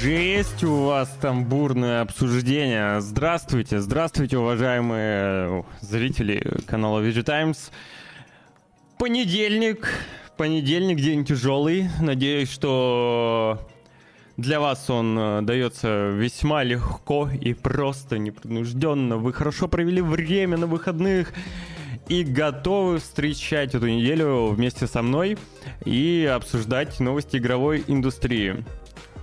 [0.00, 3.00] Жесть у вас там бурное обсуждение.
[3.00, 7.72] Здравствуйте, здравствуйте, уважаемые зрители канала VG Times.
[8.96, 9.88] Понедельник,
[10.36, 11.88] понедельник, день тяжелый.
[12.00, 13.58] Надеюсь, что
[14.36, 19.16] для вас он э, дается весьма легко и просто, непринужденно.
[19.16, 21.32] Вы хорошо провели время на выходных
[22.08, 25.36] и готовы встречать эту неделю вместе со мной
[25.84, 28.64] и обсуждать новости игровой индустрии.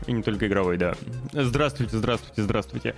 [0.07, 0.93] И не только игровой, да.
[1.33, 2.95] Здравствуйте, здравствуйте, здравствуйте.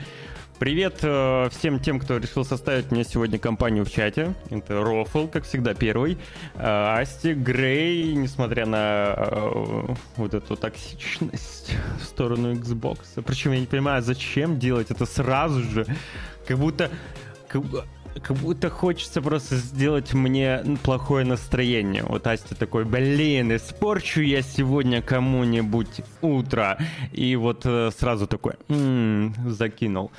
[0.59, 4.33] Привет э, всем тем, кто решил составить мне сегодня компанию в чате.
[4.49, 6.17] Это Рофл, как всегда, первый.
[6.55, 13.21] Э, Асти, Грей, несмотря на э, вот эту токсичность в сторону Xbox.
[13.23, 15.85] Причем я не понимаю, зачем делать это сразу же.
[16.47, 16.89] Как будто...
[17.47, 17.63] Как,
[18.19, 22.03] как будто хочется просто сделать мне плохое настроение.
[22.03, 26.77] Вот Асти такой, блин, испорчу я сегодня кому-нибудь утро.
[27.11, 30.11] И вот э, сразу такой, м-м, закинул.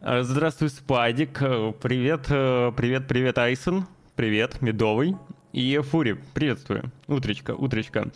[0.00, 1.42] Э, здравствуй, Спадик.
[1.42, 3.86] Э, привет, привет, привет, Айсон.
[4.14, 5.16] Привет, Медовый.
[5.52, 6.90] И Фури, приветствую.
[7.08, 8.10] Утречка, утречка.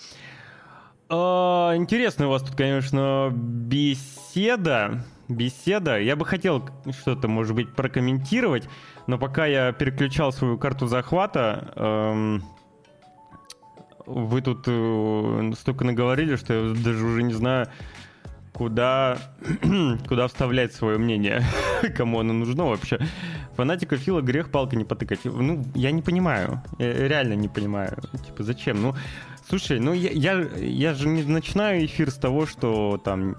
[1.08, 5.04] А, интересно у вас тут, конечно, беседа.
[5.28, 5.98] Беседа.
[5.98, 6.68] Я бы хотел
[7.00, 8.68] что-то, может быть, прокомментировать.
[9.06, 12.42] Но пока я переключал свою карту захвата, эм,
[14.04, 17.68] вы тут э, столько наговорили, что я даже уже не знаю,
[18.52, 19.18] куда,
[20.08, 21.42] куда вставлять свое мнение,
[21.96, 22.98] кому оно нужно вообще.
[23.56, 25.20] Фанатика Фила грех палкой не потыкать.
[25.24, 26.62] Ну, я не понимаю.
[26.78, 27.96] Я реально не понимаю.
[28.26, 28.82] Типа, зачем?
[28.82, 28.94] Ну,
[29.48, 33.36] слушай, ну я, я, я же не начинаю эфир с того, что там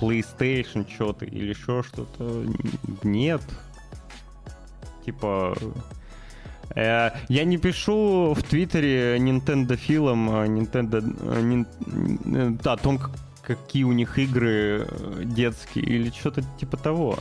[0.00, 2.46] PlayStation что-то или еще что-то.
[3.02, 3.42] Нет
[5.04, 5.56] типа...
[6.74, 11.02] Э, я не пишу в Твиттере Nintendo филом, а Nintendo...
[11.42, 11.66] Нин,
[12.62, 13.00] да, о том,
[13.42, 17.18] какие у них игры э, детские или что-то типа того.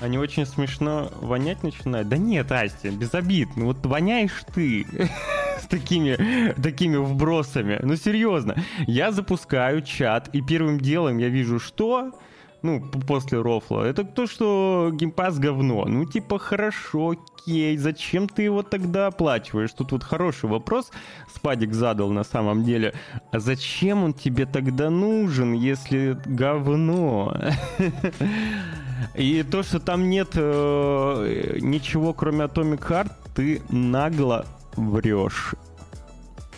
[0.00, 2.08] Они очень смешно вонять начинают.
[2.08, 3.48] Да нет, Асти, без обид.
[3.56, 4.86] Ну вот воняешь ты
[5.60, 7.78] с такими, такими вбросами.
[7.82, 8.56] Ну серьезно.
[8.86, 12.18] Я запускаю чат, и первым делом я вижу, что
[12.62, 15.84] ну, после рофла, это то, что геймпас говно.
[15.86, 19.72] Ну, типа, хорошо, окей, зачем ты его тогда оплачиваешь?
[19.72, 20.90] Тут вот хороший вопрос
[21.34, 22.94] Спадик задал на самом деле.
[23.32, 27.36] А зачем он тебе тогда нужен, если говно?
[29.14, 34.44] И то, что там нет э, ничего, кроме Atomic Heart, ты нагло
[34.76, 35.54] врешь.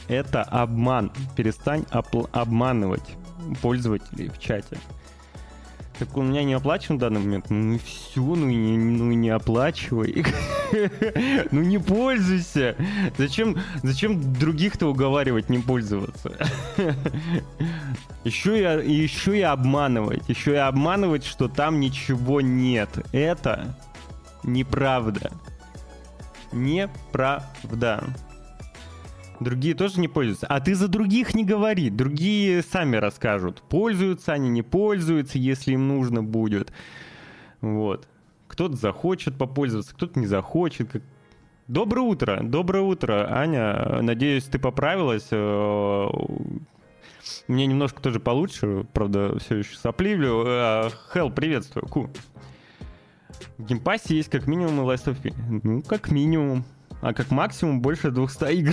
[0.08, 1.12] Это обман.
[1.36, 1.84] Перестань
[2.32, 3.16] обманывать
[3.60, 4.78] пользователей в чате.
[5.98, 7.50] Так у меня не оплачен в данный момент.
[7.50, 10.24] Ну и все, ну и не, ну, не оплачивай.
[11.50, 12.76] ну не пользуйся.
[13.18, 16.36] Зачем, зачем других-то уговаривать не пользоваться?
[18.24, 20.28] еще, и, еще и обманывать.
[20.28, 22.88] Еще и обманывать, что там ничего нет.
[23.12, 23.76] Это
[24.42, 25.30] неправда.
[26.52, 28.04] Неправда.
[29.42, 30.46] Другие тоже не пользуются.
[30.46, 31.90] А ты за других не говори.
[31.90, 33.62] Другие сами расскажут.
[33.68, 36.72] Пользуются они, не пользуются, если им нужно будет.
[37.60, 38.08] Вот.
[38.48, 41.02] Кто-то захочет попользоваться, кто-то не захочет.
[41.68, 44.02] Доброе утро, доброе утро, Аня.
[44.02, 45.28] Надеюсь, ты поправилась.
[45.30, 46.08] Э,
[47.48, 50.44] мне немножко тоже получше, правда, все еще сопливлю.
[50.46, 51.86] Э, Хелл, приветствую.
[51.86, 52.10] Ку.
[53.58, 55.60] В Game Pass е есть как минимум и Last of.
[55.62, 56.64] Ну, как минимум
[57.02, 58.72] а как максимум больше 200 игр.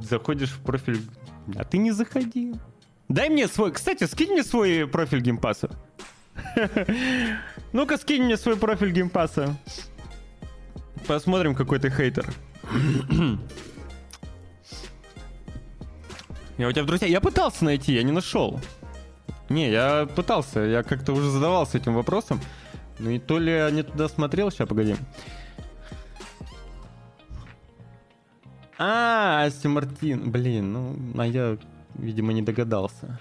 [0.00, 1.02] Заходишь в профиль...
[1.56, 2.54] А ты не заходи.
[3.08, 3.72] Дай мне свой...
[3.72, 5.70] Кстати, скинь мне свой профиль Game Pass а.
[7.72, 9.56] Ну-ка, скинь мне свой профиль Game Pass а.
[11.06, 12.32] Посмотрим, какой ты хейтер.
[16.56, 17.08] Я у тебя в друзья...
[17.08, 18.60] Я пытался найти, я не нашел.
[19.48, 22.40] Не, я пытался, я как-то уже задавался этим вопросом.
[22.98, 24.96] Ну и то ли я не туда смотрел, сейчас, погоди.
[28.78, 30.30] А, Асти Мартин.
[30.30, 31.58] Блин, ну, а я,
[31.94, 33.18] видимо, не догадался.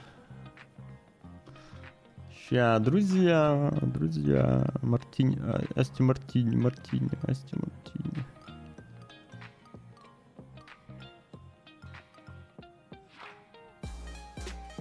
[2.32, 8.26] Ща, друзья, друзья, Мартини, а, Асти Мартини, Мартини, Асти Мартини.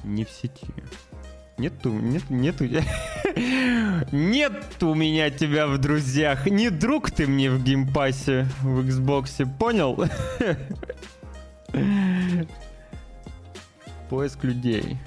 [0.05, 0.67] Не в сети.
[1.59, 2.67] Нету, нет, нету.
[4.13, 6.47] Нет у меня тебя в друзьях.
[6.47, 10.05] Не друг ты мне в Game Pass е в Xbox, понял?
[14.11, 14.99] Поиск людей.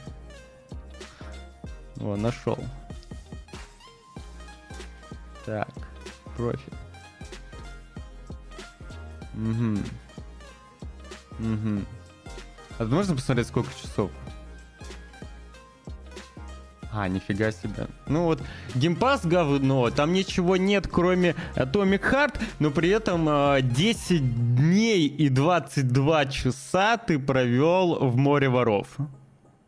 [2.00, 2.58] О, нашел.
[5.46, 5.70] Так,
[6.36, 6.74] профиль.
[9.36, 9.78] Угу.
[11.40, 11.86] Угу.
[12.80, 14.12] А можно посмотреть, сколько часов?
[16.92, 17.88] А, нифига себе.
[18.08, 18.42] Ну вот,
[18.74, 23.26] геймпас говно, там ничего нет, кроме Atomic Heart, но при этом
[23.62, 28.98] 10 а, дней и 22 часа ты провел в море воров.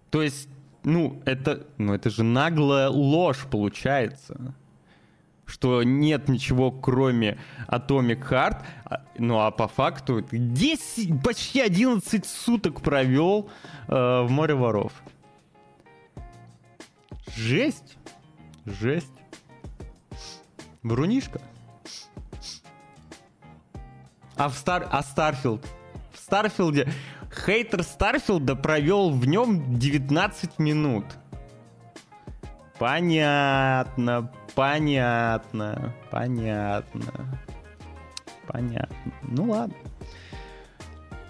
[0.09, 0.49] То есть,
[0.83, 4.55] ну, это, ну, это же наглая ложь получается.
[5.45, 8.63] Что нет ничего, кроме Atomic Heart.
[8.85, 13.49] А, ну, а по факту 10, почти 11 суток провел
[13.87, 14.93] э, в море воров.
[17.35, 17.97] Жесть.
[18.65, 19.07] Жесть.
[20.83, 21.41] Врунишка.
[24.35, 24.87] А в Стар...
[24.91, 25.65] А Starfield?
[26.13, 26.91] В Starfield е
[27.45, 31.05] хейтер Starfield а провел в нем 19 минут.
[32.79, 37.39] Понятно, понятно, понятно.
[38.47, 38.95] Понятно.
[39.21, 39.75] Ну ладно.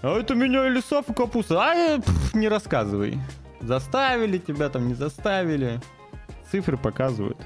[0.01, 1.61] А это меня или Сафа капуста?
[1.61, 3.19] А, э, пф, не рассказывай.
[3.61, 5.79] Заставили тебя там, не заставили.
[6.51, 7.37] Цифры показывают.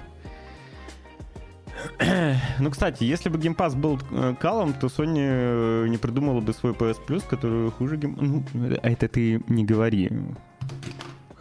[2.60, 6.54] Ну, кстати, если бы Game Pass был э, калом, то Sony э, не придумала бы
[6.54, 8.16] свой PS Plus, который хуже Game...
[8.20, 8.44] Ну,
[8.82, 10.10] а это ты не говори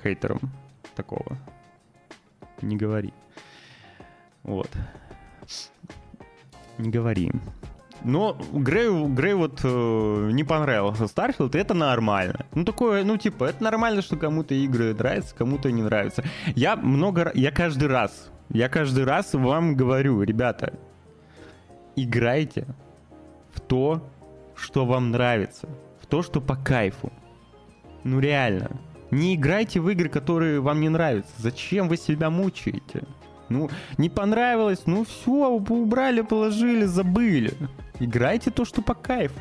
[0.02, 0.40] хейтерам
[0.94, 1.38] такого.
[2.62, 3.12] Не говори.
[4.42, 4.70] Вот.
[6.78, 7.30] Не говори.
[8.04, 12.46] Но Грею, Грею вот э, не понравился Starfield, это нормально.
[12.54, 16.22] Ну, такое, ну, типа, это нормально, что кому-то игры нравятся, кому-то не нравятся.
[16.54, 20.74] Я много, я каждый раз, я каждый раз вам говорю, ребята,
[21.96, 22.66] играйте
[23.54, 24.06] в то,
[24.54, 25.68] что вам нравится,
[26.00, 27.10] в то, что по кайфу.
[28.04, 28.70] Ну, реально.
[29.10, 31.32] Не играйте в игры, которые вам не нравятся.
[31.38, 33.04] Зачем вы себя мучаете?
[33.48, 37.52] Ну, не понравилось, ну все, убрали, положили, забыли.
[38.00, 39.38] Играйте то, что по кайфу.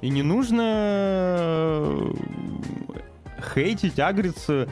[0.00, 2.12] И не нужно э,
[3.52, 4.68] хейтить, агриться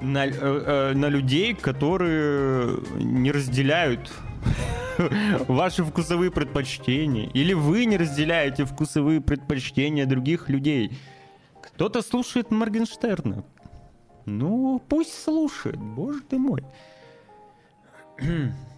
[0.00, 4.12] на, э, э, на людей, которые не разделяют
[5.48, 7.28] ваши вкусовые предпочтения.
[7.30, 10.96] Или вы не разделяете вкусовые предпочтения других людей.
[11.62, 13.44] Кто-то слушает Моргенштерна.
[14.24, 16.64] Ну, пусть слушает, боже ты мой.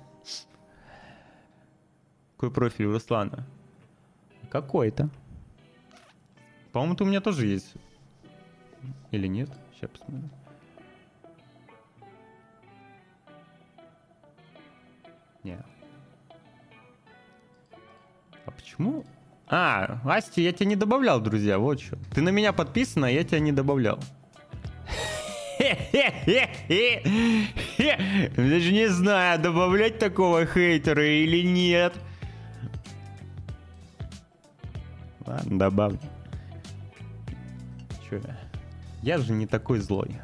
[2.44, 3.46] Какой профиль у Руслана?
[4.50, 5.08] Какой-то.
[6.73, 7.73] По-моему, у меня тоже есть.
[9.12, 9.49] Или нет?
[9.73, 10.29] Сейчас посмотрю.
[15.43, 15.64] Нет.
[18.44, 19.06] А почему?
[19.49, 21.96] А, Асти, я тебя не добавлял, друзья, вот что.
[22.14, 23.99] Ты на меня подписан, а я тебя не добавлял.
[28.37, 31.94] Даже не знаю, добавлять такого хейтера или нет.
[35.26, 35.99] Ладно, добавлю.
[38.09, 38.21] Че?
[39.03, 40.17] Я же не такой злой.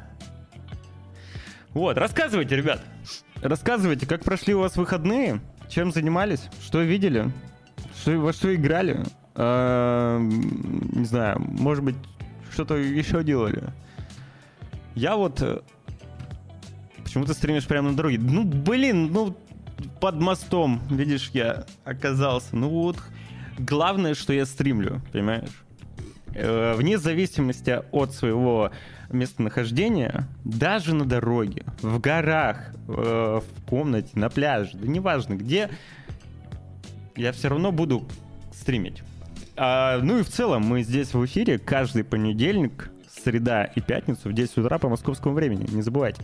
[1.73, 2.81] Вот, рассказывайте, ребят.
[3.41, 5.39] Рассказывайте, как прошли у вас выходные,
[5.69, 7.31] чем занимались, что видели,
[7.95, 9.03] что, во что играли.
[9.35, 11.95] Э, не знаю, может быть,
[12.51, 13.63] что-то еще делали.
[14.95, 15.41] Я вот...
[15.41, 15.61] Э,
[17.03, 18.19] почему ты стримишь прямо на дороге?
[18.19, 19.35] Ну, блин, ну,
[19.99, 22.55] под мостом, видишь, я оказался.
[22.55, 22.97] Ну вот,
[23.61, 25.63] главное, что я стримлю, понимаешь?
[26.33, 28.71] Э, вне зависимости от своего
[29.09, 35.69] местонахождения, даже на дороге, в горах, э, в комнате, на пляже, да неважно где,
[37.15, 38.07] я все равно буду
[38.53, 39.03] стримить.
[39.57, 42.89] А, ну и в целом мы здесь в эфире каждый понедельник
[43.23, 45.67] среда и пятницу в 10 утра по московскому времени.
[45.69, 46.21] Не забывайте.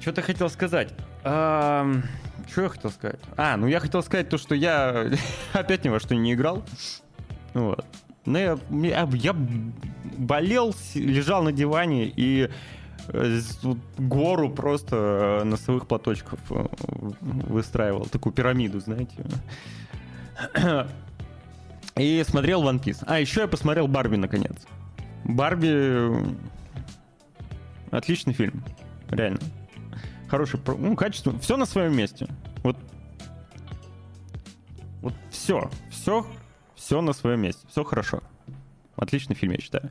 [0.00, 0.94] Что ты хотел сказать?
[2.48, 3.20] Что я хотел сказать?
[3.36, 5.10] А, ну я хотел сказать то, что я
[5.52, 6.64] опять ни во что не играл.
[7.54, 7.84] Вот.
[8.24, 9.36] Но я, я, я
[10.18, 12.50] болел, лежал на диване и
[13.08, 13.40] э,
[13.98, 16.66] гору просто носовых платочков э,
[17.20, 18.06] выстраивал.
[18.06, 19.24] Такую пирамиду, знаете.
[21.96, 23.02] И смотрел One Piece.
[23.06, 24.66] А, еще я посмотрел Барби наконец.
[25.24, 26.12] Барби
[27.90, 28.62] отличный фильм,
[29.08, 29.40] реально.
[30.28, 32.26] Хороший, ну, качество, все на своем месте.
[32.62, 32.76] Вот,
[35.02, 36.26] вот все, все,
[36.74, 38.22] все на своем месте, все хорошо.
[38.96, 39.90] Отличный фильм, я считаю.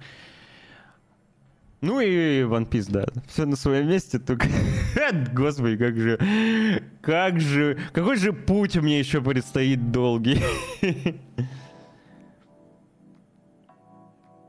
[1.82, 3.06] Ну и One Piece, да.
[3.28, 4.48] Все на своем месте, только...
[5.34, 6.82] Господи, как же...
[7.02, 7.78] Как же...
[7.94, 10.42] Какой же путь мне еще предстоит долгий.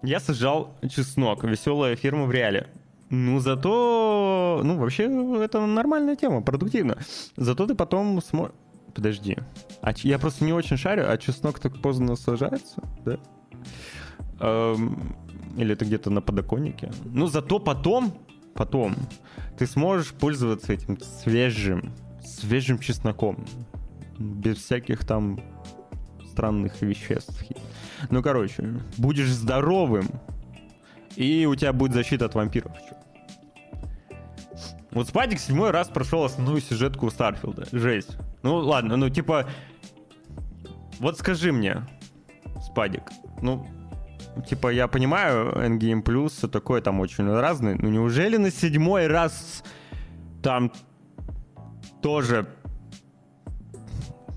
[0.02, 1.44] Я сажал чеснок.
[1.44, 2.68] Веселая фирма в реале.
[3.10, 4.60] Ну, зато...
[4.64, 5.04] Ну, вообще,
[5.42, 6.98] это нормальная тема, продуктивно.
[7.36, 8.54] Зато ты потом сможешь...
[8.94, 9.36] Подожди.
[9.82, 13.18] А я просто не очень шарю, а чеснок так поздно сажается, да?
[14.40, 15.14] Эм,
[15.58, 16.90] или это где-то на подоконнике?
[17.04, 18.12] Ну, зато потом,
[18.54, 18.94] потом
[19.58, 21.92] ты сможешь пользоваться этим свежим,
[22.25, 23.44] свежим чесноком.
[24.18, 25.40] Без всяких там
[26.30, 27.44] странных веществ.
[28.10, 30.08] Ну, короче, будешь здоровым,
[31.16, 32.73] и у тебя будет защита от вампиров.
[34.92, 37.66] Вот Спадик седьмой раз прошел основную сюжетку Старфилда.
[37.73, 38.16] Жесть.
[38.42, 39.46] Ну, ладно, ну, типа...
[40.99, 41.87] Вот скажи мне,
[42.64, 43.02] Спадик,
[43.42, 43.66] ну,
[44.49, 49.62] типа, я понимаю, Endgame Plus, все такое там очень разное, но неужели на седьмой раз
[50.42, 50.73] там
[52.00, 52.46] тоже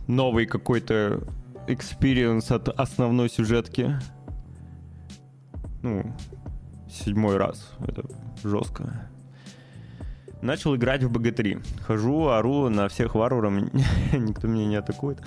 [0.07, 1.21] новый какой-то
[1.67, 3.98] experience от основной сюжетки?
[5.81, 6.13] Ну,
[6.89, 7.72] седьмой раз.
[7.79, 8.03] Это
[8.43, 9.10] жестко.
[10.41, 11.84] Начал играть в БГ-3.
[11.84, 13.53] Хожу, ору на всех варваров,
[14.13, 15.22] никто меня не атакует.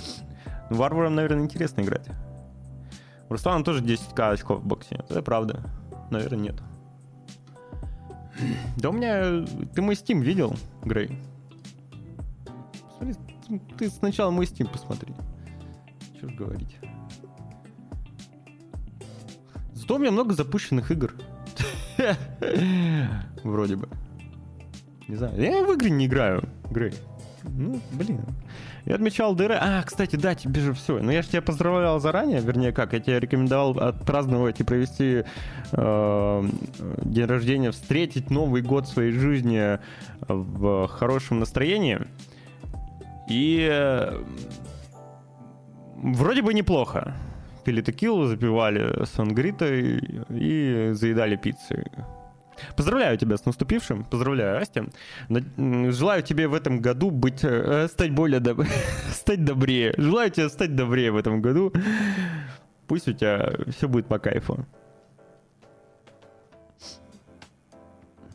[0.70, 2.08] Ну, варварам, наверное, интересно играть.
[3.28, 4.96] У Руслана тоже 10к очков в боксе.
[5.08, 5.62] Это правда.
[6.10, 6.62] Наверное, нет.
[8.78, 9.46] Да у меня...
[9.74, 11.18] Ты мой Steam видел, Грей?
[12.96, 13.14] Смотри,
[13.76, 15.14] ты сначала мой Steam посмотри.
[16.16, 16.76] Что ж говорить.
[19.74, 21.14] Зато у меня много запущенных игр.
[23.44, 23.88] Вроде бы.
[25.08, 25.40] Не знаю.
[25.40, 26.94] Я в игры не играю, Грей.
[27.44, 28.20] Ну, блин.
[28.84, 29.56] Я отмечал дыры.
[29.60, 31.00] А, кстати, да, тебе же все.
[31.00, 32.92] Ну, я же тебя поздравлял заранее, вернее, как?
[32.92, 35.24] Я тебе рекомендовал отпраздновать и провести
[35.72, 36.44] э,
[37.04, 39.78] день рождения, встретить Новый год своей жизни
[40.28, 42.00] в хорошем настроении.
[43.28, 44.22] И э,
[45.96, 47.14] вроде бы неплохо.
[47.64, 49.98] Пили текилу, запивали сангритой
[50.30, 51.84] и заедали пиццей.
[52.76, 54.04] Поздравляю тебя с наступившим.
[54.04, 54.86] Поздравляю, Астя.
[55.28, 58.62] Желаю тебе в этом году быть, э, стать более доб...
[59.10, 59.94] стать добрее.
[59.96, 61.72] Желаю тебе стать добрее в этом году.
[62.86, 64.66] Пусть у тебя все будет по кайфу.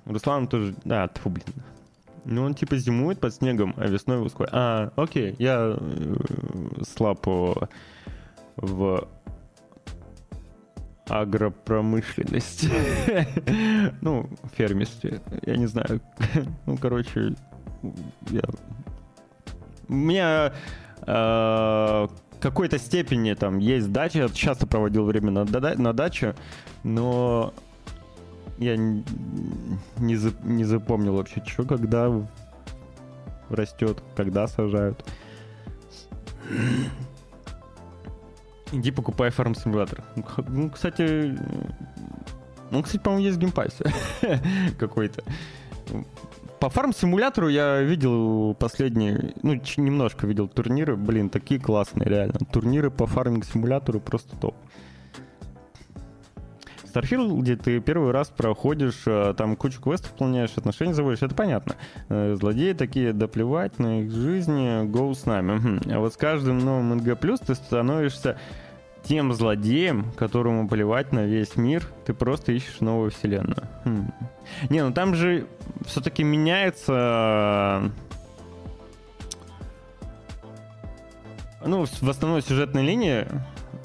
[0.05, 0.73] Руслан тоже...
[0.85, 1.45] А, тьфу, блин.
[2.25, 4.49] Ну, он типа зимует под снегом, а весной выскоит.
[4.51, 7.25] А, окей, я э, слаб
[8.57, 9.07] в
[11.09, 12.67] агропромышленность.
[14.01, 15.21] ну, фермерстве.
[15.45, 16.01] Я не знаю.
[16.65, 17.35] ну, короче,
[18.29, 18.41] я...
[19.87, 20.53] У меня
[21.05, 22.07] э,
[22.41, 24.19] какой-то степени там есть дача.
[24.19, 26.35] Я часто проводил время на, на даче,
[26.83, 27.53] но
[28.57, 29.03] я не,
[29.97, 32.11] не, не запомнил вообще, что когда
[33.49, 35.05] растет, когда сажают.
[38.71, 40.03] Иди покупай фарм симулятор.
[40.47, 41.37] Ну, кстати,
[42.71, 43.81] ну, кстати, по-моему, есть геймпасс
[44.79, 45.23] какой-то.
[46.59, 52.39] По фарм-симулятору я видел последние, ну, немножко видел турниры, блин, такие классные, реально.
[52.51, 54.55] Турниры по фарминг-симулятору просто топ.
[57.01, 61.75] Где ты первый раз проходишь, э, там кучу квестов выполняешь, отношения заводишь, это понятно.
[62.09, 65.79] Э, злодеи такие, да плевать на их жизни, go с нами.
[65.93, 68.37] А вот с каждым новым НГ+, ты становишься
[69.03, 73.63] тем злодеем, которому плевать на весь мир, ты просто ищешь новую вселенную.
[73.85, 74.11] Хм.
[74.69, 75.47] Не, ну там же
[75.85, 77.91] все-таки меняется...
[81.65, 83.27] Ну, в основной сюжетной линии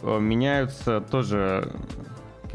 [0.02, 1.72] э, меняются тоже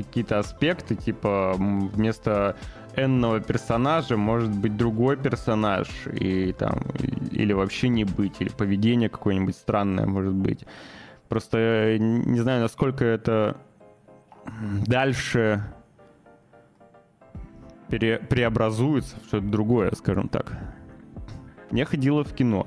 [0.04, 2.56] какие-то аспекты, типа вместо
[2.96, 6.82] энного персонажа может быть другой персонаж, и там,
[7.32, 10.66] или вообще не быть, или поведение какое-нибудь странное может быть.
[11.30, 13.58] Просто не знаю, насколько это
[14.86, 15.64] дальше
[17.90, 20.58] пере, преобразуется в что-то другое, скажем так.
[21.72, 22.66] Я ходила в кино,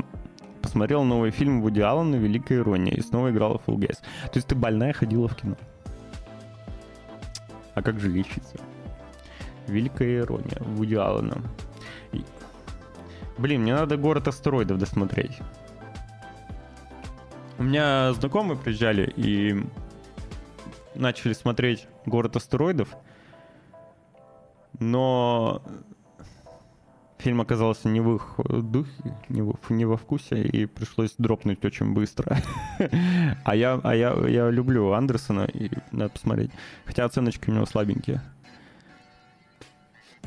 [0.63, 3.99] посмотрела новый фильм Вуди Аллена «Великая ирония» и снова играла в Full Gas.
[4.25, 5.57] То есть ты больная ходила в кино.
[7.75, 8.57] А как же лечиться?
[9.67, 11.43] Великая ирония Вуди Аллена.
[12.13, 12.25] И...
[13.39, 15.39] Блин, мне надо город астероидов досмотреть.
[17.59, 19.63] У меня знакомые приезжали и
[20.95, 22.89] начали смотреть город астероидов,
[24.79, 25.63] но
[27.21, 28.91] фильм оказался не в их духе,
[29.29, 32.39] не, в, не во вкусе, и пришлось дропнуть очень быстро.
[33.45, 36.51] а я, а я, я люблю Андерсона, и надо посмотреть.
[36.85, 38.23] Хотя оценочки у него слабенькие.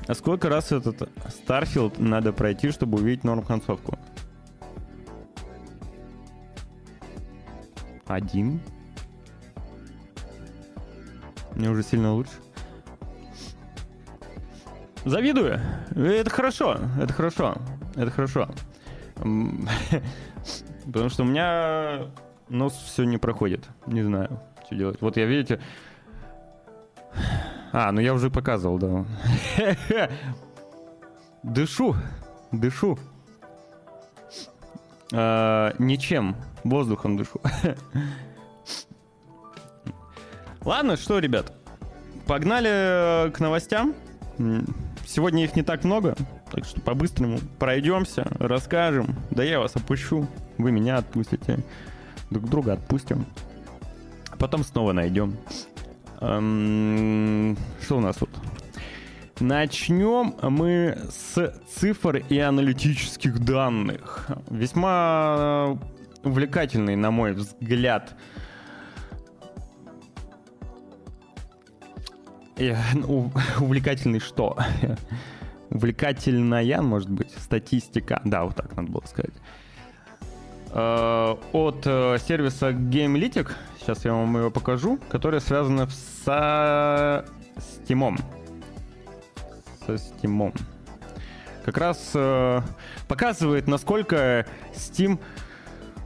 [0.08, 3.98] А сколько раз этот Starfield надо пройти, чтобы увидеть норм концовку?
[8.06, 8.60] Один.
[11.56, 12.34] Мне уже сильно лучше.
[15.06, 15.60] Завидую.
[15.96, 16.78] Это хорошо.
[17.00, 17.56] Это хорошо.
[17.96, 18.50] Это хорошо.
[20.86, 22.08] Потому что у меня
[22.50, 23.68] нос все не проходит.
[23.86, 25.02] Не знаю, что делать.
[25.02, 25.60] Вот я, видите...
[27.76, 29.04] А, ну я уже показывал, да.
[31.42, 31.96] Дышу,
[32.52, 33.00] дышу.
[35.12, 37.42] А, ничем, воздухом дышу.
[40.64, 41.52] Ладно, что, ребят,
[42.28, 43.96] погнали к новостям.
[45.14, 46.16] Сегодня их не так много,
[46.52, 49.16] так что по-быстрому пройдемся, расскажем.
[49.30, 50.28] Да я вас опущу,
[50.58, 51.60] вы меня отпустите,
[52.32, 53.28] друг друга отпустим.
[54.40, 55.38] Потом снова найдем.
[56.20, 58.32] Эм, что у нас тут?
[59.40, 64.32] Начнем мы с цифр и аналитических данных.
[64.50, 65.78] Весьма
[66.24, 68.16] увлекательный, на мой взгляд,
[73.60, 74.58] увлекательный что?
[75.70, 78.22] Увлекательная, может быть, статистика.
[78.26, 79.34] Да, вот так надо было сказать.
[80.72, 85.88] Э, от э, сервиса GameLytic, сейчас я вам его покажу, которая связана
[86.26, 87.26] со
[87.58, 88.20] Steam.
[89.86, 90.60] Со Steam.
[91.64, 92.62] Как раз э,
[93.08, 95.20] показывает, насколько Steam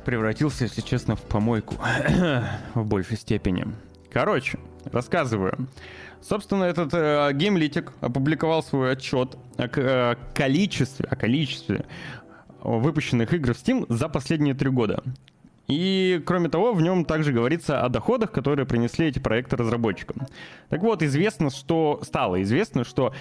[0.06, 1.76] превратился, если честно, в помойку.
[2.74, 3.66] в большей степени.
[4.12, 4.60] Короче,
[4.92, 5.68] рассказываю.
[6.22, 11.86] Собственно, этот э, геймлитик опубликовал свой отчет о, о количестве, о количестве
[12.62, 15.04] выпущенных игр в Steam за последние три года.
[15.68, 20.28] И, кроме того, в нем также говорится о доходах, которые принесли эти проекты разработчикам.
[20.70, 22.00] Так вот, известно, что...
[22.04, 23.14] Стало известно, что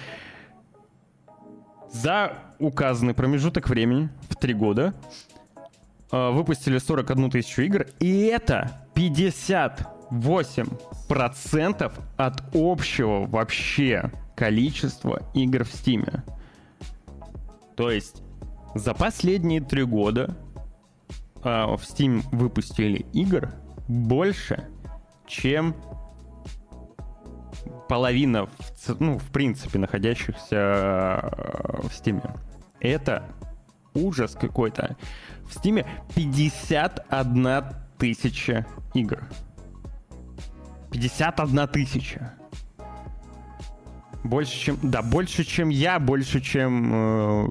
[1.91, 4.93] за указанный промежуток времени, в три года,
[6.11, 15.73] э, выпустили 41 тысячу игр, и это 50 8% от общего вообще количества игр в
[15.73, 16.21] Steam.
[17.75, 18.21] То есть
[18.75, 20.35] за последние три года
[21.43, 23.49] э, в Steam выпустили игр
[23.87, 24.67] больше,
[25.25, 25.75] чем
[27.87, 32.21] половина, в, ну, в принципе, находящихся э, в Steam.
[32.79, 33.23] Это
[33.93, 34.95] ужас какой-то.
[35.45, 37.63] В Steam 51
[37.97, 39.27] тысяча игр.
[40.91, 42.33] 51 тысяча.
[44.23, 44.77] Больше, чем...
[44.81, 46.91] Да, больше, чем я, больше, чем...
[46.93, 47.47] Э,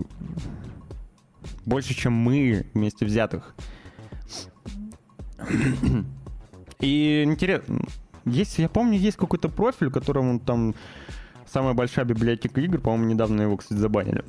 [1.65, 3.55] больше, чем мы вместе взятых.
[6.81, 7.81] И интересно,
[8.25, 10.75] есть, я помню, есть какой-то профиль, которому там
[11.47, 14.25] самая большая библиотека игр, по-моему, недавно его, кстати, забанили.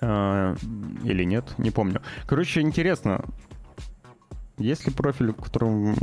[0.00, 0.54] А,
[1.02, 2.00] или нет, не помню.
[2.26, 3.24] Короче, интересно,
[4.56, 5.96] есть ли профиль, в котором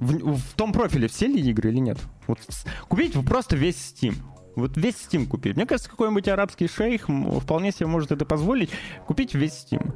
[0.00, 1.98] в, в том профиле все ли игры или нет?
[2.26, 2.40] Вот
[2.88, 4.14] купить просто весь Steam.
[4.56, 5.56] Вот весь Steam купить.
[5.56, 7.08] Мне кажется, какой-нибудь арабский шейх
[7.42, 8.70] вполне себе может это позволить.
[9.06, 9.94] Купить весь Steam.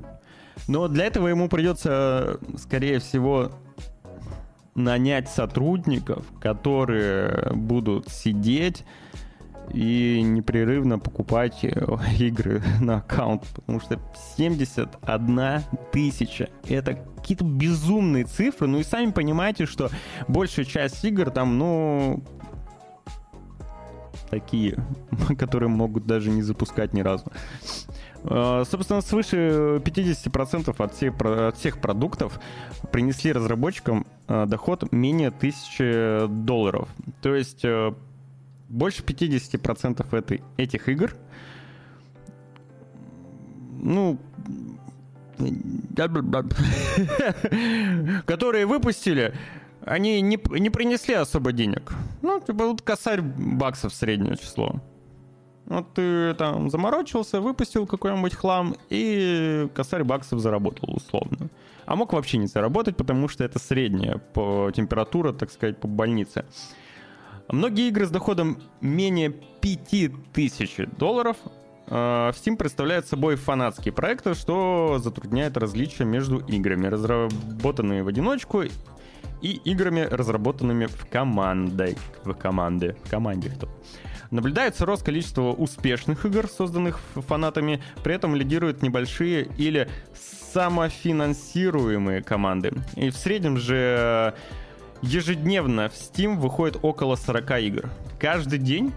[0.68, 3.50] Но для этого ему придется, скорее всего,
[4.74, 8.84] нанять сотрудников, которые будут сидеть
[9.70, 11.68] и непрерывно покупать э,
[12.18, 14.00] игры на аккаунт, потому что
[14.36, 16.48] 71 тысяча.
[16.68, 19.90] Это какие-то безумные цифры, ну и сами понимаете, что
[20.28, 22.22] большая часть игр там, ну,
[24.30, 24.76] такие,
[25.38, 27.26] которые могут даже не запускать ни разу.
[28.24, 32.40] Uh, собственно, свыше 50% от всех, от всех продуктов
[32.90, 36.88] принесли разработчикам uh, доход менее 1000 долларов.
[37.20, 37.66] То есть
[38.68, 41.14] больше 50% этой, этих игр,
[43.82, 44.18] ну,
[48.26, 49.34] которые выпустили,
[49.84, 51.92] они не, не принесли особо денег.
[52.22, 54.80] Ну, типа вот косарь баксов среднее число.
[55.66, 61.48] Вот ты там заморочился, выпустил какой-нибудь хлам, и косарь баксов заработал условно.
[61.86, 66.44] А мог вообще не заработать, потому что это средняя по температура, так сказать, по больнице.
[67.48, 71.36] Многие игры с доходом менее 5000 долларов
[71.86, 78.64] э, в Steam представляют собой фанатские проекты, что затрудняет различия между играми, разработанными в одиночку,
[79.44, 81.98] и играми, разработанными в командой.
[82.24, 82.96] В команде.
[83.04, 83.68] В команде кто.
[84.30, 89.88] Наблюдается рост количества успешных игр, созданных фанатами, при этом лидируют небольшие или
[90.54, 92.72] самофинансируемые команды.
[92.96, 94.34] И в среднем же
[95.04, 97.90] ежедневно в Steam выходит около 40 игр.
[98.18, 98.92] Каждый день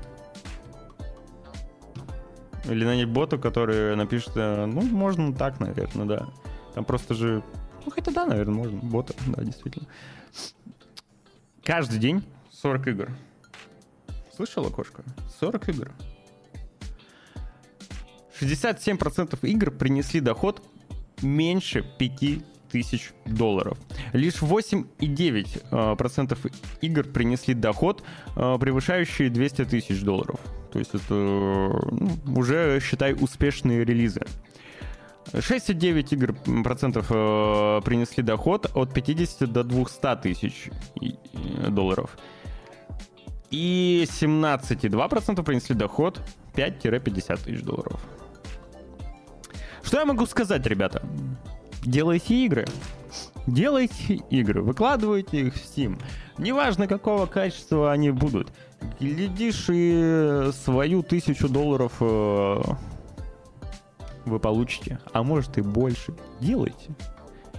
[2.66, 6.28] или нанять боту, который напишет, э, ну, можно так, наверное, да.
[6.74, 7.44] Там просто же...
[7.86, 8.78] Ну, хотя да, наверное, можно.
[8.80, 9.88] Бота, да, действительно.
[11.64, 13.12] Каждый день 40 игр.
[14.36, 15.04] Слышала, кошка?
[15.40, 15.92] 40 игр.
[18.40, 20.62] 67% игр принесли доход
[21.22, 23.78] меньше 5 тысяч долларов.
[24.14, 26.50] Лишь 8,9% э,
[26.82, 28.04] игр принесли доход,
[28.36, 30.40] э, превышающий 200 тысяч долларов.
[30.72, 34.22] То есть это ну, уже, считай, успешные релизы.
[35.34, 40.70] 6,9 игр процентов э, принесли доход от 50 до 200 тысяч
[41.68, 42.18] долларов.
[43.50, 46.22] И 17,2% принесли доход
[46.56, 48.00] 5-50 тысяч долларов.
[49.84, 51.02] Что я могу сказать, ребята?
[51.88, 52.66] Делайте игры.
[53.48, 55.98] Делайте игры, выкладывайте их в Steam.
[56.38, 58.52] Неважно, какого качества они будут.
[59.00, 62.62] Глядишь, и свою тысячу долларов э,
[64.26, 65.00] вы получите.
[65.14, 66.14] А может и больше.
[66.42, 66.94] Делайте.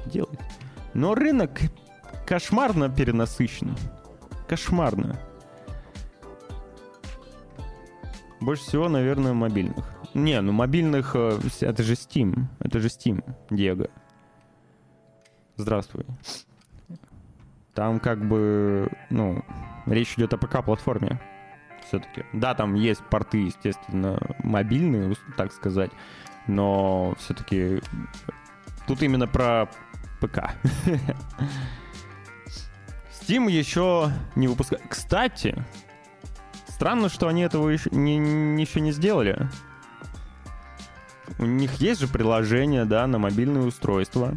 [0.05, 0.45] Делайте.
[0.93, 1.63] Но рынок
[2.27, 3.75] кошмарно перенасыщен.
[4.47, 5.19] Кошмарно.
[8.43, 9.87] Больше всего, наверное, мобильных.
[10.13, 11.13] Не, ну мобильных...
[11.17, 12.45] Э, это же Steam.
[12.61, 13.89] Это же Steam, Диего.
[15.59, 16.07] Здравствуй.
[17.75, 19.45] Там как бы, ну,
[19.87, 21.21] речь идет о ПК-платформе
[21.87, 22.25] все-таки.
[22.33, 25.91] Да, там есть порты, естественно, мобильные, так сказать,
[26.47, 27.83] но все-таки
[28.87, 29.69] тут именно про
[30.21, 30.55] ПК.
[33.11, 34.83] Steam еще не выпускает.
[34.89, 35.65] Кстати,
[36.69, 38.17] странно, что они этого еще не,
[38.61, 39.49] еще не сделали.
[41.39, 44.37] У них есть же приложение, да, на мобильные устройства.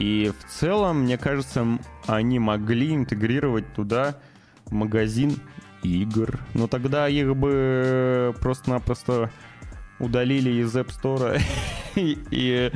[0.00, 4.16] И в целом, мне кажется, они могли интегрировать туда
[4.70, 5.36] магазин
[5.82, 6.40] игр.
[6.54, 9.30] Но тогда их бы просто-напросто
[9.98, 11.38] удалили из App Store
[11.96, 12.72] и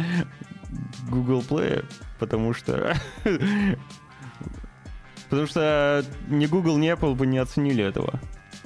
[1.08, 1.86] Google Play,
[2.18, 2.94] потому что...
[5.30, 8.20] Потому что ни Google, ни Apple бы не оценили этого,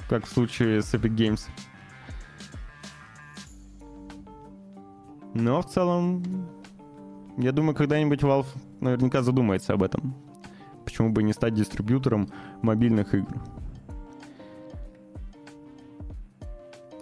[0.09, 1.47] как в случае с Epic Games.
[5.33, 6.58] Но в целом
[7.39, 8.47] я думаю, когда-нибудь Valve
[8.81, 10.13] наверняка задумается об этом.
[10.83, 12.29] Почему бы не стать дистрибьютором
[12.61, 13.41] мобильных игр?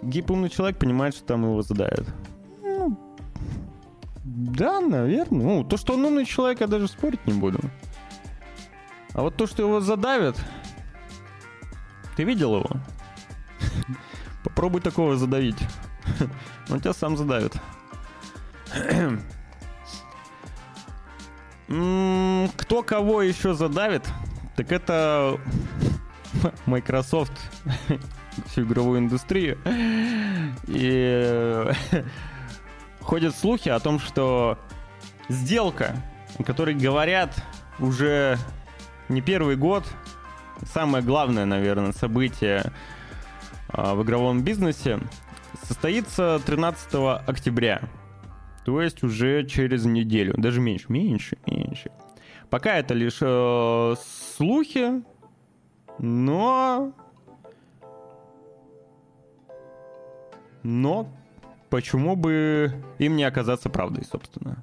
[0.00, 2.06] Гип умный человек понимает, что там его задают.
[2.62, 2.96] Ну,
[4.22, 5.44] да, наверное.
[5.44, 7.58] Ну, то, что он умный человек, я даже спорить не буду.
[9.14, 10.36] А вот то, что его задавят...
[12.16, 12.70] Ты видел его?
[14.44, 15.58] Попробуй такого задавить.
[16.70, 17.54] Он тебя сам задавит.
[21.68, 24.08] Кто кого еще задавит,
[24.56, 25.38] так это
[26.66, 27.32] Microsoft
[28.46, 29.58] всю игровую индустрию.
[30.66, 31.64] И
[33.00, 34.58] ходят слухи о том, что
[35.28, 35.96] сделка,
[36.38, 37.34] о которой говорят
[37.78, 38.38] уже
[39.08, 39.84] не первый год,
[40.72, 42.72] самое главное, наверное, событие
[43.68, 45.00] а, в игровом бизнесе,
[45.62, 46.94] состоится 13
[47.26, 47.82] октября.
[48.68, 51.90] То есть уже через неделю, даже меньше, меньше, меньше.
[52.50, 53.94] Пока это лишь э,
[54.36, 55.02] слухи,
[55.98, 56.92] но...
[60.62, 61.08] Но
[61.70, 64.62] почему бы им не оказаться правдой, собственно?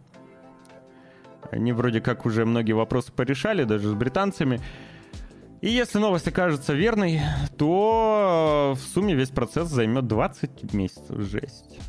[1.50, 4.62] Они вроде как уже многие вопросы порешали, даже с британцами.
[5.62, 7.22] И если новость окажется верной,
[7.58, 11.20] то в сумме весь процесс займет 20 месяцев.
[11.22, 11.80] Жесть.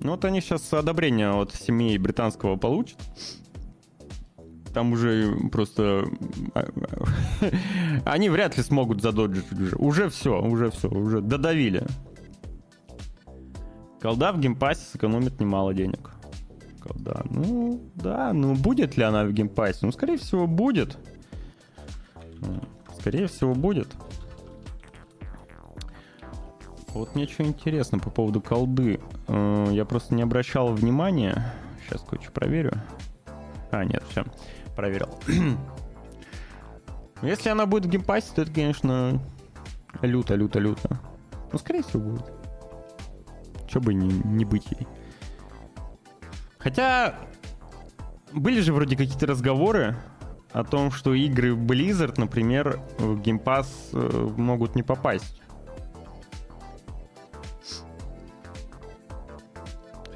[0.00, 2.98] Ну вот они сейчас одобрение от семьи британского получат.
[4.72, 6.04] Там уже просто...
[8.04, 9.76] Они вряд ли смогут задоджить уже.
[9.76, 11.84] Уже все, уже все, уже додавили.
[14.00, 16.12] Колда в Game Pass е сэкономит немало денег.
[16.80, 19.80] Колда, ну да, ну будет ли она в Game Pass е?
[19.82, 20.96] Ну, скорее всего, будет.
[23.00, 23.88] Скорее всего, будет.
[26.92, 29.00] Вот мне что интересно по поводу колды.
[29.28, 31.54] Э, я просто не обращал внимания.
[31.84, 32.72] Сейчас кое-что проверю.
[33.70, 34.24] А, нет, все.
[34.74, 35.08] Проверил.
[37.22, 39.20] Если она будет в Game Pass е, то это, конечно,
[40.02, 41.00] люто, люто, люто.
[41.52, 42.32] Ну, скорее всего, будет.
[43.68, 44.88] Че бы не, не быть ей.
[46.58, 47.14] Хотя,
[48.32, 49.96] были же вроде какие-то разговоры
[50.52, 53.40] о том, что игры Blizzard, например, в Game
[53.92, 55.39] э, могут не попасть.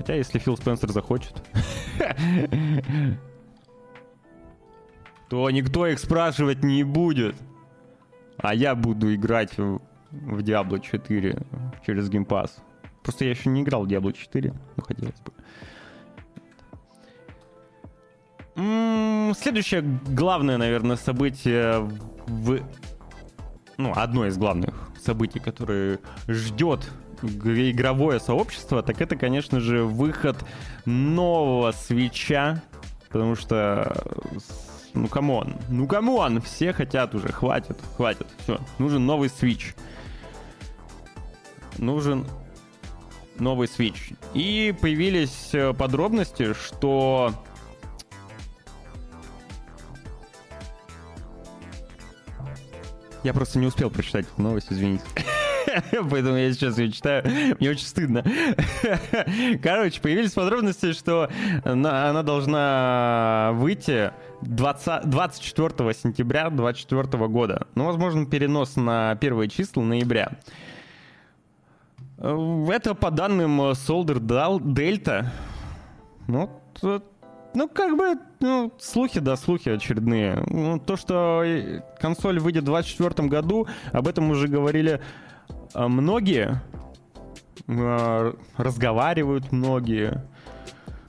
[0.04, 1.32] Хотя, если Фил Спенсер захочет,
[5.30, 7.36] то никто их спрашивать не будет.
[8.36, 11.38] А я буду играть в, в Diablo 4
[11.86, 12.50] через Game Pass.
[13.02, 15.32] Просто я еще не играл в Diablo 4, но хотелось бы.
[18.56, 21.78] М-м, следующее главное, наверное, событие
[22.26, 22.60] в...
[23.78, 26.90] Ну, одно из главных событий, которое ждет
[27.24, 30.36] игровое сообщество, так это, конечно же, выход
[30.84, 32.62] нового Switch а,
[33.08, 33.92] потому что
[34.92, 39.74] ну come on, ну come on, все хотят уже, хватит, хватит, все, нужен новый Switch.
[41.78, 42.26] Нужен
[43.36, 44.16] новый Switch.
[44.32, 47.34] И появились э, подробности, что
[53.24, 55.04] Я просто не успел прочитать новость, извините.
[56.10, 57.24] Поэтому я сейчас ее читаю.
[57.58, 58.24] Мне очень стыдно.
[59.62, 61.28] Короче, появились подробности, что
[61.64, 67.66] она должна выйти 20, 24 сентября 2024 года.
[67.74, 70.32] Ну, возможно, перенос на первые числа ноября.
[72.18, 75.26] Это по данным Solder Delta.
[76.26, 76.50] Ну,
[77.54, 80.42] ну, как бы, ну, слухи, да, слухи очередные.
[80.48, 81.44] Ну, то, что
[82.00, 85.00] консоль выйдет в 2024 году, об этом уже говорили
[85.74, 86.62] многие.
[87.68, 90.24] А, разговаривают многие.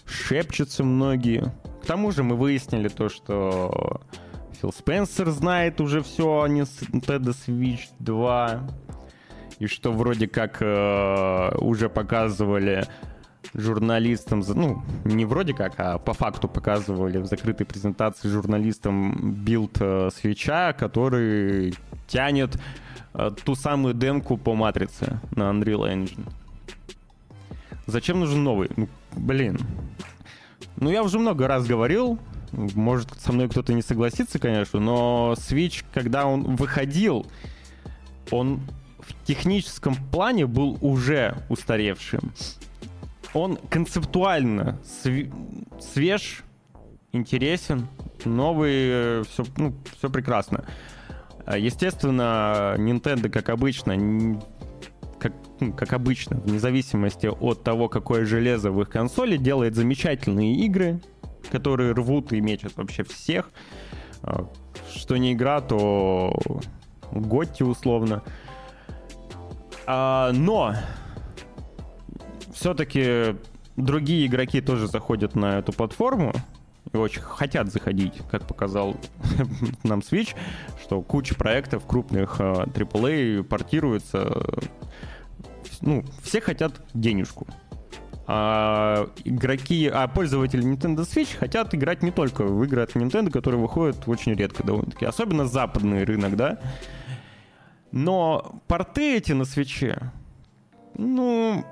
[0.06, 1.54] Шепчутся многие.
[1.84, 4.02] К тому же мы выяснили то, что
[4.60, 8.70] Фил Спенсер знает уже все о Nintendo Switch 2.
[9.60, 12.86] И что вроде как э, уже показывали
[13.54, 20.10] журналистам, ну, не вроде как, а по факту показывали в закрытой презентации журналистам build э,
[20.14, 21.74] Switch а, который
[22.08, 22.60] тянет
[23.44, 26.28] ту самую демку по матрице на Unreal Engine.
[27.88, 28.70] Зачем нужен новый?
[28.76, 29.60] Ну, блин,
[30.78, 32.20] ну, я уже много раз говорил,
[32.52, 37.26] может, со мной кто-то не согласится, конечно, но Switch, когда он выходил,
[38.32, 38.62] он
[39.00, 42.32] в техническом плане был уже устаревшим.
[43.34, 45.32] Он концептуально св...
[45.80, 46.44] свеж,
[47.12, 47.88] интересен,
[48.24, 50.66] новый, все, ну, все прекрасно.
[51.48, 54.42] Естественно, Nintendo, как обычно,
[55.20, 60.56] как, ну, как обычно, вне зависимости от того, какое железо в их консоли, делает замечательные
[60.56, 61.02] игры,
[61.52, 63.52] которые рвут и мечат вообще всех.
[64.24, 64.50] А,
[64.92, 66.34] что не игра, то
[67.12, 68.24] Готти условно.
[69.88, 70.74] А, но
[72.54, 73.36] все-таки
[73.76, 76.34] другие игроки тоже заходят на эту платформу
[76.94, 78.96] очень хотят заходить, как показал
[79.84, 80.36] нам Switch,
[80.82, 84.44] что куча проектов крупных AAA а, портируются
[85.82, 87.48] ну, все хотят денежку.
[88.28, 93.62] А игроки, а пользователи Nintendo Switch хотят играть не только в игры от Nintendo, которые
[93.62, 95.06] выходят очень редко довольно-таки.
[95.06, 96.60] Особенно западный рынок, да.
[97.92, 100.12] Но порты эти на свече,
[100.98, 101.64] ну,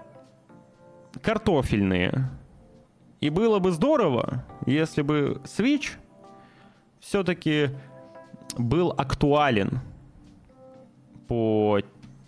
[1.22, 2.30] картофельные.
[3.24, 5.92] И было бы здорово, если бы Switch
[7.00, 7.70] все-таки
[8.58, 9.80] был актуален
[11.30, 11.80] по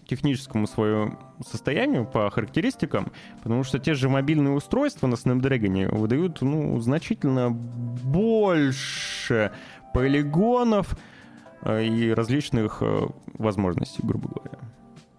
[0.06, 3.12] техническому своему состоянию, по характеристикам,
[3.44, 9.52] потому что те же мобильные устройства на Snapdragon выдают ну, значительно больше
[9.94, 10.98] полигонов
[11.64, 14.60] э, и различных э, возможностей, грубо говоря.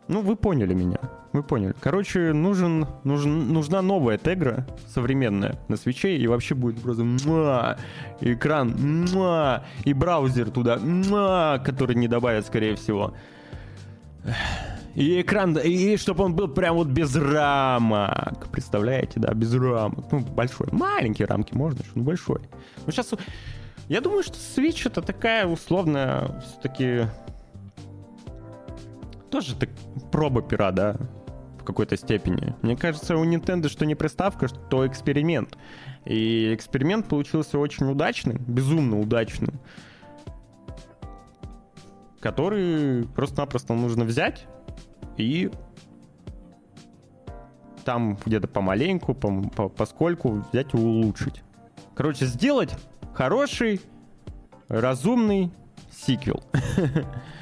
[0.09, 0.99] Ну, вы поняли меня.
[1.33, 1.75] Вы поняли.
[1.81, 7.77] Короче, нужен, нужен, нужна новая тегра, современная, на свече, и вообще будет просто муа,
[8.21, 8.75] экран,
[9.13, 13.15] муа, и браузер туда, муа, который не добавят, скорее всего.
[14.95, 18.49] И экран, и чтобы он был прям вот без рамок.
[18.51, 20.11] Представляете, да, без рамок.
[20.11, 20.69] Ну, большой.
[20.73, 22.41] Маленькие рамки можно, ну, большой.
[22.87, 23.11] Ну, сейчас...
[23.89, 27.09] Я думаю, что Switch это такая условная все-таки...
[29.31, 29.71] Тоже так
[30.13, 30.97] проба пера, да,
[31.59, 32.55] в какой-то степени.
[32.63, 35.57] Мне кажется, у Nintendo что не приставка, что эксперимент.
[36.05, 39.61] И эксперимент получился очень удачным, безумно удачным
[42.27, 44.49] который просто-напросто нужно взять
[45.17, 45.49] и
[47.85, 51.45] там где-то помаленьку, по, по, поскольку взять и улучшить.
[51.95, 52.75] Короче, сделать
[53.15, 53.81] хороший,
[54.67, 55.53] разумный
[55.93, 56.43] сиквел.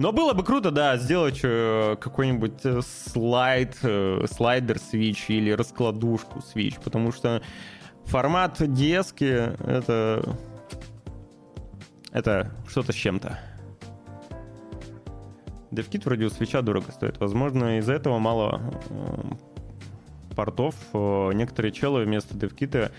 [0.00, 6.38] Но было бы круто, да, сделать э, какой-нибудь э, слайд, э, слайдер Switch или раскладушку
[6.38, 7.42] Switch, потому что
[8.06, 9.14] формат DS
[9.62, 10.24] это
[12.12, 13.38] это что-то с чем-то.
[15.70, 17.20] DevKit вроде у свеча дорого стоит.
[17.20, 19.22] Возможно, из-за этого мало э,
[20.34, 20.76] портов.
[20.94, 22.90] Э, некоторые челы вместо DevKit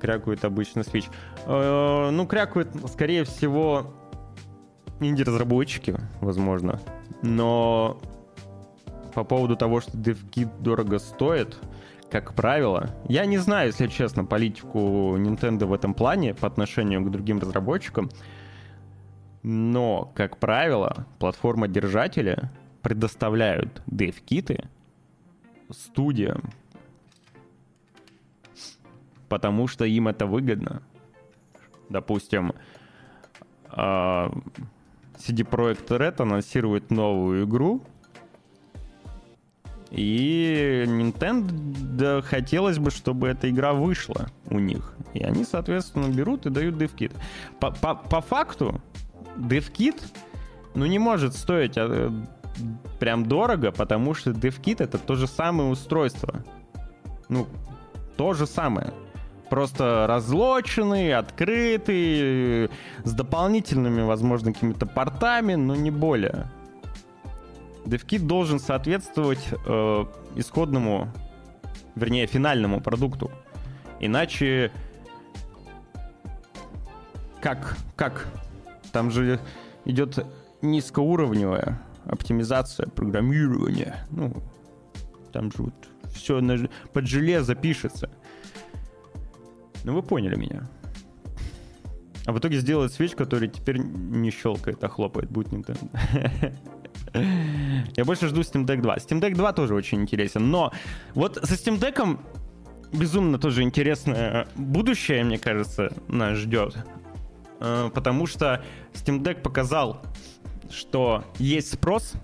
[0.00, 1.10] крякают обычно Switch.
[1.44, 3.92] Э, ну, крякают, скорее всего,
[5.00, 6.80] инди-разработчики, возможно.
[7.22, 7.98] Но
[9.14, 11.58] по поводу того, что DevKit дорого стоит,
[12.10, 17.10] как правило, я не знаю, если честно, политику Nintendo в этом плане по отношению к
[17.10, 18.10] другим разработчикам,
[19.42, 22.50] но, как правило, платформа-держатели
[22.82, 24.68] предоставляют dev-киты
[25.70, 26.52] студиям,
[29.28, 30.82] потому что им это выгодно.
[31.88, 32.52] Допустим,
[33.68, 34.32] а,
[35.26, 37.82] CD Projekt Red анонсирует новую игру,
[39.90, 44.94] и Nintendo хотелось бы, чтобы эта игра вышла у них.
[45.14, 47.12] И они, соответственно, берут и дают DevKit.
[47.60, 48.80] По, по, по факту,
[49.36, 50.02] DevKit,
[50.74, 52.12] ну, не может стоить а,
[52.98, 56.44] прям дорого, потому что DevKit— это то же самое устройство.
[57.28, 57.46] Ну,
[58.16, 58.92] то же самое.
[59.50, 62.70] Просто разлоченный, открытый,
[63.04, 66.50] с дополнительными, возможно, какими-то портами, но не более.
[67.84, 70.04] DevKit должен соответствовать э,
[70.34, 71.08] исходному,
[71.94, 73.30] вернее, финальному продукту.
[74.00, 74.72] Иначе
[77.40, 78.26] как, как?
[78.90, 79.38] Там же
[79.84, 80.26] идет
[80.62, 84.04] низкоуровневая оптимизация, программирование.
[84.10, 84.42] Ну,
[85.32, 85.74] там же вот
[86.12, 88.10] все на, под железо пишется.
[89.86, 90.68] Ну, вы поняли меня.
[92.26, 96.52] А в итоге сделает свеч, который теперь не щелкает, а хлопает, будет Nintendo.
[97.96, 98.96] Я больше жду Steam Deck 2.
[98.96, 100.72] Steam Deck 2 тоже очень интересен, но
[101.14, 102.18] вот со Steam Deck
[102.92, 106.76] безумно тоже интересное будущее, мне кажется, нас ждет.
[107.60, 110.02] Э, потому что Steam Deck показал,
[110.68, 112.14] что есть спрос,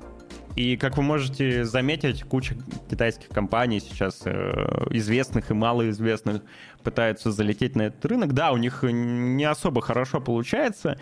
[0.54, 2.56] и, как вы можете заметить, куча
[2.90, 6.42] китайских компаний сейчас, э, известных и малоизвестных,
[6.82, 8.32] пытаются залететь на этот рынок.
[8.32, 10.98] Да, у них не особо хорошо получается,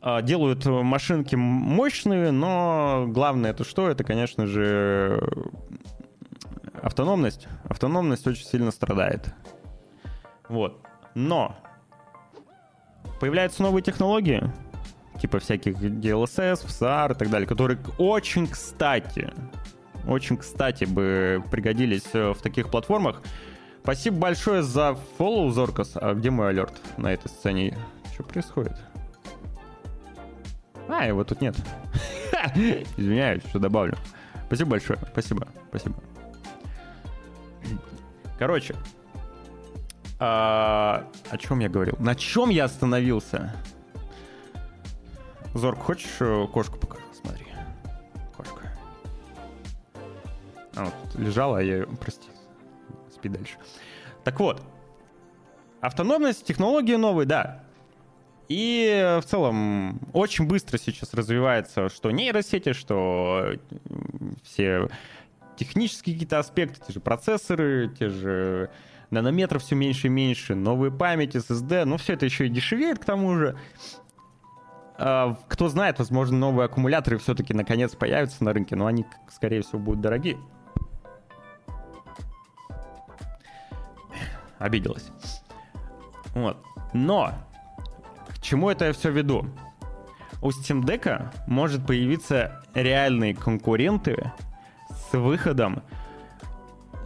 [0.00, 3.88] а, делают машинки мощные, но главное это что?
[3.88, 5.20] Это, конечно же,
[6.80, 7.48] автономность.
[7.64, 9.34] Автономность очень сильно страдает.
[10.48, 10.80] Вот.
[11.14, 11.56] Но
[13.20, 14.42] появляются новые технологии,
[15.20, 19.32] типа всяких DLSS, FSR и так далее, которые очень кстати,
[20.06, 23.22] очень кстати бы пригодились э, в таких платформах.
[23.86, 25.92] Спасибо большое за follow, Зоркас.
[25.94, 27.78] А где мой алерт на этой сцене?
[28.12, 28.76] Что происходит?
[30.88, 31.54] А, его тут нет.
[32.96, 33.96] Извиняюсь, что добавлю.
[34.48, 34.98] Спасибо большое.
[35.12, 35.46] Спасибо.
[35.68, 35.94] Спасибо.
[38.40, 38.74] Короче.
[40.18, 41.94] А, о чем я говорил?
[42.00, 43.54] На чем я остановился?
[45.54, 47.04] Зорк, хочешь э, кошку покажу?
[47.22, 47.46] Смотри.
[48.36, 48.72] Кошка.
[50.74, 51.86] А, вот лежала, а я ее...
[52.00, 52.25] Прости.
[53.16, 53.54] Спи дальше.
[54.24, 54.62] Так вот.
[55.80, 57.64] Автономность, технологии новые, да.
[58.48, 63.54] И в целом очень быстро сейчас развивается что нейросети, что
[64.44, 64.88] все
[65.56, 68.70] технические какие-то аспекты, те же процессоры, те же
[69.10, 73.04] нанометров все меньше и меньше, новые памяти, SSD, но все это еще и дешевеет к
[73.04, 73.58] тому же.
[74.98, 79.78] А, кто знает, возможно, новые аккумуляторы все-таки наконец появятся на рынке, но они, скорее всего,
[79.78, 80.38] будут дорогие.
[84.58, 85.10] Обиделась.
[86.34, 86.56] Вот.
[86.92, 87.32] Но
[88.46, 89.46] чему это я все веду?
[90.40, 94.32] У Steam Deck может появиться реальные конкуренты
[94.88, 95.82] с выходом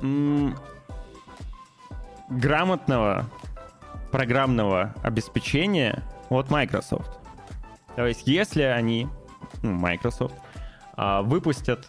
[0.03, 0.55] м-
[2.29, 3.25] грамотного
[4.11, 7.19] программного обеспечения от Microsoft.
[7.97, 9.09] То есть, если они,
[9.63, 10.35] ну, Microsoft,
[10.95, 11.89] а, выпустят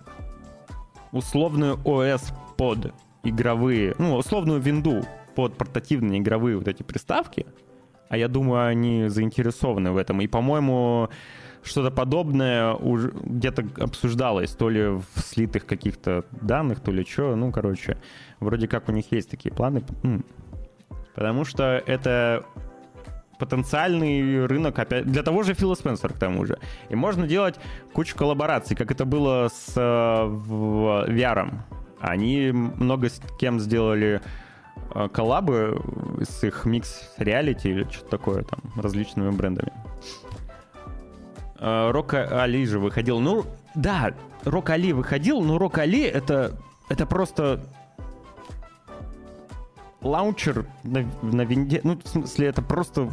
[1.11, 2.93] условную OS под
[3.23, 5.03] игровые, ну, условную винду
[5.35, 7.45] под портативные игровые вот эти приставки,
[8.11, 10.19] а я думаю, они заинтересованы в этом.
[10.19, 11.09] И, по-моему,
[11.63, 17.35] что-то подобное уже где-то обсуждалось, то ли в слитых каких-то данных, то ли что.
[17.35, 17.97] Ну, короче,
[18.41, 19.83] вроде как у них есть такие планы.
[21.15, 22.45] Потому что это
[23.39, 26.59] потенциальный рынок опять для того же Фила Спенсера к тому же.
[26.89, 27.55] И можно делать
[27.93, 31.49] кучу коллабораций, как это было с э, в, VR.
[32.01, 34.50] Они много с кем сделали Э,
[35.13, 35.81] коллабы
[36.21, 39.71] с их микс реалити или что-то такое там, различными брендами.
[41.59, 43.19] Э, Рок Али же выходил.
[43.19, 46.57] Ну, да, Рок Али выходил, но Рок Али это,
[46.89, 47.63] это просто
[50.01, 51.81] лаунчер на, на винде.
[51.83, 53.09] Ну, в смысле, это просто...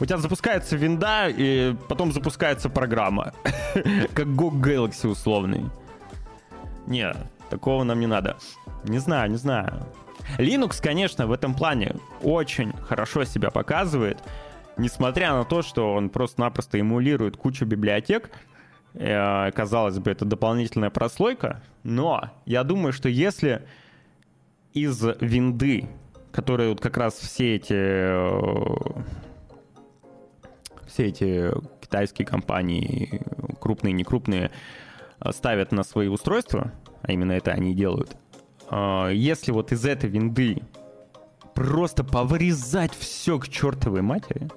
[0.00, 3.32] У тебя запускается винда, и потом запускается программа.
[4.14, 5.70] как GOG Galaxy условный.
[6.86, 7.14] Не,
[7.48, 8.36] такого нам не надо.
[8.84, 9.86] Не знаю, не знаю.
[10.38, 14.18] Linux, конечно, в этом плане очень хорошо себя показывает,
[14.76, 18.30] несмотря на то, что он просто-напросто эмулирует кучу библиотек,
[18.94, 23.66] э, казалось бы, это дополнительная прослойка, но я думаю, что если
[24.72, 25.88] из винды,
[26.32, 29.02] которые вот как раз все эти э,
[30.86, 31.50] все эти
[31.80, 33.20] китайские компании,
[33.60, 34.52] крупные, не крупные,
[35.30, 36.72] ставят на свои устройства,
[37.02, 38.16] а именно это они делают,
[38.70, 40.62] если вот из этой винды
[41.54, 44.48] просто повырезать все к чертовой матери,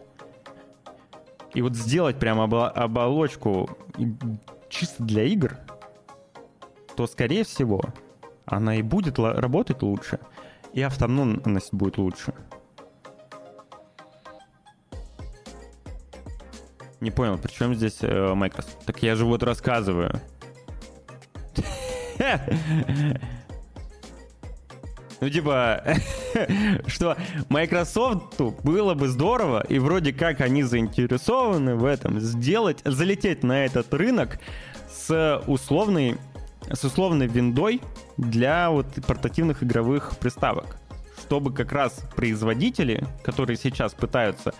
[1.53, 3.69] и вот сделать прямо оболочку
[4.69, 5.57] чисто для игр,
[6.95, 7.81] то, скорее всего,
[8.45, 10.19] она и будет работать лучше,
[10.73, 12.33] и автономность будет лучше.
[16.99, 18.83] Не понял, при чем здесь э, Microsoft?
[18.85, 20.19] Так я же вот рассказываю.
[25.19, 25.83] Ну, типа,
[26.87, 27.17] что
[27.49, 33.91] Microsoft было бы здорово, и вроде как они заинтересованы в этом, сделать, залететь на этот
[33.93, 34.39] рынок
[34.89, 36.17] с условной,
[36.71, 37.81] с условной виндой
[38.17, 40.77] для вот портативных игровых приставок.
[41.19, 44.53] Чтобы как раз производители, которые сейчас пытаются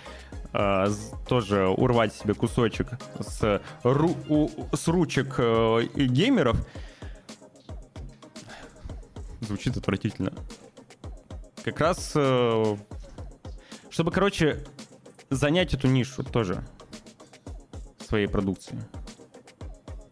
[0.53, 0.88] э,
[1.28, 2.88] тоже урвать себе кусочек
[3.20, 6.58] с, ру, с ручек э, геймеров,
[9.41, 10.33] звучит отвратительно.
[11.63, 12.75] Как раз, э,
[13.89, 14.63] чтобы, короче,
[15.29, 16.65] занять эту нишу тоже
[18.07, 18.79] своей продукции.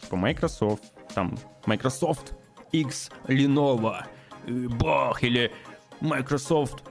[0.01, 2.33] Типа Microsoft, там, Microsoft
[2.71, 4.03] X Lenovo,
[4.47, 5.51] бах, или
[6.01, 6.83] Microsoft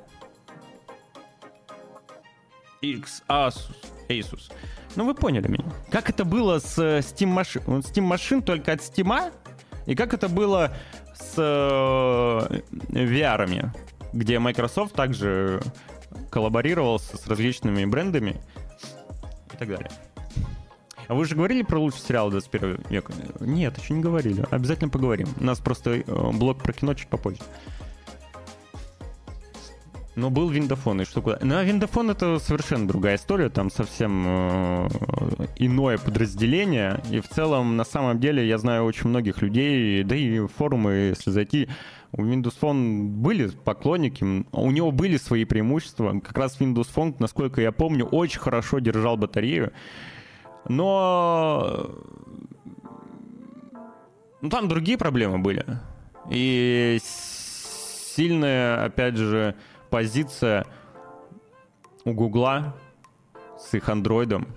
[2.80, 3.76] X Asus,
[4.08, 4.52] Asus.
[4.96, 5.64] Ну, вы поняли меня.
[5.90, 7.62] Как это было с Steam машин?
[7.66, 9.32] Steam машин только от Steam,
[9.86, 10.74] и как это было
[11.14, 12.60] с э,
[12.90, 13.70] VR,
[14.12, 15.60] где Microsoft также
[16.30, 18.40] коллаборировался с различными брендами
[19.52, 19.90] и так далее.
[21.06, 23.12] А вы же говорили про лучший сериал 21 века?
[23.40, 24.44] Нет, еще не говорили.
[24.50, 25.28] Обязательно поговорим.
[25.38, 26.02] У нас просто э,
[26.32, 27.40] блок про кино чуть попозже.
[30.16, 31.38] Но был Виндафон, и что куда?
[31.42, 34.88] Ну, а Виндафон это совершенно другая история, там совсем э,
[35.56, 40.46] иное подразделение, и в целом, на самом деле, я знаю очень многих людей, да и
[40.46, 41.68] форумы, если зайти,
[42.12, 47.60] у Windows Phone были поклонники, у него были свои преимущества, как раз Windows Phone, насколько
[47.60, 49.72] я помню, очень хорошо держал батарею,
[50.68, 51.90] но
[54.40, 55.64] ну, там другие проблемы были,
[56.30, 57.00] и
[58.14, 59.56] сильная, опять же,
[59.94, 60.66] позиция
[62.04, 62.74] у Гугла
[63.56, 64.48] с их андроидом,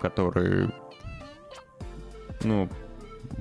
[0.00, 0.70] который,
[2.42, 2.68] ну,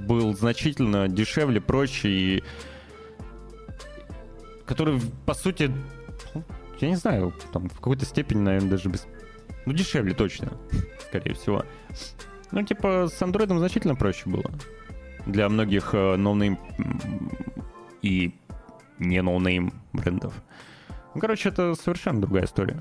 [0.07, 2.43] был значительно дешевле, проще и
[4.67, 5.71] который, по сути,
[6.79, 9.07] я не знаю, там в какой-то степени, наверное, даже без...
[9.65, 10.51] Ну, дешевле точно,
[11.07, 11.65] скорее всего.
[12.51, 14.51] Ну, типа, с андроидом значительно проще было.
[15.25, 16.59] Для многих э, no name
[18.03, 18.35] и
[18.99, 20.35] не no name брендов.
[21.19, 22.79] Ну, короче, это совершенно другая история.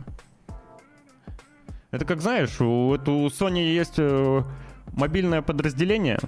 [1.90, 4.42] Это как, знаешь, у, это, у Sony есть э,
[4.92, 6.20] мобильное подразделение.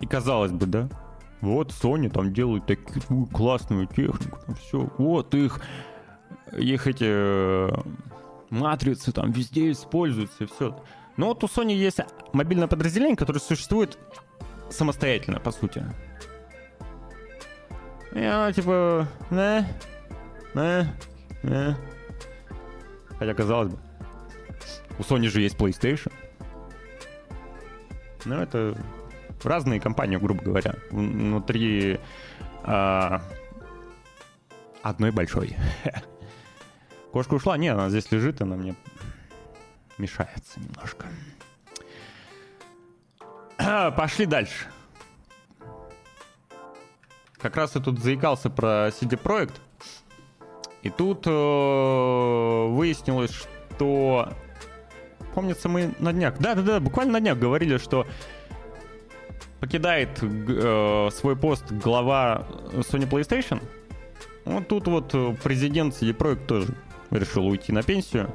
[0.00, 0.88] И казалось бы, да?
[1.42, 4.90] Вот Sony там делают такую классную технику, там все.
[4.96, 5.60] Вот их,
[6.56, 7.68] их эти э,
[8.48, 10.82] матрицы там везде используются, и все.
[11.18, 12.00] Но вот у Sony есть
[12.32, 13.98] мобильное подразделение, которое существует
[14.70, 15.84] самостоятельно, по сути.
[18.12, 19.66] Я типа, не,
[20.54, 20.86] не,
[21.42, 21.76] не.
[23.18, 23.78] Хотя казалось бы,
[24.98, 26.12] у Sony же есть PlayStation.
[28.24, 28.76] Ну, это
[29.44, 32.00] разные компании, грубо говоря, внутри
[32.64, 33.22] а,
[34.82, 35.56] одной большой.
[37.12, 37.56] Кошка ушла?
[37.56, 38.74] Не, она здесь лежит, она мне
[39.98, 41.06] мешается немножко.
[43.96, 44.66] Пошли дальше.
[47.40, 49.54] Как раз я тут заикался про CD Projekt.
[50.82, 54.28] И тут э, выяснилось, что...
[55.34, 56.38] Помнится, мы на днях...
[56.38, 58.06] Да-да-да, буквально на днях говорили, что
[59.60, 63.62] покидает э, свой пост глава Sony PlayStation.
[64.44, 66.74] Вот тут вот президент CD Projekt тоже
[67.10, 68.30] решил уйти на пенсию.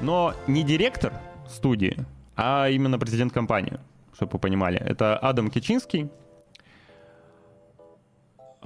[0.00, 1.12] Но не директор
[1.48, 1.96] студии,
[2.36, 3.78] а именно президент компании,
[4.14, 4.78] чтобы вы понимали.
[4.78, 6.23] Это Адам Кичинский, Э,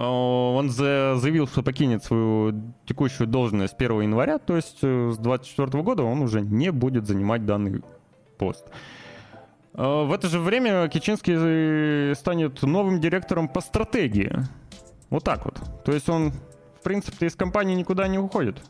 [0.05, 6.05] он заявил, что покинет свою текущую должность 1 января, то есть э, с 2024 года
[6.05, 7.83] он уже не будет занимать данный
[8.39, 8.65] пост.
[9.75, 14.33] Э, в это же время Кичинский станет новым директором по стратегии.
[15.11, 15.61] Вот так вот.
[15.85, 18.63] То есть он, в принципе, из компании никуда не уходит.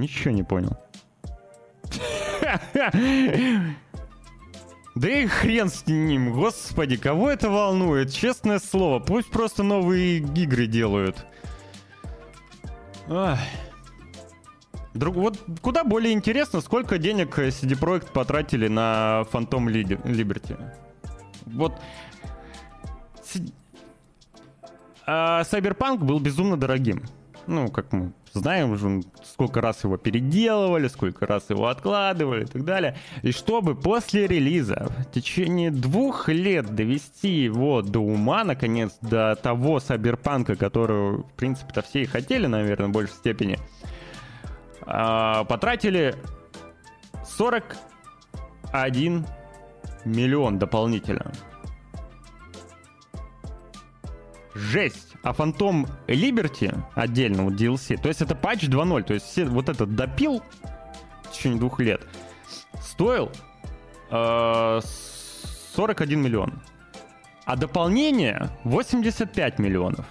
[0.00, 0.76] Ничего не понял.
[4.96, 8.12] Да и хрен с ним, господи, кого это волнует?
[8.12, 11.26] Честное слово, пусть просто новые игры делают.
[13.08, 13.38] Ах.
[14.94, 20.58] Друг, вот куда более интересно, сколько денег CD Projekt потратили на Phantom Liberty.
[21.46, 21.74] Вот
[25.06, 27.02] а Cyberpunk был безумно дорогим.
[27.46, 32.96] Ну, как мы знаем, сколько раз его переделывали, сколько раз его откладывали и так далее.
[33.22, 39.78] И чтобы после релиза в течение двух лет довести его до ума, наконец, до того
[39.78, 43.58] Cyberpunk, которого, в принципе-то, все и хотели, наверное, в большей степени,
[44.82, 46.14] а, потратили
[47.24, 49.26] 41
[50.04, 51.32] миллион дополнительно.
[54.54, 55.09] Жесть.
[55.22, 59.68] А Phantom Liberty отдельно, вот DLC, то есть это патч 2.0, то есть все, вот
[59.68, 60.42] этот допил
[61.24, 62.06] в течение двух лет,
[62.80, 63.30] стоил
[64.10, 64.80] э,
[65.74, 66.62] 41 миллион.
[67.44, 70.06] А дополнение 85 миллионов.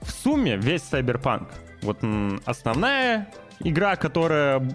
[0.00, 1.48] В сумме весь Cyberpunk.
[1.82, 1.98] Вот
[2.46, 3.28] основная
[3.60, 4.60] игра, которая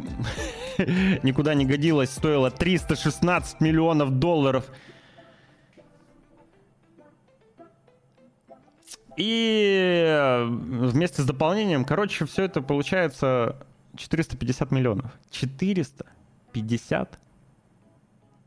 [1.24, 4.66] никуда не годилась, стоила 316 миллионов долларов–
[9.18, 13.57] И э, вместе с дополнением, короче, все это получается
[13.95, 15.11] 450 миллионов.
[15.30, 17.20] 450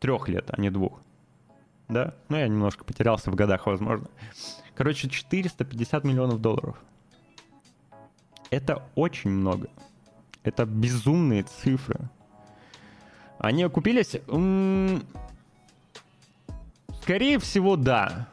[0.00, 1.00] трех лет, а не двух.
[1.88, 2.14] Да?
[2.28, 4.08] Ну, я немножко потерялся в годах, возможно.
[4.74, 6.76] Короче, 450 миллионов долларов.
[8.50, 9.68] Это очень много.
[10.42, 12.08] Это безумные цифры.
[13.38, 14.16] Они окупились?
[17.02, 18.28] Скорее всего, да.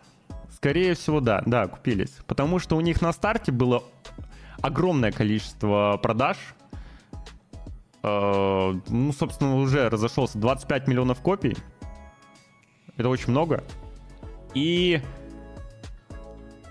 [0.63, 2.19] Скорее всего, да, да, купились.
[2.25, 3.83] Потому что у них на старте было
[4.61, 6.37] огромное количество продаж.
[8.01, 11.57] Э, ну, собственно, уже разошелся 25 миллионов копий.
[12.95, 13.65] Это очень много.
[14.53, 15.01] И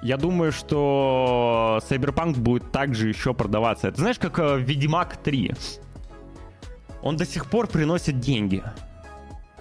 [0.01, 3.89] я думаю, что Cyberpunk будет также еще продаваться.
[3.89, 5.53] Это знаешь, как э, Ведьмак 3.
[7.03, 8.63] Он до сих пор приносит деньги.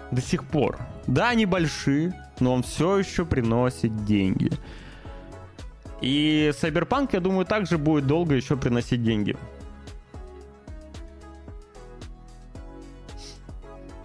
[0.09, 0.79] До сих пор.
[1.05, 4.51] Да, они большие, но он все еще приносит деньги.
[6.01, 9.37] И Cyberpunk, я думаю, также будет долго еще приносить деньги.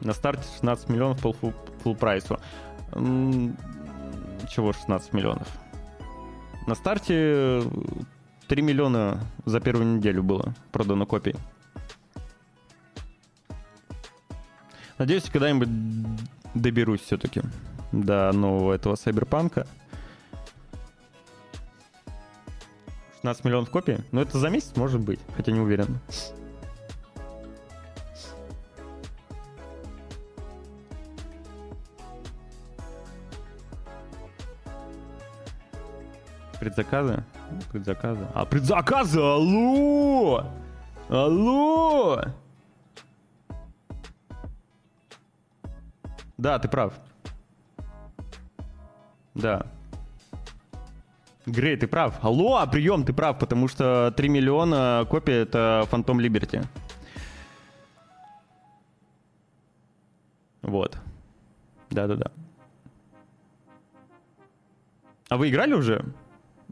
[0.01, 2.39] На старте 16 миллионов по full прайсу.
[2.93, 5.49] Чего 16 миллионов?
[6.67, 7.63] На старте
[8.49, 11.35] 3 миллиона за первую неделю было продано копий.
[14.99, 15.69] Надеюсь, когда-нибудь
[16.55, 17.43] доберусь все-таки
[17.93, 19.67] до нового этого Сайберпанка.
[23.27, 23.99] 16 миллионов копий?
[24.13, 25.99] Ну, это за месяц может быть, хотя не уверен.
[36.61, 37.25] Предзаказы?
[37.71, 38.27] Предзаказы.
[38.35, 39.21] А, предзаказы!
[39.21, 40.45] Алло!
[41.09, 42.21] Алло!
[46.37, 46.93] Да, ты прав.
[49.37, 49.67] Да.
[51.45, 52.25] Грей, ты прав.
[52.25, 56.67] Алло, а прием, ты прав, потому что 3 миллиона копий это Phantom Liberty.
[60.63, 60.99] Вот.
[61.91, 62.33] Да-да-да.
[65.29, 66.05] А вы играли уже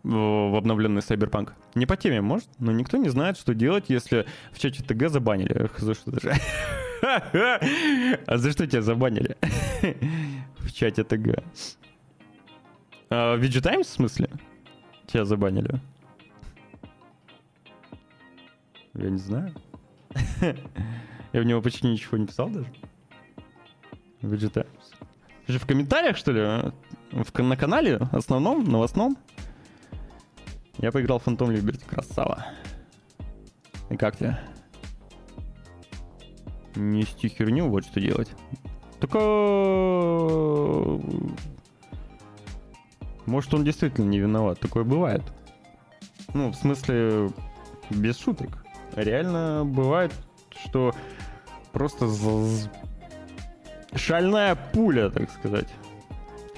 [0.02, 1.52] в обновленный Cyberpunk?
[1.74, 2.48] Не по теме, может?
[2.58, 5.70] Но никто не знает, что делать, если в чате ТГ забанили.
[5.78, 6.32] За что даже?
[8.26, 9.36] А за что тебя забанили?
[10.56, 11.44] В чате ТГ.
[13.16, 14.28] А, VG Times, в смысле?
[15.06, 15.80] Тебя забанили?
[18.94, 19.54] Я не знаю.
[21.32, 22.66] Я в него почти ничего не писал даже.
[24.22, 24.92] VG Times.
[25.46, 26.72] Же в комментариях, что ли?
[27.12, 29.16] В, на канале основном, новостном?
[30.78, 31.86] Я поиграл в Phantom Liberty.
[31.88, 32.46] Красава.
[33.90, 34.40] И как тебе?
[36.74, 38.32] Нести херню, вот что делать.
[38.98, 39.18] Только
[43.26, 44.60] может, он действительно не виноват.
[44.60, 45.22] Такое бывает.
[46.32, 47.30] Ну, в смысле,
[47.90, 48.64] без шуток.
[48.94, 50.12] Реально бывает,
[50.64, 50.94] что
[51.72, 52.08] просто
[53.94, 55.68] шальная пуля, так сказать.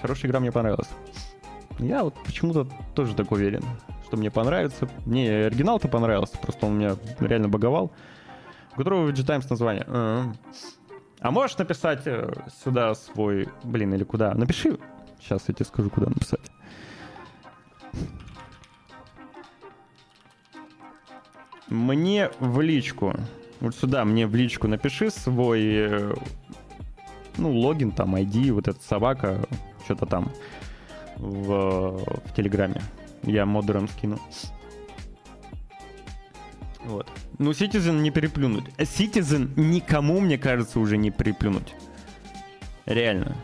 [0.01, 0.89] Хорошая игра мне понравилась.
[1.79, 3.63] Я вот почему-то тоже так уверен,
[4.07, 4.89] что мне понравится.
[5.05, 7.93] Мне оригинал-то понравился, просто он меня реально боговал.
[8.73, 9.85] У которого Times название.
[9.89, 10.33] А,
[11.21, 12.31] а можешь написать э,
[12.63, 13.49] сюда свой...
[13.65, 14.35] Блин, или куда?
[14.35, 14.79] Напиши.
[15.27, 16.53] Сейчас я тебе скажу, куда написать.
[21.69, 23.13] Мне в личку.
[23.59, 26.15] Вот сюда мне в личку напиши свой, э,
[27.39, 29.45] ну, логин, там, ID, вот эта собака,
[29.85, 30.31] что-то там
[31.17, 32.81] в, в Телеграме.
[33.25, 34.21] Я модером скину.
[36.85, 37.11] Вот.
[37.39, 38.67] Ну, Citizen не переплюнуть.
[38.79, 41.75] Citizen никому, мне кажется, уже не переплюнуть.
[42.85, 43.35] Реально.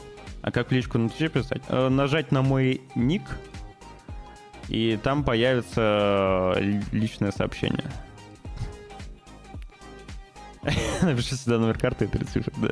[0.42, 1.62] А как в личку на Твиче писать?
[1.68, 3.22] Э, нажать на мой ник,
[4.68, 6.56] и там появится
[6.92, 7.90] личное сообщение.
[11.02, 12.70] Напиши сюда номер карты и три цифры, да.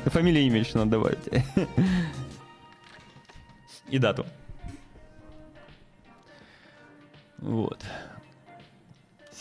[0.10, 1.28] Фамилия имя еще надо добавить.
[3.88, 4.24] И дату.
[7.38, 7.84] Вот.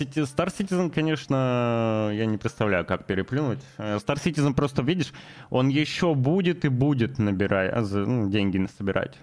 [0.04, 3.60] Star Citizen, конечно, я не представляю, как переплюнуть.
[3.78, 5.14] Э, Star Citizen просто, видишь,
[5.50, 9.18] он еще будет и будет набирать, а, ну, деньги собирать.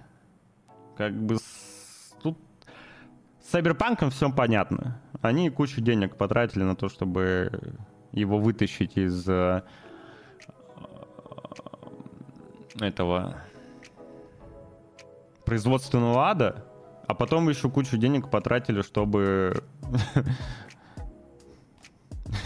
[0.97, 2.15] Как бы с...
[2.21, 2.37] тут
[3.41, 4.99] с Cyberpunk все понятно.
[5.21, 7.51] Они кучу денег потратили на то, чтобы
[8.11, 9.63] его вытащить из э,
[12.79, 13.37] этого
[15.45, 16.65] производственного ада,
[17.07, 19.63] а потом еще кучу денег потратили, чтобы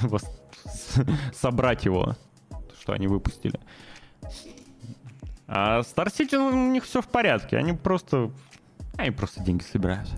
[1.33, 2.15] собрать его,
[2.79, 3.59] что они выпустили.
[5.47, 7.57] А Star City, у них все в порядке.
[7.57, 8.31] Они просто...
[8.97, 10.09] Они просто деньги собирают.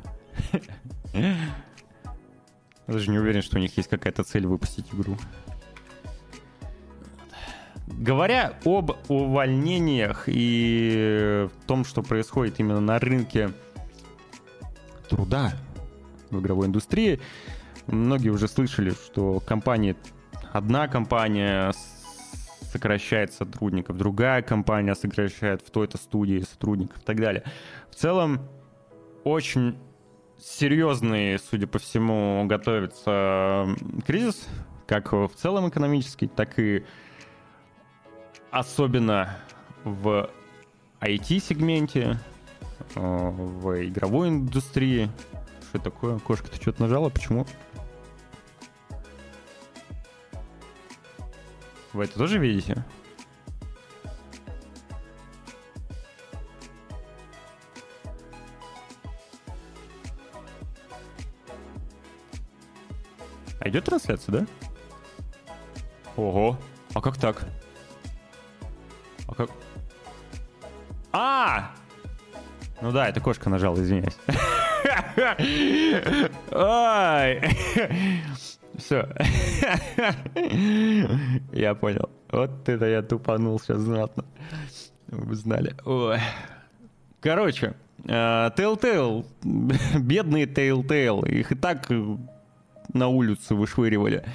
[2.88, 5.18] Даже не уверен, что у них есть какая-то цель выпустить игру.
[7.88, 13.52] Говоря об увольнениях и том, что происходит именно на рынке
[15.10, 15.54] труда
[16.30, 17.20] в игровой индустрии,
[17.88, 19.96] многие уже слышали, что компания,
[20.54, 21.74] одна компания
[22.72, 27.44] сокращает сотрудников, другая компания сокращает в той-то студии сотрудников и так далее.
[27.90, 28.42] В целом,
[29.24, 29.78] очень
[30.40, 33.68] серьезный, судя по всему, готовится
[34.06, 34.48] кризис,
[34.86, 36.86] как в целом экономический, так и
[38.52, 39.38] особенно
[39.84, 40.30] в
[41.02, 42.20] IT-сегменте,
[42.96, 45.10] э, в игровой индустрии.
[45.70, 46.20] Что такое?
[46.20, 47.10] Кошка, ты что-то нажала?
[47.10, 47.46] Почему?
[51.98, 52.86] Вы это тоже видите?
[63.60, 64.46] А идет трансляция, да?
[66.16, 66.56] Ого,
[66.94, 67.48] а как так?
[69.28, 69.50] А как?
[71.12, 71.72] А!
[72.80, 74.20] Ну да, это кошка нажала, извиняюсь.
[78.78, 79.10] Все.
[81.52, 82.10] Я понял.
[82.30, 84.26] Вот это я тупанул сейчас знатно.
[85.08, 85.76] Вы знали.
[85.86, 86.20] Ой.
[87.22, 87.74] Короче,
[88.04, 89.26] э, Telltale,
[90.00, 91.90] бедные Telltale, их и так
[92.94, 94.26] на улицу вышвыривали.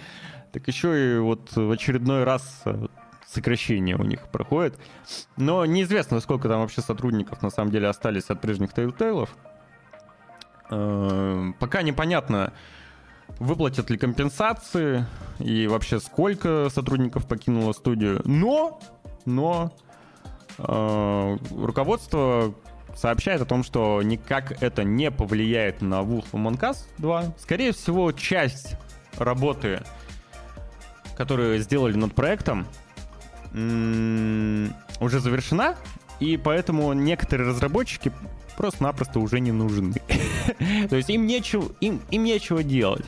[0.52, 2.86] Так еще и вот в очередной раз э,
[3.26, 4.78] сокращение у них проходит.
[5.36, 9.28] Но неизвестно, сколько там вообще сотрудников на самом деле остались от прежних Telltale.
[10.70, 12.52] Э, пока непонятно,
[13.38, 15.04] выплатят ли компенсации
[15.38, 18.22] и вообще сколько сотрудников покинуло студию.
[18.24, 18.80] Но,
[19.24, 19.72] но
[20.58, 22.54] э, руководство
[22.96, 27.34] сообщает о том, что никак это не повлияет на Wolf Among Us 2.
[27.38, 28.76] Скорее всего, часть
[29.18, 29.82] работы,
[31.16, 32.66] которую сделали над проектом,
[33.52, 35.76] уже завершена,
[36.20, 38.12] и поэтому некоторые разработчики
[38.56, 39.94] просто-напросто уже не нужны.
[40.88, 43.06] То есть им нечего, им, им нечего делать.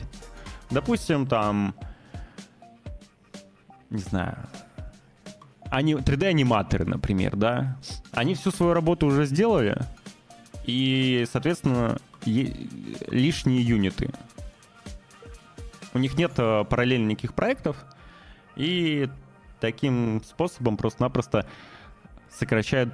[0.69, 1.75] Допустим, там,
[3.89, 4.37] не знаю,
[5.69, 7.77] они, 3D-аниматоры, например, да,
[8.11, 9.77] они всю свою работу уже сделали,
[10.65, 14.11] и, соответственно, лишние юниты.
[15.93, 17.77] У них нет э, параллельно никаких проектов,
[18.55, 19.09] и
[19.59, 21.45] таким способом просто-напросто
[22.29, 22.93] сокращают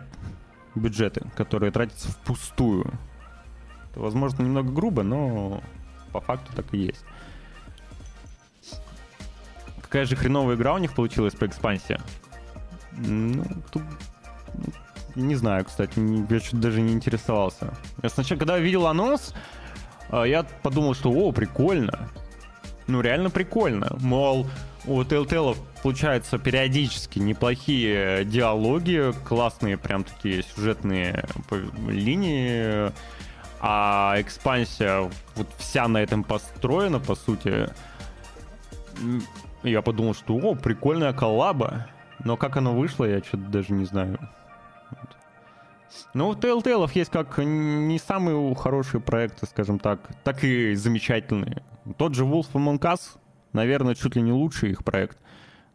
[0.76, 2.92] бюджеты, которые тратятся впустую.
[3.96, 5.62] Возможно, немного грубо, но
[6.12, 7.04] по факту так и есть.
[9.82, 12.00] Какая же хреновая игра у них получилась по экспансии?
[12.94, 13.84] Ну, тут...
[15.16, 16.00] Не знаю, кстати,
[16.32, 17.74] я что-то даже не интересовался.
[18.02, 19.34] Я сначала, когда видел анонс,
[20.10, 22.10] а, я подумал, что, о, прикольно.
[22.88, 23.96] Ну, реально прикольно.
[24.00, 24.48] Мол,
[24.86, 31.26] у Telltale получаются периодически неплохие диалоги, классные прям такие сюжетные
[31.88, 32.92] линии,
[33.62, 37.70] а экспансия вот вся на этом построена, по сути.
[39.64, 41.88] Я подумал, что о, прикольная коллаба,
[42.24, 44.18] но как оно вышло, я что-то даже не знаю.
[46.14, 51.64] Ну, у Telltale есть как не самые хорошие проекты, скажем так, так и замечательные.
[51.97, 53.18] Тот же Wolf Among Us
[53.53, 55.18] наверное, чуть ли не лучший их проект.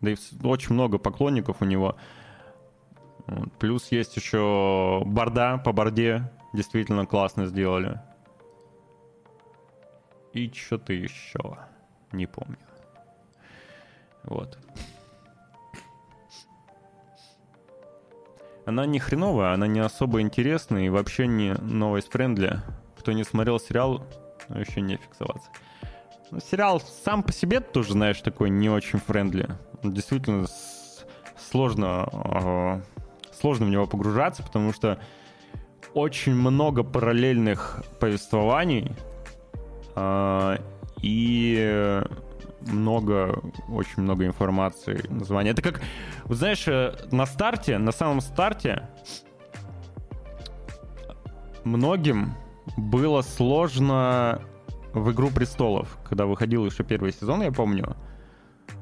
[0.01, 1.97] Да и очень много поклонников у него.
[3.59, 6.31] Плюс есть еще борда по борде.
[6.57, 8.01] Действительно классно сделали.
[10.33, 11.59] И что-то еще.
[12.13, 12.57] Не помню.
[14.25, 14.59] Вот.
[18.65, 22.63] Она не хреновая, она не особо интересная и вообще не новость френдли.
[22.99, 24.07] Кто не смотрел сериал,
[24.49, 25.51] еще не фиксоваться.
[26.31, 29.47] Ну, сериал сам по себе тоже, знаешь, такой не очень френдли.
[29.83, 30.47] Действительно
[31.51, 32.81] сложно, э,
[33.39, 34.99] сложно в него погружаться, потому что
[35.97, 38.93] очень много параллельных повествований
[39.95, 40.59] э,
[41.01, 42.03] и
[42.67, 43.41] много,
[43.71, 45.53] очень много информации, названия.
[45.53, 45.81] Это как,
[46.25, 48.91] вот знаешь, э, на старте, на самом старте
[51.65, 52.35] многим
[52.77, 54.43] было сложно
[54.93, 57.97] в «Игру престолов», когда выходил еще первый сезон, я помню,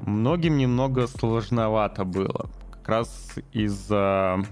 [0.00, 2.50] многим немного сложновато было.
[2.84, 4.44] Как раз из-за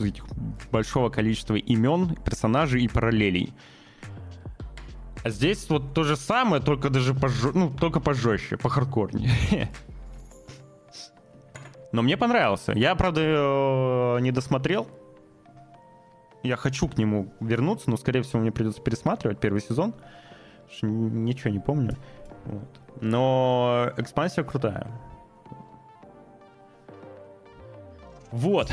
[0.00, 0.26] этих
[0.72, 3.54] большого количества имен, персонажей и параллелей.
[5.22, 7.52] А здесь вот то же самое, только даже пожё...
[7.54, 9.30] ну, только пожестче, по хардкорнее.
[11.92, 12.72] Но мне понравился.
[12.72, 14.88] Я, правда, э, не досмотрел.
[16.42, 19.94] Я хочу к нему вернуться, но, скорее всего, мне придется пересматривать первый сезон.
[20.82, 21.96] Ничего не помню.
[22.46, 22.80] Вот.
[23.00, 24.90] Но экспансия крутая.
[28.36, 28.70] Вот.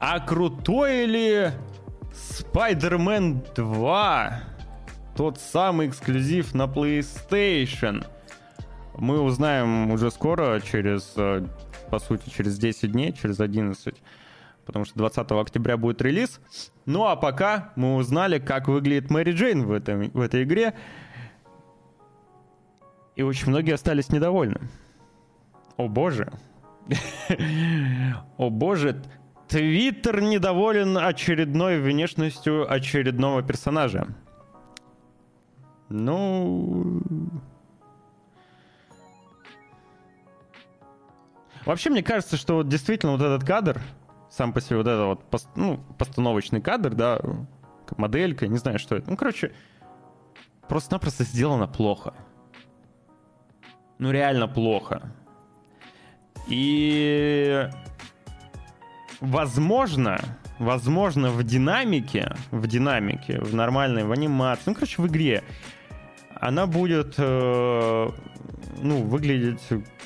[0.00, 1.52] А крутой ли
[2.12, 4.40] Spider-Man 2?
[5.16, 8.04] Тот самый эксклюзив на PlayStation.
[8.96, 11.46] Мы узнаем уже скоро, через, э,
[11.88, 13.94] по сути, через 10 дней, через 11
[14.68, 16.40] потому что 20 октября будет релиз.
[16.84, 20.74] Ну а пока мы узнали, как выглядит Мэри Джейн в, этом, в этой игре.
[23.18, 24.60] И очень многие остались недовольны.
[25.76, 26.32] О боже.
[28.38, 29.02] О боже,
[29.48, 34.06] Твиттер недоволен очередной внешностью очередного персонажа.
[35.88, 37.02] Ну...
[41.66, 43.80] Вообще, мне кажется, что вот действительно вот этот кадр,
[44.30, 47.18] сам по себе вот этот вот пост, ну, постановочный кадр, да,
[47.96, 49.10] моделька, не знаю, что это.
[49.10, 49.52] Ну, короче,
[50.68, 52.14] просто-напросто сделано плохо.
[53.98, 55.02] Ну, реально плохо.
[56.46, 57.68] И
[59.20, 60.18] возможно,
[60.58, 65.42] возможно, в динамике, в динамике, в нормальной, в анимации, ну, короче, в игре,
[66.40, 68.08] она будет, э,
[68.80, 69.62] ну, выглядеть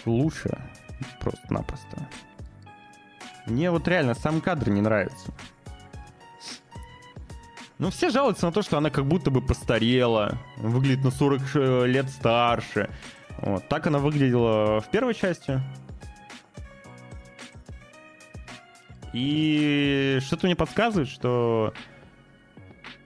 [0.06, 0.58] лучше
[1.20, 2.08] просто-напросто.
[3.46, 5.32] Мне вот реально сам кадр не нравится.
[7.78, 11.86] Ну, все жалуются на то, что она как будто бы постарела, выглядит на 40 э,
[11.86, 12.88] лет старше.
[13.42, 13.68] Вот.
[13.68, 15.60] Так она выглядела в первой части.
[19.12, 21.74] И что-то мне подсказывает, что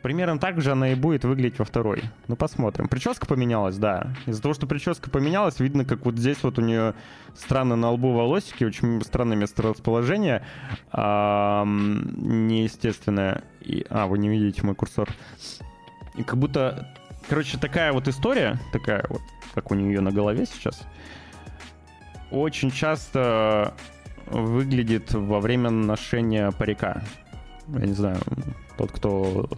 [0.02, 2.04] примерно так же она и будет выглядеть во второй.
[2.28, 2.86] Ну, посмотрим.
[2.86, 4.14] Прическа поменялась, да.
[4.26, 6.94] Из-за того, что прическа поменялась, видно, как вот здесь вот у нее
[7.34, 10.46] странно на лбу волосики, очень странное месторасположение,
[10.92, 13.42] а, неестественное.
[13.62, 15.08] И, а, вы не видите мой курсор.
[16.14, 16.94] И как будто,
[17.28, 19.22] короче, такая вот история, такая вот,
[19.56, 20.86] как у нее на голове сейчас,
[22.30, 23.74] очень часто
[24.26, 27.02] выглядит во время ношения парика.
[27.68, 28.20] Я не знаю,
[28.76, 29.48] тот, кто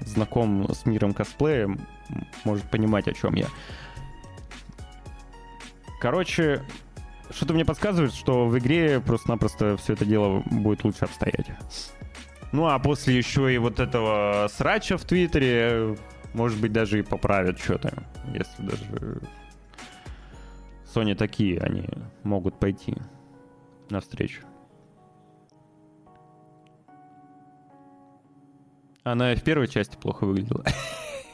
[0.00, 1.70] знаком с миром косплея,
[2.44, 3.46] может понимать, о чем я.
[6.00, 6.62] Короче,
[7.30, 11.46] что-то мне подсказывает, что в игре просто-напросто все это дело будет лучше обстоять.
[12.50, 15.96] Ну а после еще и вот этого срача в Твиттере,
[16.38, 17.92] может быть, даже и поправят что-то.
[18.32, 19.20] Если даже
[20.94, 21.84] Sony такие, они
[22.22, 22.96] могут пойти
[23.90, 24.42] навстречу.
[29.02, 30.64] Она в первой части плохо выглядела.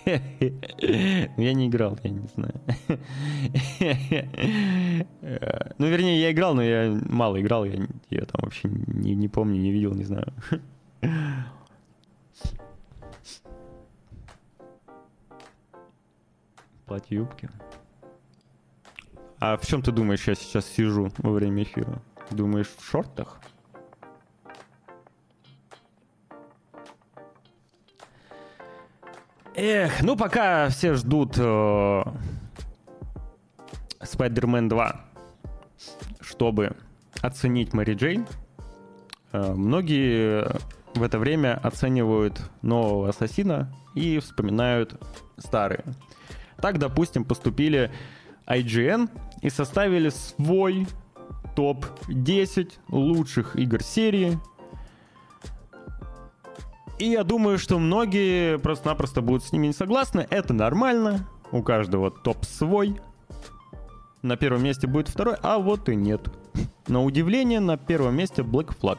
[0.07, 2.61] Я не играл, я не знаю.
[5.78, 7.74] Ну, вернее, я играл, но я мало играл, я
[8.11, 10.32] ее там вообще не, не помню, не видел, не знаю.
[16.87, 17.49] Платье юбки.
[19.41, 22.01] А в чем ты думаешь, я сейчас сижу во время эфира?
[22.30, 23.41] Думаешь, в шортах?
[29.57, 32.03] Эх, ну пока все ждут э,
[34.01, 35.01] Spider-Man 2,
[36.20, 36.76] чтобы
[37.22, 38.26] оценить Мэри Джейн,
[39.32, 40.45] э, многие
[40.95, 45.01] в это время оценивают нового ассасина и вспоминают
[45.39, 45.85] старые.
[46.61, 47.90] Так, допустим, поступили
[48.46, 49.09] IGN
[49.42, 50.86] и составили свой
[51.55, 54.38] топ-10 лучших игр серии.
[56.98, 60.26] И я думаю, что многие просто-напросто будут с ними не согласны.
[60.30, 61.28] Это нормально.
[61.50, 63.00] У каждого топ свой.
[64.22, 66.28] На первом месте будет второй, а вот и нет.
[66.88, 68.98] На удивление, на первом месте Black Flag.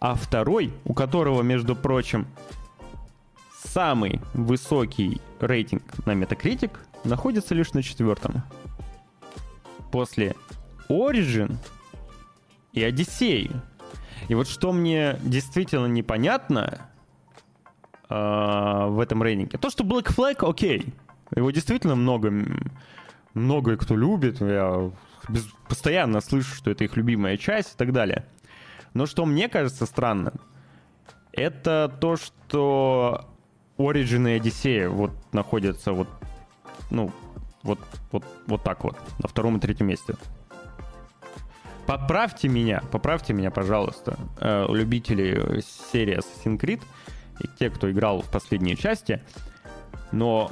[0.00, 2.26] А второй, у которого, между прочим,
[3.66, 6.72] самый высокий рейтинг на Metacritic,
[7.04, 8.42] находится лишь на четвертом.
[9.92, 10.34] После
[10.88, 11.56] Origin
[12.72, 13.54] и Odyssey.
[14.28, 16.88] И вот что мне действительно непонятно
[18.08, 20.86] э, в этом рейтинге, то, что Black Flag, окей,
[21.34, 22.32] его действительно много,
[23.34, 24.90] много кто любит, я
[25.28, 28.26] без, постоянно слышу, что это их любимая часть и так далее.
[28.94, 30.34] Но что мне кажется странным,
[31.32, 33.28] это то, что
[33.78, 36.08] Origin и Odyssey вот находятся вот,
[36.90, 37.12] ну,
[37.62, 37.78] вот,
[38.12, 40.14] вот, вот так вот, на втором и третьем месте.
[41.86, 45.62] Поправьте меня, поправьте меня, пожалуйста, э, любители
[45.92, 46.82] серии Assassin's Creed
[47.40, 49.22] и те, кто играл в последние части,
[50.10, 50.50] но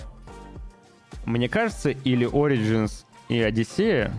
[1.24, 4.12] мне кажется, или Origins и Odyssey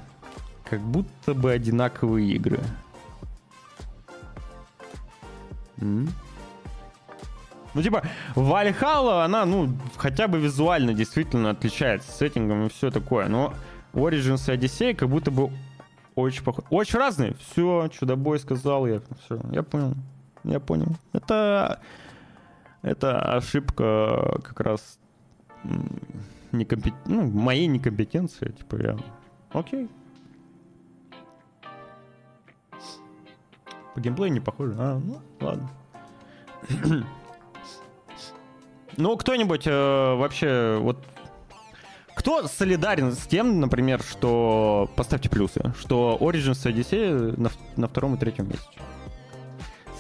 [0.70, 2.60] как будто бы одинаковые игры.
[5.80, 6.10] М?
[7.76, 8.04] Ну, типа,
[8.36, 13.54] Вальхалла, она, ну, хотя бы визуально действительно отличается сеттингом и все такое, но
[13.92, 15.52] Origins и Odyssey как будто бы
[16.16, 16.64] очень похож.
[16.70, 17.34] Очень разные.
[17.34, 19.02] Все, чудобой сказал я.
[19.26, 19.94] Все, я понял.
[20.46, 20.88] Я понял.
[21.12, 21.82] Это,
[22.82, 24.98] это ошибка как раз
[26.54, 26.94] некомпет...
[27.06, 28.52] ну, моей некомпетенции.
[28.52, 28.98] Типа я...
[29.52, 29.90] Окей.
[33.94, 34.76] По геймплею не похоже.
[34.78, 35.70] А, ну, ладно.
[38.98, 40.98] Ну, кто-нибудь э, вообще вот
[42.16, 44.90] кто солидарен с тем, например, что...
[44.96, 45.74] Поставьте плюсы.
[45.78, 48.80] Что Origins и Odyssey на, на втором и третьем месте.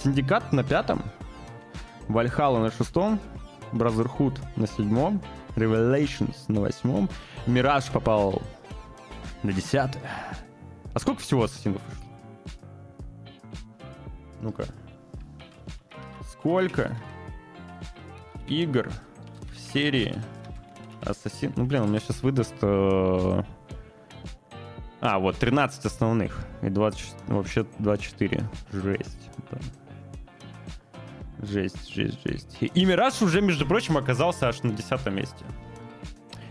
[0.01, 1.03] Syndicate на пятом.
[2.07, 3.19] Valhalla на шестом.
[3.73, 5.21] Brotherhood на седьмом.
[5.55, 7.09] Revelations на восьмом.
[7.45, 8.41] Мираж попал
[9.43, 10.01] на десятое.
[10.93, 12.05] А сколько всего ассасинов вышло?
[14.41, 14.65] Ну-ка.
[16.31, 16.95] Сколько
[18.47, 18.91] игр
[19.53, 20.15] в серии
[21.01, 21.53] Assassin...
[21.55, 22.55] Ну, блин, у меня сейчас выдаст...
[22.61, 23.43] Э...
[25.01, 26.45] А, вот, 13 основных.
[26.61, 27.15] И 20...
[27.27, 28.49] Вообще 24.
[28.71, 29.29] Жесть.
[29.51, 29.57] Да.
[31.45, 32.57] Жесть, жесть, жесть.
[32.61, 35.45] И Мираж уже, между прочим, оказался аж на 10 месте.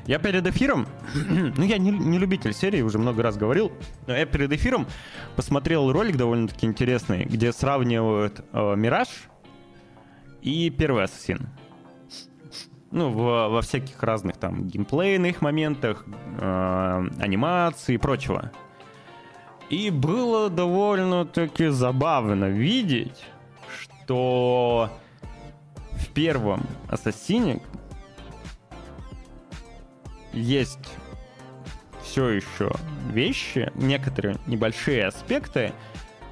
[0.06, 0.86] Я перед эфиром,
[1.56, 3.72] ну я не, не любитель серии, уже много раз говорил,
[4.06, 4.86] но я перед эфиром
[5.34, 9.08] посмотрел ролик довольно-таки интересный, где сравнивают э, Мираж
[10.42, 11.48] и Первый Ассасин
[12.94, 16.04] ну, в, во всяких разных там геймплейных моментах,
[16.38, 18.52] э, анимации и прочего.
[19.68, 23.24] И было довольно-таки забавно видеть,
[23.68, 24.90] что
[25.90, 27.60] в первом Ассасине
[30.32, 30.88] есть
[32.00, 32.70] все еще
[33.10, 35.72] вещи, некоторые небольшие аспекты,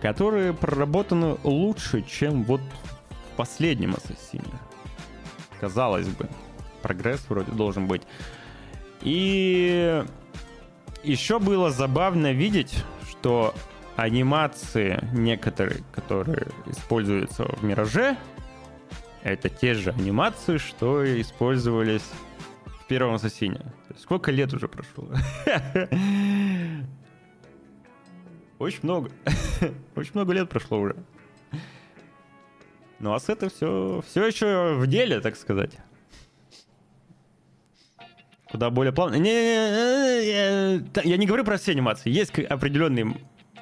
[0.00, 4.44] которые проработаны лучше, чем вот в последнем Ассасине.
[5.58, 6.28] Казалось бы
[6.82, 8.02] прогресс вроде должен быть.
[9.02, 10.04] И
[11.02, 13.54] еще было забавно видеть, что
[13.96, 18.16] анимации некоторые, которые используются в Мираже,
[19.22, 22.08] это те же анимации, что и использовались
[22.64, 23.60] в первом Ассасине.
[23.98, 25.08] Сколько лет уже прошло?
[28.58, 29.10] Очень много.
[29.96, 30.96] Очень много лет прошло уже.
[32.98, 35.78] Ну а с это все, все еще в деле, так сказать
[38.52, 39.14] куда более плавно.
[39.14, 42.10] Не, не, не, я не говорю про все анимации.
[42.10, 43.16] Есть определенные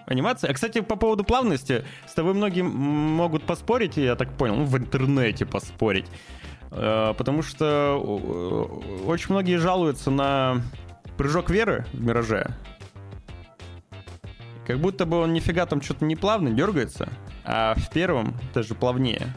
[0.06, 0.50] анимации.
[0.50, 4.76] А, кстати, по поводу плавности, с тобой многие могут поспорить, я так понял, ну, в
[4.76, 6.06] интернете поспорить.
[6.72, 7.96] Э, потому что
[9.06, 10.60] очень многие жалуются на
[11.16, 12.48] прыжок веры в Мираже.
[14.66, 17.08] Как будто бы он нифига там что-то не плавно дергается,
[17.44, 19.32] а в первом даже плавнее.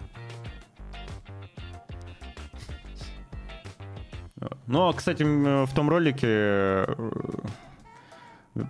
[4.67, 7.11] Ну, а, кстати, в том ролике э,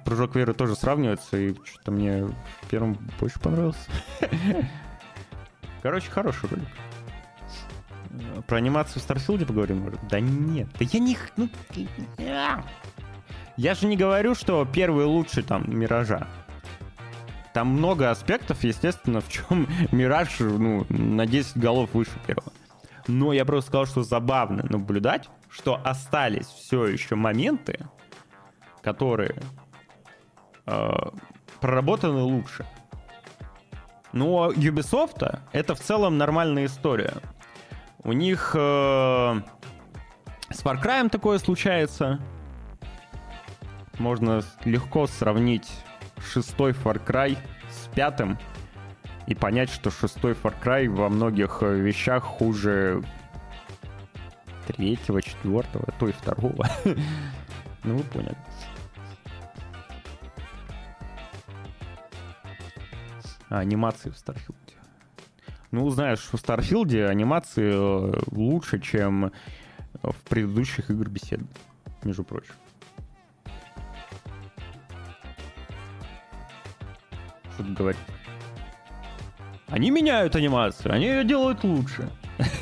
[0.06, 3.90] прыжок веры тоже сравнивается, и что-то мне в первом больше понравился.
[5.82, 6.68] Короче, хороший ролик.
[8.48, 10.00] Про анимацию в Старфилде поговорим, может?
[10.08, 11.18] Да нет, да я не...
[11.36, 11.50] Ну,
[13.58, 16.28] я же не говорю, что первый лучше там Миража.
[17.54, 22.52] Там много аспектов, естественно, в чем Мираж ну, на 10 голов выше первого.
[23.08, 27.80] Но я просто сказал, что забавно наблюдать, что остались все еще моменты,
[28.82, 29.36] которые
[30.66, 30.92] э,
[31.60, 32.66] проработаны лучше.
[34.14, 37.14] Но Ubisoft это в целом нормальная история.
[38.04, 39.42] У них э,
[40.50, 42.20] с Far Cry такое случается.
[43.98, 45.70] Можно легко сравнить
[46.20, 47.38] шестой Far Cry
[47.70, 48.38] с пятым
[49.28, 53.04] и понять, что шестой Far Cry во многих э, вещах хуже
[54.68, 56.68] третьего, четвертого, то и второго.
[57.84, 58.38] ну, вы поняли.
[63.50, 64.60] А, анимации в Starfield е.
[65.72, 69.32] Ну, знаешь, в Starfield е анимации э, лучше, чем
[70.02, 71.46] в предыдущих игр Bethesda,
[72.04, 72.54] между прочим.
[77.54, 78.00] Что тут говорить?
[79.74, 82.08] Они меняют анимацию, они ее делают лучше.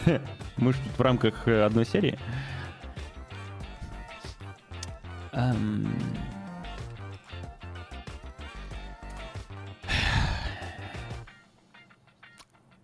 [0.55, 2.17] Мы же тут в рамках э, одной серии.
[5.33, 5.89] Um...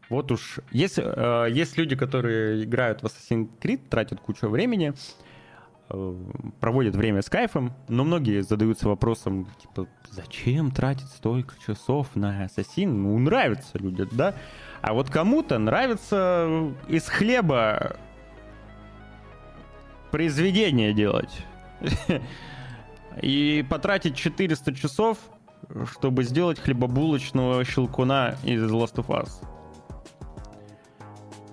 [0.09, 4.93] Вот уж, есть, э, есть люди, которые играют в Assassin's Creed, тратят кучу времени,
[6.60, 12.88] проводят время с кайфом, но многие задаются вопросом, типа, зачем тратить столько часов на Assassin?
[12.88, 14.36] Ну, нравится людям, да?
[14.82, 17.98] А вот кому-то нравится из хлеба
[20.12, 21.46] произведение делать.
[23.22, 25.18] И потратить 400 часов,
[25.92, 29.30] чтобы сделать хлебобулочного щелкуна из Last of Us.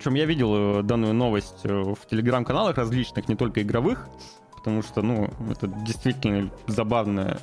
[0.05, 4.07] Причем я видел э, данную новость э, в телеграм-каналах различных, не только игровых,
[4.55, 7.38] потому что, ну, это действительно забавная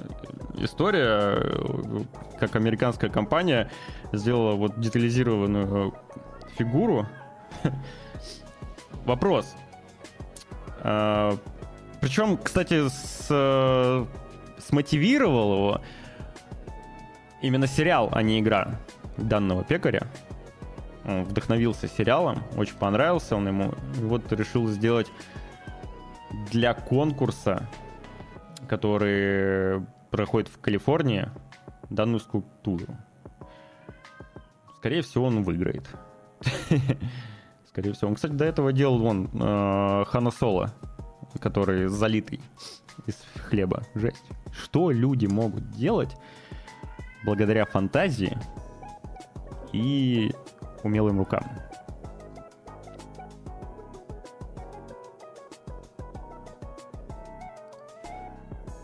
[0.57, 2.03] история, э,
[2.39, 3.71] как американская компания
[4.13, 5.95] сделала вот детализированную
[6.55, 7.07] фигуру.
[9.05, 9.55] Вопрос.
[10.81, 11.35] А,
[11.99, 14.07] причем, кстати, с,
[14.59, 15.81] смотивировал его
[17.41, 18.79] именно сериал, а не игра
[19.17, 20.05] данного пекаря.
[21.05, 23.73] Он вдохновился сериалом, очень понравился он ему.
[23.97, 25.07] И вот решил сделать
[26.51, 27.67] для конкурса,
[28.67, 31.29] который проходит в Калифорнии,
[31.89, 32.85] данную скульптуру.
[34.77, 35.87] Скорее всего, он выиграет.
[37.67, 38.09] Скорее всего.
[38.09, 40.73] Он, кстати, до этого делал вон э, Хана Соло,
[41.39, 42.41] который залитый
[43.05, 43.15] из
[43.47, 43.83] хлеба.
[43.95, 44.25] Жесть.
[44.51, 46.15] Что люди могут делать
[47.23, 48.37] благодаря фантазии
[49.71, 50.33] и
[50.83, 51.43] умелым рукам.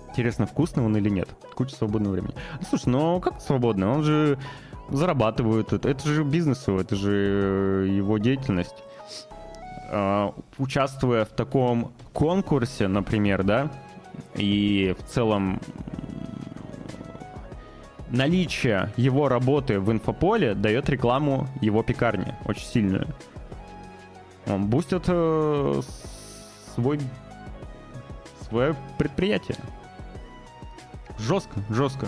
[0.09, 1.29] Интересно, вкусный он или нет?
[1.53, 2.33] Куча свободного времени.
[2.59, 3.87] Ну, слушай, ну как свободный?
[3.87, 4.39] Он же
[4.89, 5.73] зарабатывает.
[5.73, 8.75] Это, это же бизнес его, это же его деятельность.
[9.91, 13.71] Uh, участвуя в таком конкурсе, например, да,
[14.35, 15.61] и в целом
[18.09, 23.07] наличие его работы в инфополе дает рекламу его пекарни, очень сильную.
[24.47, 25.81] Он бустит э,
[26.75, 26.99] свой
[28.47, 29.57] свое предприятие.
[31.17, 32.07] Жестко, жестко.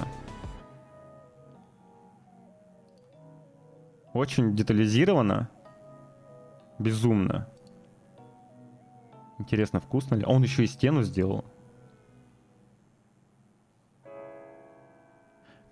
[4.14, 5.50] Очень детализировано.
[6.80, 7.50] Безумно.
[9.38, 10.26] Интересно, вкусно ли?
[10.26, 11.46] Он еще и стену сделал.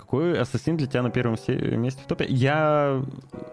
[0.07, 2.25] Какой ассасин для тебя на первом месте в топе?
[2.29, 3.03] Я,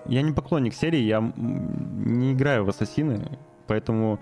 [0.07, 4.21] я не поклонник серии, я не играю в ассасины, поэтому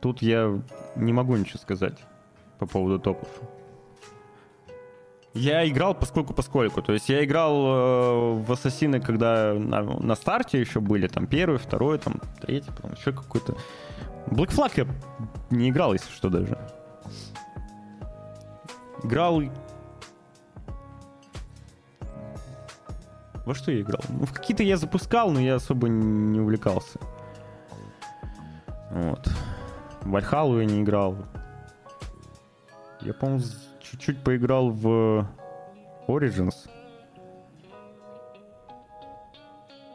[0.00, 0.60] тут я
[0.96, 1.96] не могу ничего сказать
[2.58, 3.28] по поводу топов.
[5.34, 6.82] Я играл поскольку поскольку.
[6.82, 11.58] То есть я играл э, в Ассасины, когда на, на старте еще были, там, первый,
[11.58, 13.54] второй, там, третий, потом еще какой-то.
[14.26, 14.86] Black Flag я
[15.56, 16.58] не играл, если что, даже.
[19.04, 19.42] Играл
[23.48, 24.02] Во что я играл?
[24.10, 27.00] Ну, в какие-то я запускал, но я особо не увлекался.
[28.90, 29.26] Вот.
[30.02, 31.16] В Вальхалу я не играл.
[33.00, 33.42] Я, по-моему,
[33.80, 35.26] чуть-чуть поиграл в
[36.08, 36.68] Origins.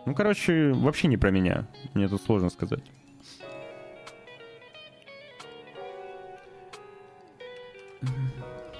[0.07, 1.67] Ну, короче, вообще не про меня.
[1.93, 2.91] Мне тут сложно сказать.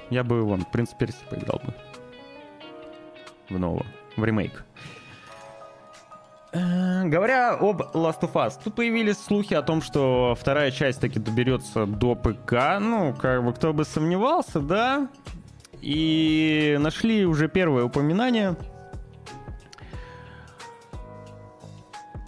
[0.10, 1.76] Я бы, вон, Принц Перси поиграл бы.
[3.50, 4.64] В нового в ремейк.
[6.54, 11.20] Э, говоря об Last of Us, тут появились слухи о том, что вторая часть таки
[11.20, 12.80] доберется до ПК.
[12.80, 15.10] Ну, как бы кто бы сомневался, да?
[15.82, 18.56] И нашли уже первое упоминание.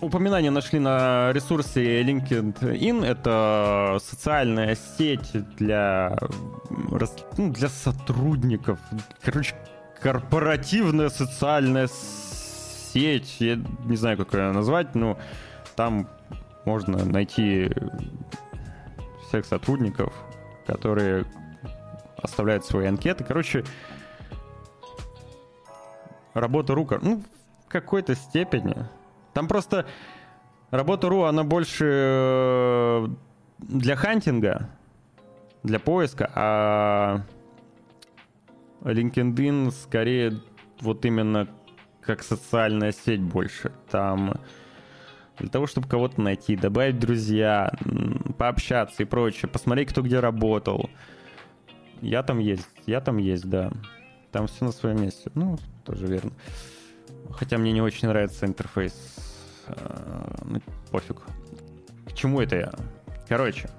[0.01, 3.05] Упоминание нашли на ресурсе LinkedIn.
[3.05, 6.17] Это социальная сеть для,
[7.38, 8.79] ну, для сотрудников.
[9.23, 9.55] Короче,
[10.06, 15.18] корпоративная социальная сеть, я не знаю, как ее назвать, но
[15.76, 16.08] там
[16.64, 17.72] можно найти
[19.28, 20.14] всех сотрудников,
[20.68, 21.26] которые
[22.22, 23.24] оставляют свои анкеты.
[23.24, 23.66] Короче,
[26.36, 27.24] работа рук, ну,
[27.66, 28.76] в какой-то степени.
[29.34, 29.88] Там просто
[30.70, 33.08] работа РУ, она больше э,
[33.58, 34.70] для хантинга,
[35.64, 37.22] для поиска, а
[38.86, 40.39] LinkedIn скорее
[40.79, 41.47] вот именно
[42.01, 43.71] как социальная сеть больше.
[43.89, 44.39] Там
[45.38, 47.73] для того, чтобы кого-то найти, добавить друзья,
[48.38, 50.89] пообщаться и прочее, посмотреть, кто где работал.
[52.01, 53.71] Я там есть, я там есть, да.
[54.31, 55.31] Там все на своем месте.
[55.33, 56.31] Ну, тоже верно.
[57.31, 58.93] Хотя мне не очень нравится интерфейс.
[59.67, 60.61] А, ну,
[60.91, 61.21] пофиг.
[62.05, 62.71] К чему это я?
[63.27, 63.69] Короче,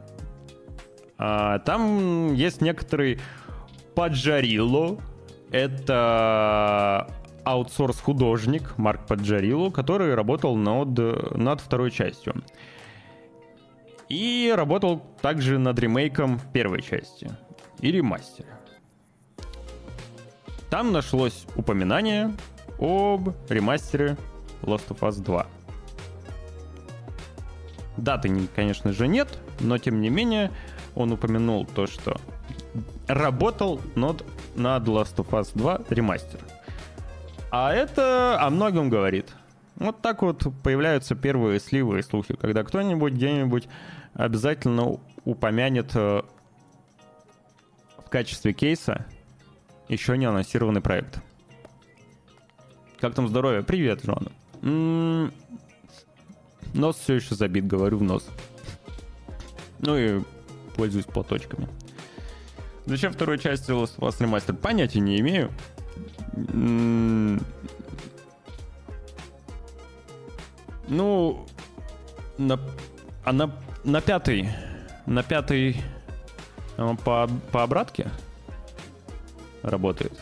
[1.18, 3.20] а, там есть некоторый
[3.96, 4.98] Паджарило.
[5.50, 7.08] Это
[7.44, 12.34] аутсорс-художник Марк Паджарило, который работал над, над второй частью.
[14.10, 17.30] И работал также над ремейком первой части
[17.80, 18.50] и ремастере.
[20.68, 22.34] Там нашлось упоминание
[22.78, 24.18] об ремастере
[24.62, 25.46] Last of Us 2.
[27.96, 30.52] Даты, конечно же, нет, но тем не менее
[30.94, 32.20] он упомянул то, что
[33.06, 34.24] работал над,
[34.54, 36.40] над Last of Us 2 ремастер.
[37.50, 39.32] А это о многом говорит.
[39.76, 43.68] Вот так вот появляются первые сливы и слухи, когда кто-нибудь где-нибудь
[44.14, 46.22] обязательно упомянет э,
[47.98, 49.04] в качестве кейса
[49.88, 51.20] еще не анонсированный проект.
[53.00, 53.62] Как там здоровье?
[53.62, 54.32] Привет, Жона.
[54.62, 55.32] М-м-
[56.72, 58.28] нос все еще забит, говорю в нос.
[59.78, 60.22] Ну и
[60.76, 61.68] пользуюсь платочками.
[62.86, 64.56] Зачем второй части Last Remastered?
[64.56, 65.50] Понятия не имею.
[70.88, 71.46] Ну,
[72.38, 72.60] на,
[73.24, 73.50] а на,
[73.82, 74.48] на пятый,
[75.04, 75.82] на пятый
[76.76, 78.08] а, по, по обратке
[79.62, 80.12] работает.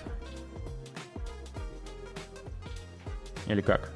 [3.46, 3.90] Или как?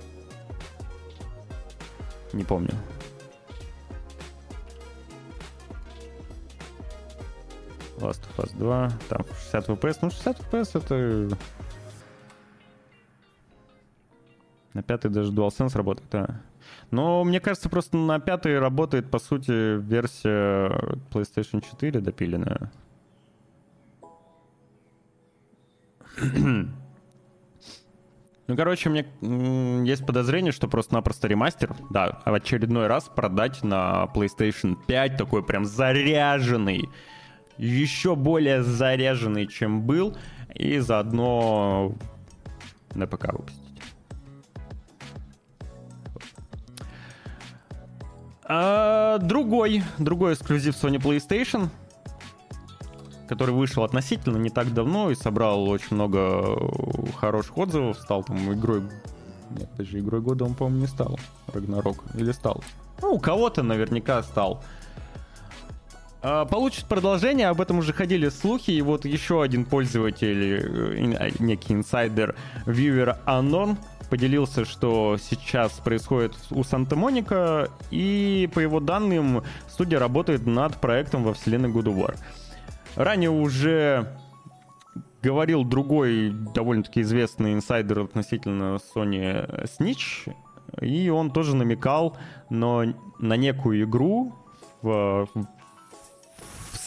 [2.34, 2.74] Не помню.
[7.98, 9.98] Last of Us 2, там 60 FPS.
[10.02, 11.36] Ну, 60 FPS это...
[14.74, 16.40] На пятый даже DualSense работает, да.
[16.90, 20.68] Но мне кажется, просто на пятый работает, по сути, версия
[21.10, 22.70] PlayStation 4 допиленная.
[28.48, 29.06] Ну, короче, мне
[29.86, 35.66] есть подозрение, что просто-напросто ремастер, да, в очередной раз продать на PlayStation 5 такой прям
[35.66, 36.88] заряженный,
[37.58, 40.16] еще более заряженный, чем был,
[40.54, 41.94] и заодно
[42.94, 43.68] на ПК выпустить.
[48.50, 51.68] А, другой, другой эксклюзив Sony PlayStation,
[53.28, 56.58] который вышел относительно не так давно и собрал очень много
[57.16, 58.82] хороших отзывов, стал там игрой...
[59.50, 61.18] Нет, даже игрой года он, по-моему, не стал.
[61.52, 61.96] Рагнарок.
[62.14, 62.62] Или стал?
[63.02, 64.62] Ну, у кого-то наверняка стал.
[66.20, 71.74] А, получит продолжение, об этом уже ходили слухи, и вот еще один пользователь, э, некий
[71.74, 72.34] инсайдер,
[72.66, 73.76] вьюер Unknown,
[74.10, 81.34] поделился, что сейчас происходит у Санта-Моника, и по его данным, студия работает над проектом во
[81.34, 82.16] вселенной God of War.
[82.96, 84.18] Ранее уже
[85.22, 90.32] говорил другой довольно-таки известный инсайдер относительно Sony Snitch,
[90.80, 92.16] и он тоже намекал
[92.50, 94.34] на, на некую игру
[94.82, 95.28] в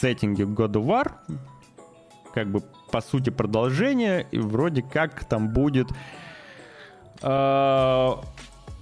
[0.02, 1.12] сеттинге God of War,
[2.34, 2.62] как бы
[2.92, 5.90] по сути продолжение, и вроде как там будет
[7.22, 8.12] э,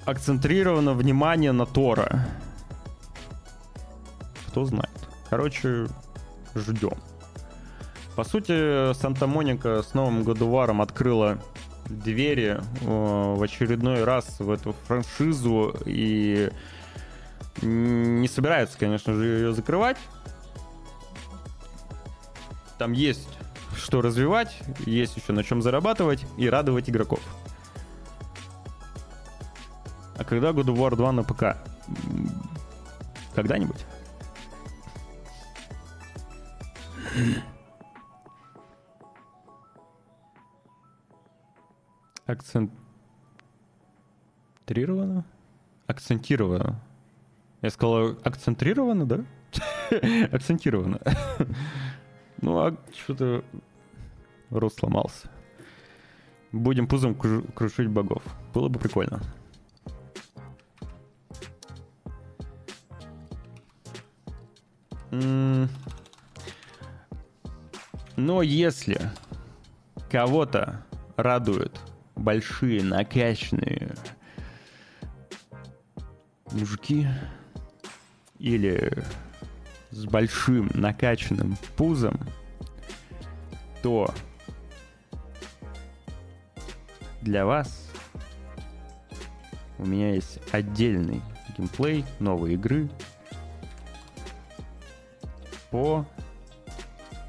[0.06, 2.26] акцентрировано внимание на Тора.
[4.48, 4.90] Кто знает.
[5.30, 5.88] Короче,
[6.56, 6.98] ждем.
[8.16, 11.38] По сути, Санта-Моника с новым Годуваром открыла
[11.86, 16.50] двери э, в очередной раз в эту франшизу и
[17.62, 19.98] не собирается, конечно же, ее закрывать.
[22.80, 23.30] Там есть
[23.76, 27.20] что развивать, есть еще на чем зарабатывать и радовать игроков.
[30.18, 31.58] А когда God of War 2 на ПК?
[33.36, 33.86] Когда-нибудь?
[42.26, 45.26] Акцентрировано?
[45.86, 46.82] Акцентировано.
[47.62, 49.26] Я сказал акцентрировано, да?
[50.32, 51.02] Акцентировано.
[52.42, 53.44] Ну, а что-то
[54.50, 55.30] рот сломался.
[56.52, 58.24] Будем пузом крушить богов.
[58.54, 59.22] Было бы прикольно.
[68.16, 69.00] Но если
[70.12, 70.86] кого-то
[71.18, 71.80] радуют
[72.16, 73.96] большие, накачанные
[76.52, 77.08] мужики
[78.40, 79.04] или
[79.92, 82.20] с большим накачанным пузом,
[83.82, 84.14] то
[87.22, 87.90] для вас
[89.78, 91.22] у меня есть отдельный
[91.58, 92.90] геймплей новой игры
[95.72, 96.06] по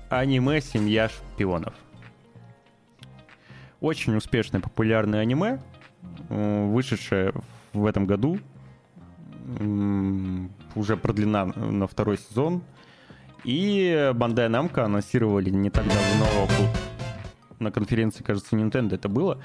[0.09, 1.75] аниме «Семья шпионов».
[3.81, 5.63] Очень успешное, популярное аниме,
[6.29, 7.33] э, вышедшее
[7.73, 8.39] в этом году.
[10.75, 12.63] Уже продлена на второй сезон.
[13.45, 16.49] И Bandai Namco анонсировали не так давно
[17.61, 19.39] на конференции, кажется, Nintendo это было,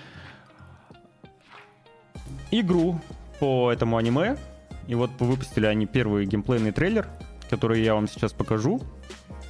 [2.49, 2.99] игру
[3.39, 4.38] по этому аниме.
[4.88, 7.07] И вот выпустили они первый геймплейный трейлер,
[7.49, 8.81] который я вам сейчас покажу.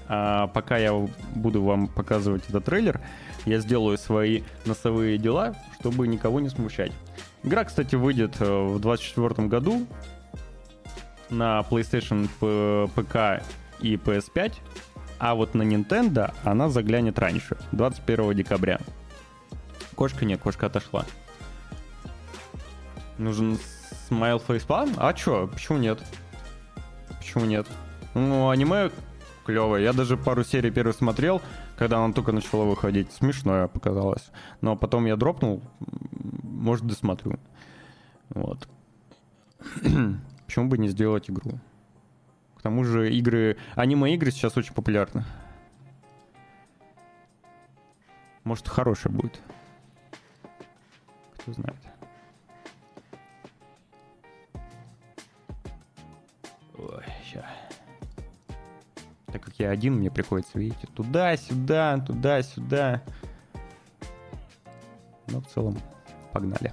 [0.08, 0.94] А пока я
[1.36, 3.02] буду вам показывать этот трейлер,
[3.46, 6.92] я сделаю свои носовые дела, чтобы никого не смущать.
[7.44, 9.86] Игра, кстати, выйдет э, в 2024 году
[11.30, 12.28] на PlayStation,
[12.90, 13.46] ПК
[13.80, 14.54] и PS5,
[15.20, 18.80] а вот на Nintendo она заглянет раньше, 21 декабря.
[19.96, 21.06] Кошка нет, кошка отошла.
[23.18, 23.58] Нужен
[24.10, 24.94] Smile Face Palm?
[24.98, 25.48] А чё?
[25.48, 26.00] Почему нет?
[27.20, 27.68] Почему нет?
[28.14, 28.92] Ну, аниме
[29.46, 29.84] клевое.
[29.84, 31.42] Я даже пару серий первый смотрел,
[31.78, 33.12] когда оно только начало выходить.
[33.14, 34.32] Смешное показалось.
[34.62, 35.62] Но потом я дропнул.
[36.44, 37.40] Может, досмотрю.
[38.30, 38.68] Вот.
[40.46, 41.60] Почему бы не сделать игру?
[42.58, 43.58] К тому же игры...
[43.76, 45.24] Аниме-игры сейчас очень популярны.
[48.44, 49.42] Может, хорошая будет.
[51.38, 51.78] Кто знает.
[59.36, 63.02] Так как я один, мне приходится, видите, туда-сюда, туда-сюда.
[65.28, 65.78] Но в целом
[66.32, 66.72] погнали.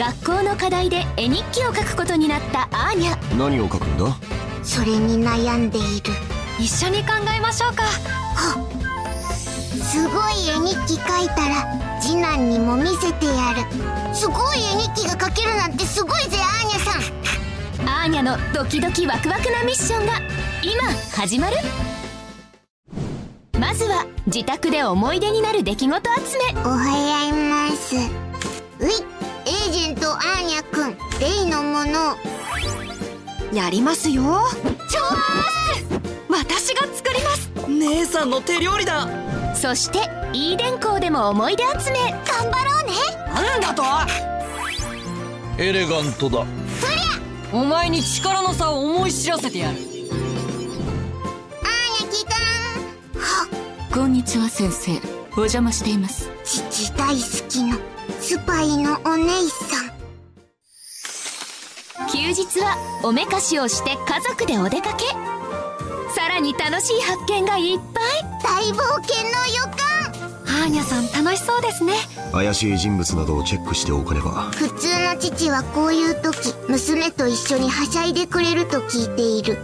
[0.00, 3.38] 学校の課題で絵日記を書くことになったアーニャ。
[3.38, 4.16] 何を書くんだ？
[4.62, 6.14] それに悩んでいる。
[6.58, 7.82] 一緒に考えましょうか。
[9.84, 14.14] すごい絵日記書いたら次男にも見せてやる。
[14.14, 17.86] すごい絵日記が書けるなんてすごいぜアーニャさん。
[17.86, 20.14] アーニャのドキドキワクワクなミッションが
[20.62, 20.82] 今
[21.14, 21.56] 始まる。
[23.58, 26.58] まずは自宅で思い出になる出来事集め。
[26.62, 27.96] おはよいます。
[27.96, 27.98] う
[28.88, 32.16] いエージェントアーニャくん例のもの。
[33.52, 34.22] やりますよ。
[34.88, 34.98] 超
[36.28, 37.50] 私が作ります。
[37.68, 39.06] 姉さんの手料理だ。
[39.54, 39.98] そして
[40.32, 42.12] イーデン校でも思い出集め。
[42.12, 42.92] 頑張ろうね。
[43.34, 43.82] なんだと？
[45.58, 46.46] エレガントだ。
[47.52, 49.76] お前に力の差を思い知らせてやる。
[49.76, 49.90] アーニャ
[52.08, 52.36] 聞か
[53.96, 54.92] んこんにちは先生。
[55.32, 56.30] お邪魔しています。
[56.44, 57.14] 父大好
[57.48, 57.76] きの
[58.20, 59.89] スパイのお姉さん
[62.08, 65.04] 休日はおめかしをして家族でお出かけ。
[66.14, 68.30] さらに楽しい発見がいっぱい。
[68.42, 69.80] 大冒険の予感。
[70.62, 71.94] アーニャさん楽しそうですね。
[72.32, 74.50] 怪しい人物などをチェックしておかねば。
[74.52, 79.58] 普通の父はこういう時娘と一緒にはしゃいでくれると聞いている。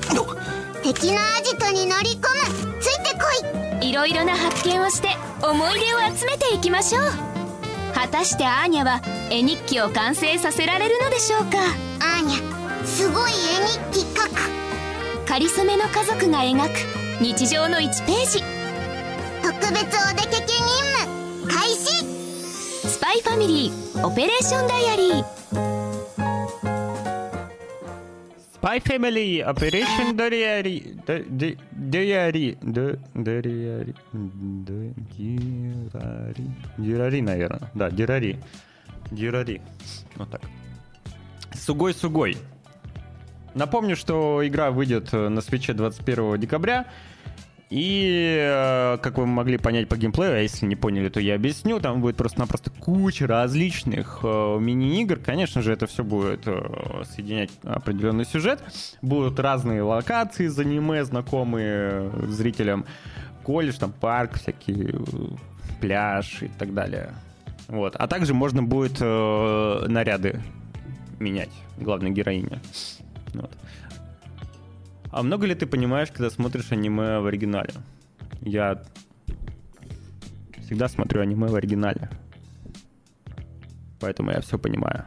[0.82, 2.18] 敵のアジトに乗り込
[2.64, 3.20] むついてこ
[3.82, 5.08] いいろいろな発見をして
[5.42, 7.25] 思い出を集めていきましょう？
[7.96, 9.00] 果たしてアーニャは
[9.30, 11.56] 絵日記を完成させられるのでしょうか？
[11.98, 13.34] アーニャすごい絵
[13.66, 15.26] 日記書く。
[15.26, 16.76] かりそめの家族が描く
[17.22, 18.44] 日常の1ページ。
[19.42, 20.62] 特別お出かけ任
[21.40, 22.04] 務開始。
[22.86, 25.75] スパイファミリーオペレーションダイアリー
[28.66, 33.94] Spy Family Operation Diary Diary Diary Дирари
[36.76, 37.70] Дирари, наверное.
[37.74, 38.40] Да, Дирари.
[39.12, 39.62] Дирари.
[40.16, 40.40] Вот так.
[41.54, 42.38] Сугой-сугой.
[43.54, 46.86] Напомню, что игра выйдет на свече 21 декабря.
[47.68, 51.80] И, э, как вы могли понять по геймплею, а если не поняли, то я объясню,
[51.80, 55.18] там будет просто-напросто куча различных э, мини-игр.
[55.18, 58.62] Конечно же, это все будет э, соединять определенный сюжет.
[59.02, 62.86] Будут разные локации из аниме, знакомые зрителям.
[63.42, 65.00] Колледж, там парк, всякие
[65.80, 67.14] пляж и так далее.
[67.66, 67.96] Вот.
[67.96, 70.40] А также можно будет наряды
[71.18, 72.60] менять главной героине.
[73.34, 73.50] Вот.
[75.16, 77.72] А много ли ты понимаешь, когда смотришь аниме в оригинале?
[78.42, 78.82] Я
[80.58, 82.10] всегда смотрю аниме в оригинале.
[83.98, 85.06] Поэтому я все понимаю.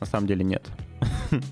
[0.00, 0.66] На самом деле нет.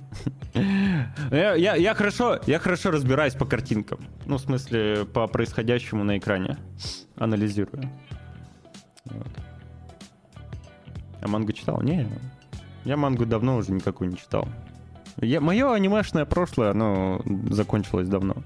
[1.31, 4.01] Я, я, я, хорошо, я хорошо разбираюсь по картинкам.
[4.27, 6.57] Ну, в смысле, по происходящему на экране.
[7.17, 7.89] Анализирую.
[9.05, 9.29] Вот.
[11.21, 11.81] А мангу читал?
[11.83, 12.09] Не,
[12.85, 14.49] я мангу давно уже никакую не читал.
[15.19, 18.37] Я, мое анимешное прошлое, оно закончилось давно.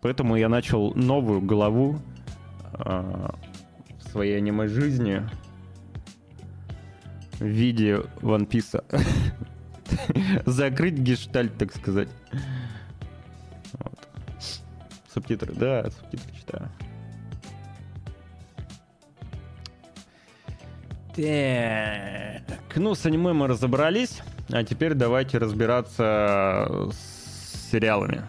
[0.00, 1.98] Поэтому я начал новую главу
[2.74, 3.28] э,
[3.98, 5.22] в своей аниме-жизни
[7.38, 8.84] в виде One Piece.
[10.46, 12.08] Закрыть гештальт, так сказать.
[15.12, 16.68] Субтитры, да, субтитры читаю.
[21.14, 28.22] Так, ну с аниме мы разобрались, а теперь давайте разбираться с сериалами.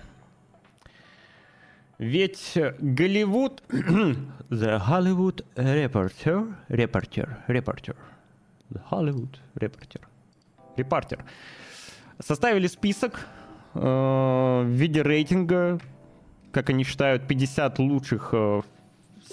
[1.97, 7.95] Ведь Голливуд, The Hollywood Reporter, Reporter, Reporter,
[8.69, 10.01] The Hollywood Reporter,
[10.75, 11.19] Reporter,
[12.19, 13.25] составили список
[13.73, 15.79] э, в виде рейтинга,
[16.51, 18.61] как они считают, 50 лучших э,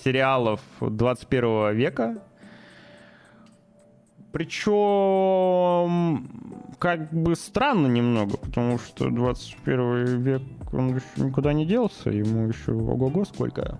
[0.04, 2.22] сериалов 21 века
[4.32, 6.28] причем,
[6.78, 10.42] как бы странно немного, потому что 21 век,
[10.72, 13.78] он еще никуда не делся, ему еще ого-го сколько.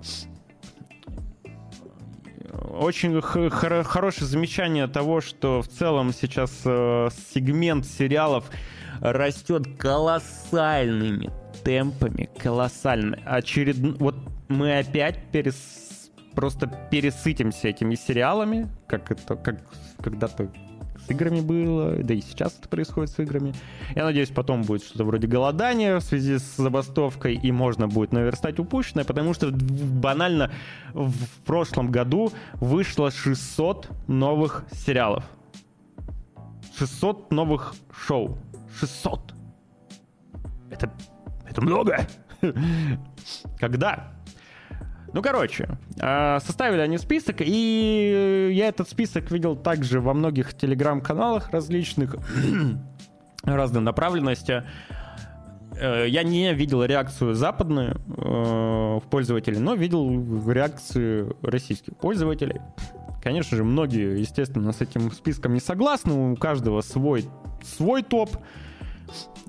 [2.79, 8.51] Очень хор- хорошее замечание того, что в целом сейчас э, сегмент сериалов
[9.01, 11.31] растет колоссальными
[11.65, 13.19] темпами, колоссально.
[13.25, 13.77] Очеред...
[13.99, 14.17] Вот
[14.49, 19.61] мы опять перес просто пересытимся этими сериалами, как это, как
[20.03, 20.51] когда-то
[21.07, 23.55] с играми было, да и сейчас это происходит с играми.
[23.95, 28.59] Я надеюсь, потом будет что-то вроде голодания в связи с забастовкой, и можно будет наверстать
[28.59, 30.53] упущенное, потому что банально
[30.93, 31.15] в
[31.45, 35.25] прошлом году вышло 600 новых сериалов.
[36.79, 38.39] 600 новых шоу.
[38.79, 39.35] 600!
[40.71, 40.91] Это,
[41.49, 42.07] это много!
[43.59, 44.12] Когда?
[45.13, 45.69] Ну, короче,
[46.01, 52.17] а, составили они список, и я этот список видел также во многих телеграм-каналах различных,
[53.45, 54.65] разной направленности.
[55.79, 62.61] Э, я не видел реакцию западную э, в пользователей, но видел реакцию российских пользователей.
[63.23, 67.27] Конечно же, многие, естественно, с этим списком не согласны, у каждого свой,
[67.63, 68.31] свой топ.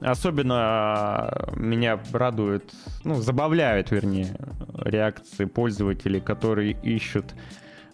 [0.02, 2.72] Особенно меня радует,
[3.04, 4.36] ну, забавляют, вернее,
[4.84, 7.34] реакции пользователей, которые ищут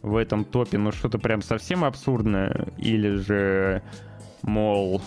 [0.01, 3.83] в этом топе, ну, что-то прям совсем абсурдное, или же,
[4.41, 5.01] мол,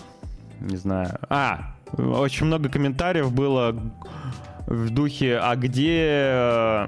[0.59, 1.17] не знаю...
[1.29, 3.75] А, очень много комментариев было
[4.67, 6.87] в духе, а где э,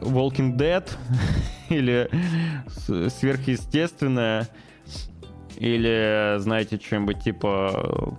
[0.00, 0.88] Walking Dead?
[1.68, 2.10] или
[3.10, 4.48] сверхъестественное?
[5.56, 8.16] Или, знаете, что-нибудь типа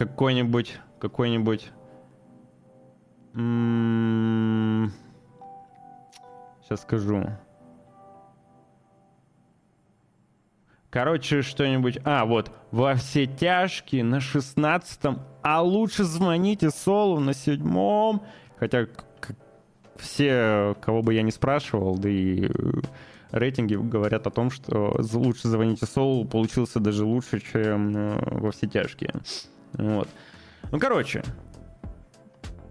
[0.00, 1.70] какой-нибудь, какой-нибудь...
[6.62, 7.26] Сейчас скажу.
[10.88, 11.98] Короче, что-нибудь...
[12.04, 12.50] А, вот.
[12.70, 18.22] Во все тяжкие на шестнадцатом, а лучше звоните Солу на седьмом.
[18.56, 18.86] Хотя
[19.96, 22.50] все, кого бы я не спрашивал, да и э,
[23.32, 28.66] рейтинги говорят о том, что лучше звоните Солу получился даже лучше, чем э, во все
[28.66, 29.12] тяжкие.
[29.74, 30.08] Вот.
[30.70, 31.22] Ну, короче,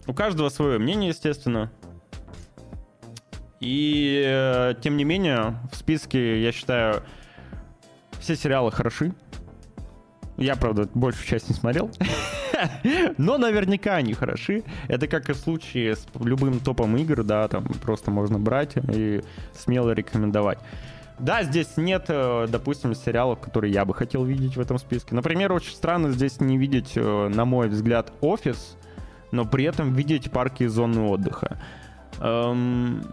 [0.07, 1.71] у каждого свое мнение, естественно.
[3.59, 7.03] И, э, тем не менее, в списке, я считаю,
[8.19, 9.13] все сериалы хороши.
[10.37, 11.91] Я, правда, большую часть не смотрел.
[13.17, 14.63] Но наверняка они хороши.
[14.87, 19.21] Это как и в случае с любым топом игр, да, там просто можно брать и
[19.53, 20.59] смело рекомендовать.
[21.19, 25.13] Да, здесь нет, э, допустим, сериалов, которые я бы хотел видеть в этом списке.
[25.13, 28.77] Например, очень странно здесь не видеть, э, на мой взгляд, офис,
[29.31, 31.59] но при этом видеть парки и зоны отдыха.
[32.19, 33.03] Эм...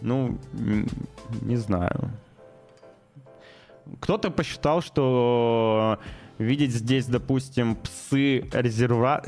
[0.00, 0.38] Ну,
[1.40, 2.10] не знаю.
[4.00, 5.98] Кто-то посчитал, что
[6.38, 9.22] видеть здесь, допустим, псы резерва...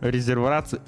[0.00, 0.80] резервации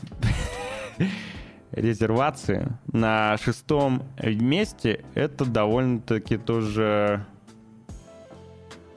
[1.81, 7.25] резервации на шестом месте это довольно-таки тоже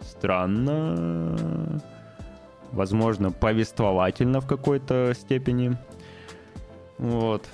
[0.02, 1.82] странно.
[2.72, 5.78] Возможно, повествовательно в какой-то степени.
[6.98, 7.48] Вот.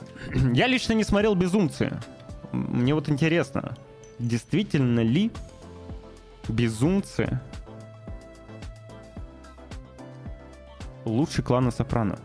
[0.53, 1.91] Я лично не смотрел «Безумцы».
[2.51, 3.75] Мне вот интересно,
[4.19, 5.31] действительно ли
[6.47, 7.39] «Безумцы»
[11.05, 12.19] лучше клана Сопрано?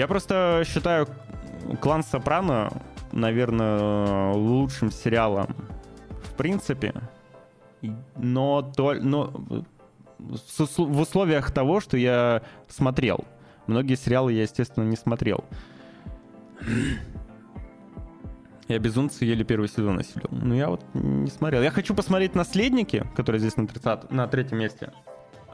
[0.00, 1.06] Я просто считаю
[1.82, 2.72] клан Сопрано,
[3.12, 5.54] наверное, лучшим сериалом
[6.22, 6.94] в принципе,
[8.16, 9.30] но, то, но
[10.18, 13.26] в условиях того, что я смотрел.
[13.66, 15.44] Многие сериалы я, естественно, не смотрел.
[18.68, 20.30] Я «Безумцы» еле первый сезон осилил.
[20.30, 21.62] Но я вот не смотрел.
[21.62, 24.94] Я хочу посмотреть «Наследники», которые здесь на, 30, на третьем месте.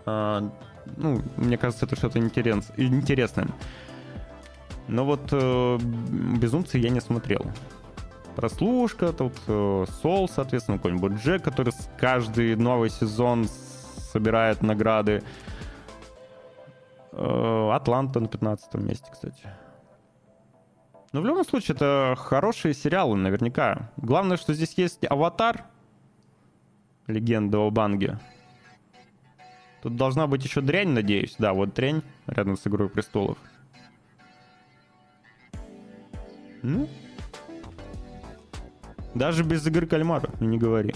[0.04, 0.52] А,
[0.96, 3.48] ну, мне кажется, это что-то интерес, интересное.
[4.88, 7.44] Но вот э, «Безумцы» я не смотрел.
[8.36, 13.48] Прослушка, тут э, Сол, соответственно, какой-нибудь Джек, который каждый новый сезон
[14.12, 15.22] собирает награды.
[17.12, 19.48] Э, Атланта на 15 месте, кстати.
[21.12, 23.90] Но в любом случае, это хорошие сериалы, наверняка.
[23.96, 25.64] Главное, что здесь есть «Аватар»,
[27.06, 28.18] легенда о Банге.
[29.82, 31.36] Тут должна быть еще дрянь, надеюсь.
[31.38, 33.38] Да, вот дрянь рядом с «Игрой престолов».
[36.62, 36.88] Ну,
[39.14, 40.94] даже без игры кальмара, не говори.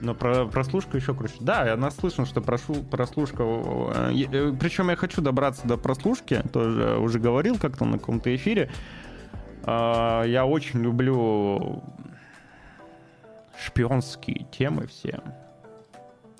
[0.00, 1.34] Но про прослушка еще круче.
[1.40, 3.42] Да, я наслышан, что прошу, прослушка...
[3.42, 8.70] Э, э, Причем я хочу добраться до прослушки, тоже уже говорил как-то на каком-то эфире.
[9.64, 11.82] А, я очень люблю
[13.58, 15.20] шпионские темы все.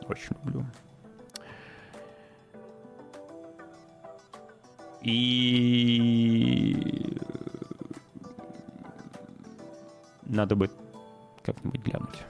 [0.07, 0.65] Очень люблю.
[5.07, 6.75] И
[10.25, 10.69] надо бы
[11.45, 12.25] как-нибудь глянуть.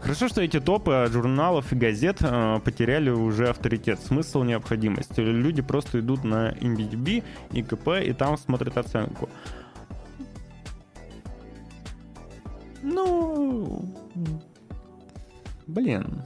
[0.00, 5.16] Хорошо, что эти топы журналов и газет э, потеряли уже авторитет, смысл, необходимость.
[5.18, 7.22] Люди просто идут на IMDb,
[7.52, 9.28] ИКП и там смотрят оценку.
[12.82, 13.94] Ну,
[15.68, 16.22] блин.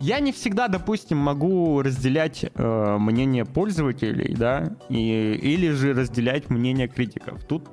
[0.00, 6.86] Я не всегда, допустим, могу разделять э, мнение пользователей, да, и, или же разделять мнение
[6.86, 7.42] критиков.
[7.44, 7.68] Тут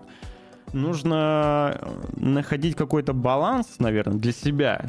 [0.74, 4.86] нужно э, находить какой-то баланс, наверное, для себя.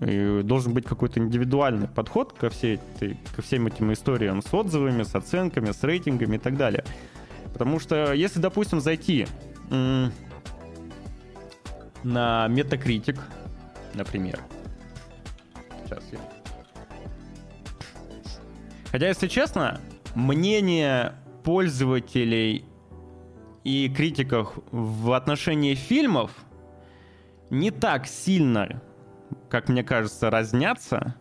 [0.00, 5.02] И должен быть какой-то индивидуальный подход ко, всей этой, ко всем этим историям с отзывами,
[5.02, 6.84] с оценками, с рейтингами и так далее.
[7.52, 9.26] Потому что если, допустим, зайти
[9.68, 10.12] на
[12.48, 13.18] Metacritic,
[13.94, 14.40] например.
[15.84, 16.18] Сейчас я...
[18.90, 19.80] Хотя, если честно,
[20.14, 22.64] мнение пользователей
[23.64, 26.30] и критиках в отношении фильмов
[27.50, 28.82] не так сильно,
[29.48, 31.14] как мне кажется, разнятся,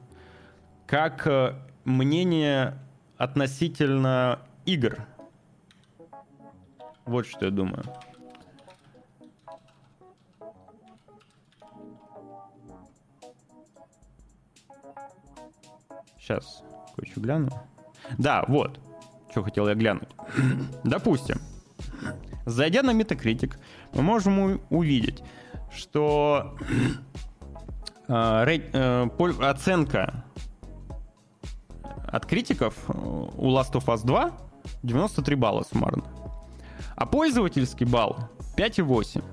[0.85, 2.77] как э, мнение
[3.17, 4.97] относительно игр.
[7.05, 7.83] Вот что я думаю.
[16.27, 16.61] Сейчас
[16.97, 17.49] кое-что гляну.
[18.17, 18.81] Да, вот.
[19.31, 20.09] Что хотел я глянуть.
[20.83, 21.39] Допустим,
[22.45, 23.55] Зайдя на Metacritic,
[23.93, 25.23] мы можем увидеть,
[25.71, 26.57] что
[28.09, 29.07] э, рей, э,
[29.39, 30.25] оценка
[32.07, 34.31] от критиков у Last of Us 2
[34.83, 36.03] 93 балла суммарно.
[36.97, 38.17] А пользовательский балл
[38.57, 39.23] 5,8.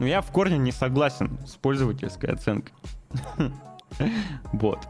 [0.00, 2.74] Но я в корне не согласен с пользовательской оценкой.
[4.52, 4.86] Вот.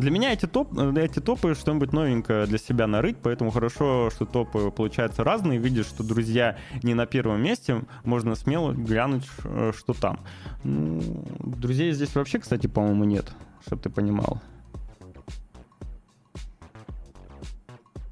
[0.00, 4.70] Для меня эти, топ, эти топы что-нибудь новенькое для себя нарыть, поэтому хорошо, что топы
[4.70, 5.58] получаются разные.
[5.58, 10.20] Видишь, что друзья не на первом месте, можно смело глянуть, э, что там.
[10.64, 11.02] Ну,
[11.40, 13.30] друзей здесь вообще, кстати, по-моему, нет,
[13.66, 14.40] чтобы ты понимал.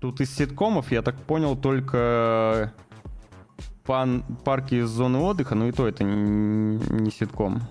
[0.01, 2.75] Тут из ситкомов, я так понял, только
[3.89, 7.63] пан парки из зоны отдыха, но и то это не, не ситком.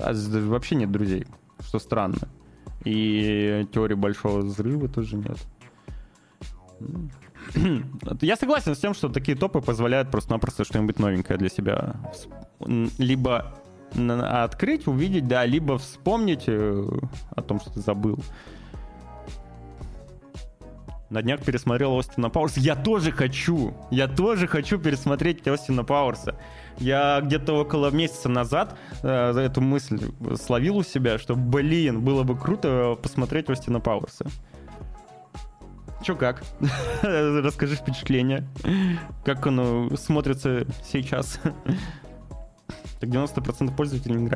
[0.00, 1.26] А вообще нет друзей,
[1.60, 2.28] что странно.
[2.84, 5.38] И теории большого взрыва тоже нет.
[8.20, 11.96] Я согласен с тем, что такие топы позволяют просто-напросто что-нибудь новенькое для себя
[12.60, 13.54] либо
[13.90, 16.88] открыть, увидеть, да, либо вспомнить э,
[17.30, 18.20] о том, что ты забыл.
[21.10, 22.60] На днях пересмотрел Остина Пауэрса.
[22.60, 23.74] Я тоже хочу!
[23.90, 26.34] Я тоже хочу пересмотреть Остина Пауэрса.
[26.76, 29.98] Я где-то около месяца назад э, эту мысль
[30.36, 34.26] словил у себя, что, блин, было бы круто посмотреть Остина Пауэрса.
[36.02, 36.42] Чё как?
[37.02, 38.46] Расскажи впечатление.
[39.24, 41.40] Как оно смотрится сейчас?
[43.00, 44.28] Так 90% пользователей не.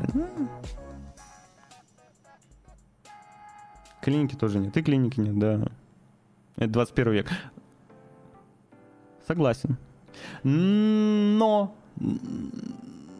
[4.01, 4.75] Клиники тоже нет.
[4.77, 5.67] И клиники нет, да.
[6.57, 7.27] Это 21 век.
[9.27, 9.77] Согласен.
[10.43, 11.75] Но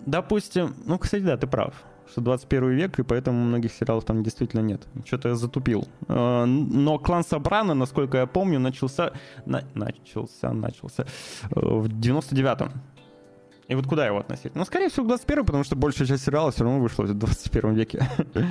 [0.06, 1.74] допустим, ну, кстати, да, ты прав,
[2.10, 4.88] что 21 век, и поэтому многих сериалов там действительно нет.
[5.06, 5.88] Что-то я затупил.
[6.08, 9.12] Э, но клан Сопрано, насколько я помню, начался...
[9.46, 11.06] На, начался, начался э,
[11.54, 12.72] в 99-м.
[13.70, 14.56] И вот куда его относить?
[14.56, 17.74] Ну, скорее всего, к 21 потому что большая часть сериала все равно вышла в 21
[17.74, 18.08] веке.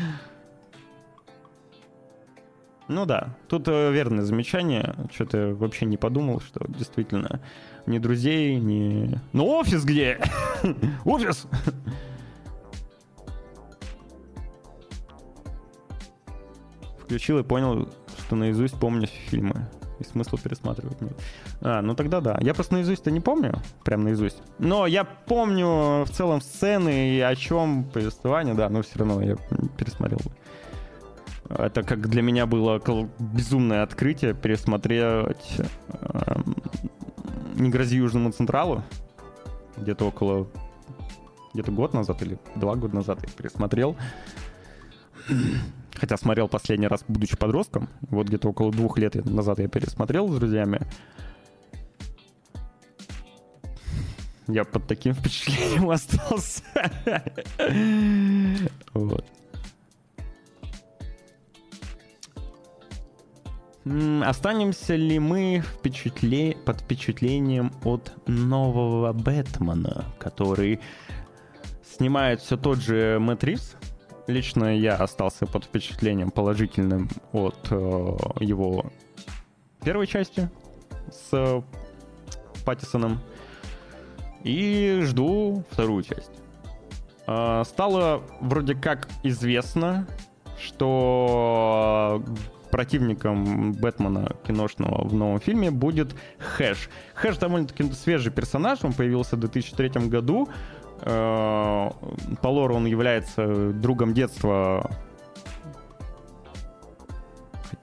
[2.92, 4.94] Ну да, тут э, верное замечание.
[5.12, 7.40] Что-то вообще не подумал, что действительно
[7.86, 9.18] ни друзей, ни...
[9.32, 10.20] Ну офис где?
[11.06, 11.46] офис!
[17.00, 17.88] Включил и понял,
[18.18, 19.68] что наизусть помню фильмы.
[19.98, 21.18] И смысла пересматривать нет.
[21.62, 22.36] А, ну тогда да.
[22.42, 23.54] Я просто наизусть-то не помню,
[23.84, 24.42] прям наизусть.
[24.58, 29.36] Но я помню в целом сцены и о чем повествование, да, но все равно я
[29.78, 30.20] пересмотрел.
[31.58, 32.80] Это как для меня было
[33.18, 36.34] безумное открытие пересмотреть э,
[37.56, 38.82] «Не грози Южному Централу».
[39.76, 40.48] Где-то около...
[41.52, 43.96] Где-то год назад или два года назад я пересмотрел.
[45.94, 47.88] Хотя смотрел последний раз, будучи подростком.
[48.08, 50.80] Вот где-то около двух лет назад я пересмотрел с друзьями.
[54.48, 56.62] Я под таким впечатлением остался.
[58.94, 59.24] Вот.
[63.84, 66.56] Останемся ли мы впечатле...
[66.64, 70.80] под впечатлением от нового Бэтмена, который
[71.84, 73.76] снимает все тот же Мэтт Ривз?
[74.28, 77.76] Лично я остался под впечатлением положительным от э,
[78.38, 78.86] его
[79.84, 80.48] первой части
[81.10, 81.64] с
[82.64, 83.20] Паттисоном.
[84.44, 86.30] И жду вторую часть.
[87.26, 90.06] Э, стало вроде как известно,
[90.56, 92.22] что
[92.72, 96.88] противником Бэтмена киношного в новом фильме будет Хэш.
[97.14, 100.48] Хэш довольно-таки свежий персонаж, он появился в 2003 году.
[101.02, 101.90] Э,
[102.40, 104.90] по лору он является другом детства,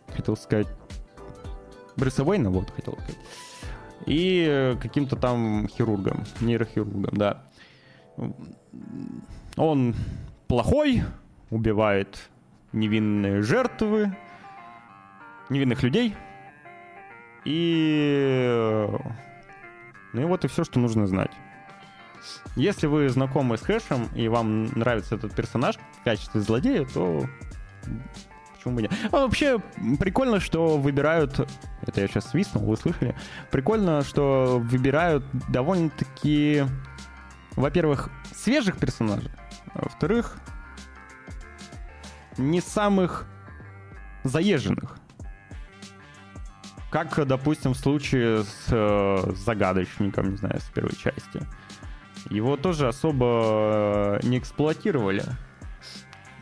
[0.10, 0.68] хотел сказать,
[1.96, 3.18] Брюса Уэйна, вот хотел сказать.
[4.08, 7.44] И каким-то там хирургом, нейрохирургом, да.
[9.56, 9.94] Он
[10.48, 11.04] плохой,
[11.52, 12.30] убивает
[12.72, 14.16] невинные жертвы,
[15.50, 16.16] невинных людей.
[17.46, 18.88] И...
[20.14, 21.32] Ну и вот и все, что нужно знать.
[22.56, 27.26] Если вы знакомы с Хэшем и вам нравится этот персонаж в качестве злодея, то
[28.56, 28.92] почему бы нет?
[29.12, 29.60] А вообще,
[30.00, 31.40] прикольно, что выбирают...
[31.82, 33.16] Это я сейчас свистнул, вы слышали?
[33.52, 36.66] Прикольно, что выбирают довольно-таки,
[37.52, 39.32] во-первых, свежих персонажей,
[39.74, 40.38] а во-вторых,
[42.38, 43.28] не самых
[44.24, 44.99] заезженных.
[46.90, 51.46] Как, допустим, в случае с э, загадочником, не знаю, с первой части.
[52.30, 55.24] Его тоже особо э, не эксплуатировали.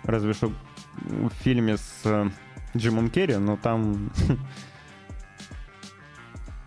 [0.03, 0.51] Разве что
[0.95, 2.29] в фильме с э,
[2.75, 4.11] Джимом Керри, но там...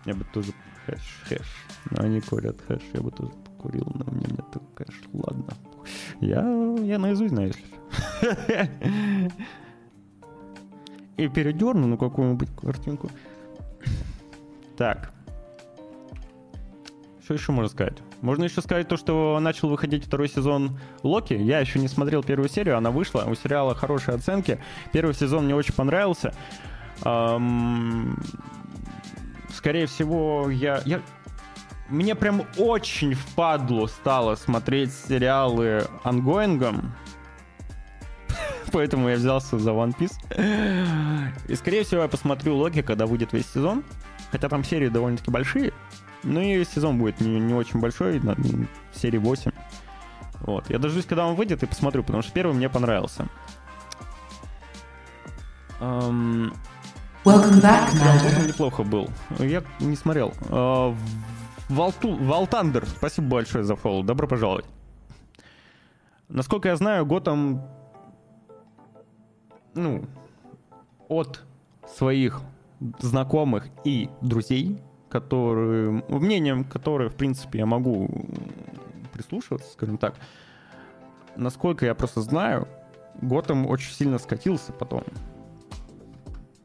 [0.05, 0.53] Я бы тоже
[0.85, 1.47] хэш, хэш.
[1.91, 4.45] Но они курят хэш, я бы тоже покурил, но мне нет
[4.75, 5.01] хэш.
[5.13, 5.53] Ладно.
[6.19, 6.41] Я,
[6.79, 7.63] я наизусть знаю, если
[11.17, 13.11] И передерну на какую-нибудь картинку.
[14.77, 15.11] Так.
[17.23, 17.97] Что еще можно сказать?
[18.21, 21.33] Можно еще сказать то, что начал выходить второй сезон Локи.
[21.33, 23.23] Я еще не смотрел первую серию, она вышла.
[23.27, 24.59] У сериала хорошие оценки.
[24.91, 26.33] Первый сезон мне очень понравился.
[27.03, 28.21] Эм...
[29.53, 31.01] Скорее всего, я, я...
[31.89, 36.93] Мне прям очень впадло стало смотреть сериалы ongoing ом.
[38.71, 40.15] Поэтому я взялся за One Piece.
[41.47, 43.83] И, скорее всего, я посмотрю Локи, когда выйдет весь сезон.
[44.31, 45.73] Хотя там серии довольно-таки большие.
[46.23, 48.35] Ну и сезон будет не, не очень большой, на,
[48.93, 49.51] серии 8.
[50.41, 50.69] Вот.
[50.69, 53.27] Я дождусь, когда он выйдет, и посмотрю, потому что первый мне понравился.
[55.79, 56.53] Um...
[57.23, 58.47] Welcome back.
[58.47, 59.09] Неплохо был.
[59.39, 60.33] Я не смотрел.
[61.69, 62.15] Валту...
[62.15, 64.03] Валтандер, спасибо большое за фолл.
[64.03, 64.65] Добро пожаловать.
[66.29, 67.61] Насколько я знаю, Готэм
[69.73, 70.05] ну,
[71.07, 71.41] от
[71.87, 72.41] своих
[72.99, 78.09] знакомых и друзей, которые, мнением которых, в принципе, я могу
[79.13, 80.15] прислушиваться, скажем так.
[81.35, 82.67] Насколько я просто знаю,
[83.21, 85.03] Готэм очень сильно скатился потом.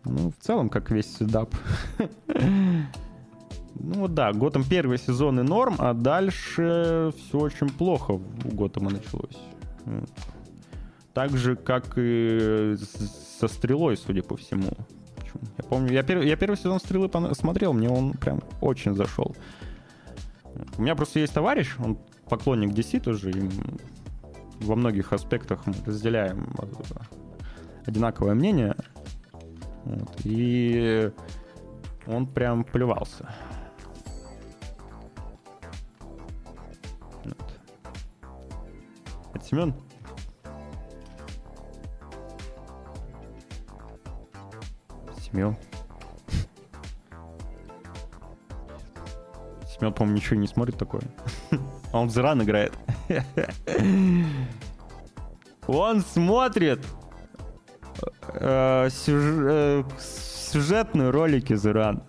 [0.04, 1.54] Ну, в целом, как весь седап.
[3.78, 9.38] Ну да, Готэм первый сезон и норм, а дальше все очень плохо у Готэма началось.
[11.16, 12.76] Так же, как и
[13.40, 14.68] со стрелой, судя по всему.
[15.56, 19.34] Я помню, я, пер, я первый сезон «Стрелы» смотрел, мне он прям очень зашел.
[20.76, 21.98] У меня просто есть товарищ, он
[22.28, 23.50] поклонник DC тоже, и
[24.60, 26.66] во многих аспектах мы разделяем э,
[27.86, 28.76] одинаковое мнение.
[29.84, 31.10] Вот, и
[32.06, 33.34] он прям плевался.
[37.24, 37.58] Вот.
[39.32, 39.74] Это Семен?
[45.36, 45.56] Семен.
[49.68, 51.02] Семен, по-моему, ничего не смотрит такое.
[51.92, 52.72] А он в Зеран играет.
[55.68, 56.84] Он смотрит
[58.34, 62.02] э, сюж- э, сюжетные ролики Зеран.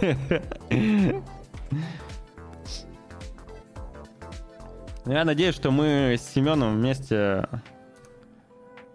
[5.04, 7.46] Я надеюсь, что мы с Семеном вместе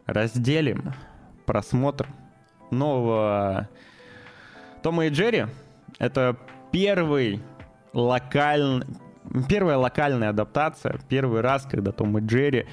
[0.06, 0.94] разделим
[1.46, 2.08] просмотр
[2.72, 3.68] нового
[4.82, 5.48] Тома и Джерри.
[5.98, 6.38] Это
[6.72, 7.42] первый
[7.94, 8.86] локальный,
[9.48, 12.68] первая локальная адаптация, первый раз, когда Том и Джерри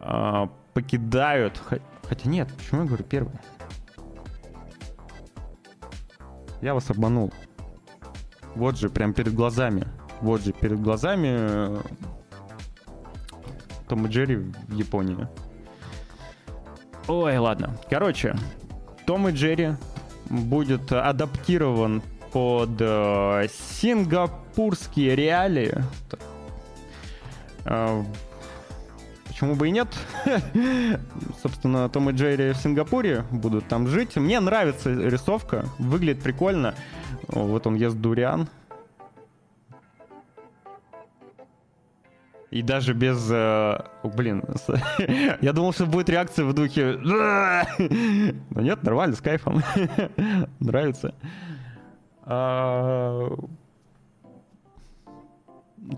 [0.00, 1.60] э, покидают,
[2.08, 3.34] хотя нет, почему я говорю первый?
[6.60, 7.32] Я вас обманул.
[8.54, 9.86] Вот же, прям перед глазами.
[10.20, 11.80] Вот же, перед глазами э,
[13.88, 15.26] Том и Джерри в Японии.
[17.08, 17.76] Ой, ладно.
[17.88, 18.36] Короче,
[19.10, 19.74] Том и Джерри
[20.26, 22.00] будет адаптирован
[22.30, 23.48] под э,
[23.80, 25.74] сингапурские реалии.
[27.64, 28.04] Э,
[29.26, 29.88] почему бы и нет?
[31.42, 34.14] Собственно, Том и Джерри в Сингапуре будут там жить.
[34.14, 36.76] Мне нравится рисовка, выглядит прикольно.
[37.26, 38.48] Вот он ест дуриан.
[42.50, 43.30] И даже без...
[43.30, 44.42] Э, блин,
[45.40, 46.96] я думал, что будет реакция в духе...
[47.00, 49.62] Но нет, нормально, с кайфом.
[50.58, 51.14] Нравится.
[52.22, 53.32] А...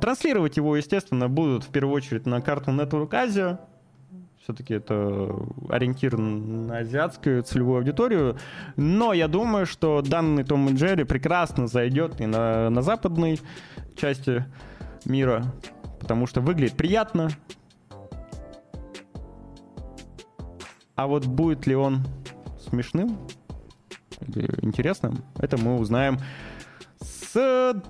[0.01, 3.59] Транслировать его, естественно, будут в первую очередь на карту Network Asia.
[4.43, 5.35] Все-таки это
[5.71, 8.37] ориентир на азиатскую целевую аудиторию.
[8.77, 13.41] Но я думаю, что данный Том и Джерри прекрасно зайдет и на, на западной
[13.97, 14.45] части
[15.05, 15.45] мира
[16.03, 17.31] потому что выглядит приятно.
[20.97, 22.05] А вот будет ли он
[22.59, 23.19] смешным
[24.27, 26.19] или интересным, это мы узнаем
[27.01, 27.81] с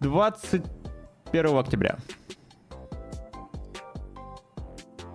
[0.00, 1.98] 21 октября.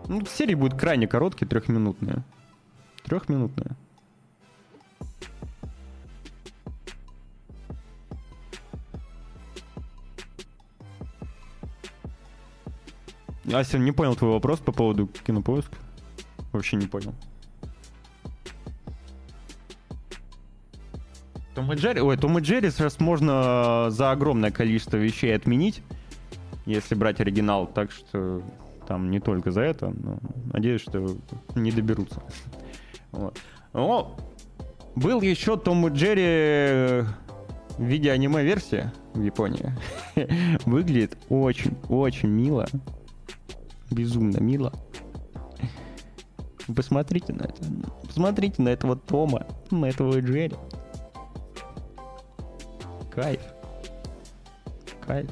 [0.08, 2.24] Ну, серии будут крайне короткие, трехминутные.
[3.06, 3.78] Трехминутные.
[13.54, 15.78] Ася, не понял твой вопрос по поводу кинопоиска.
[16.52, 17.14] Вообще не понял.
[21.54, 25.84] Том и Джерри, ой, Том и Джерри сейчас можно за огромное количество вещей отменить,
[26.66, 28.42] если брать оригинал, так что
[28.88, 30.18] там не только за это, но
[30.52, 31.16] надеюсь, что
[31.54, 32.24] не доберутся.
[33.12, 33.38] Вот.
[33.74, 34.18] Но
[34.96, 37.06] был еще Том и Джерри
[37.78, 39.76] в виде аниме-версии в Японии.
[40.66, 42.66] Выглядит очень-очень мило
[43.94, 44.74] безумно мило.
[46.76, 47.64] Посмотрите на это.
[48.08, 50.56] Посмотрите на этого Тома, на этого Джерри.
[53.12, 53.42] Кайф.
[55.06, 55.30] Кайф.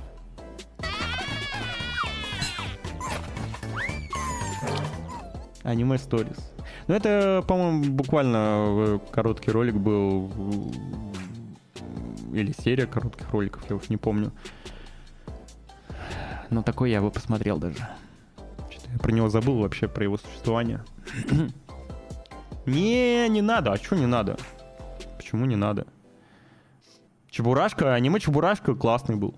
[5.63, 6.39] Аниме Stories.
[6.88, 10.31] Ну, это, по-моему, буквально короткий ролик был.
[12.33, 14.31] Или серия коротких роликов, я уж не помню.
[16.49, 17.88] Но такой я бы посмотрел даже.
[19.02, 20.84] Про него забыл вообще, про его существование.
[22.65, 23.72] не, не надо.
[23.72, 24.38] А что не надо?
[25.18, 25.88] Почему не надо?
[27.30, 29.36] Чебурашка, аниме Чебурашка классный был.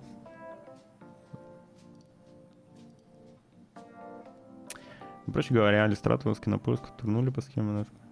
[5.31, 8.02] Проще говоря, иллюстраторы с кинопоиска турнули по схеме немножко.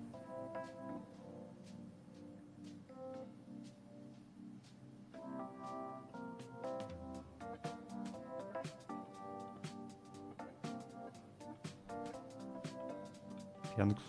[13.78, 14.02] Яндекс.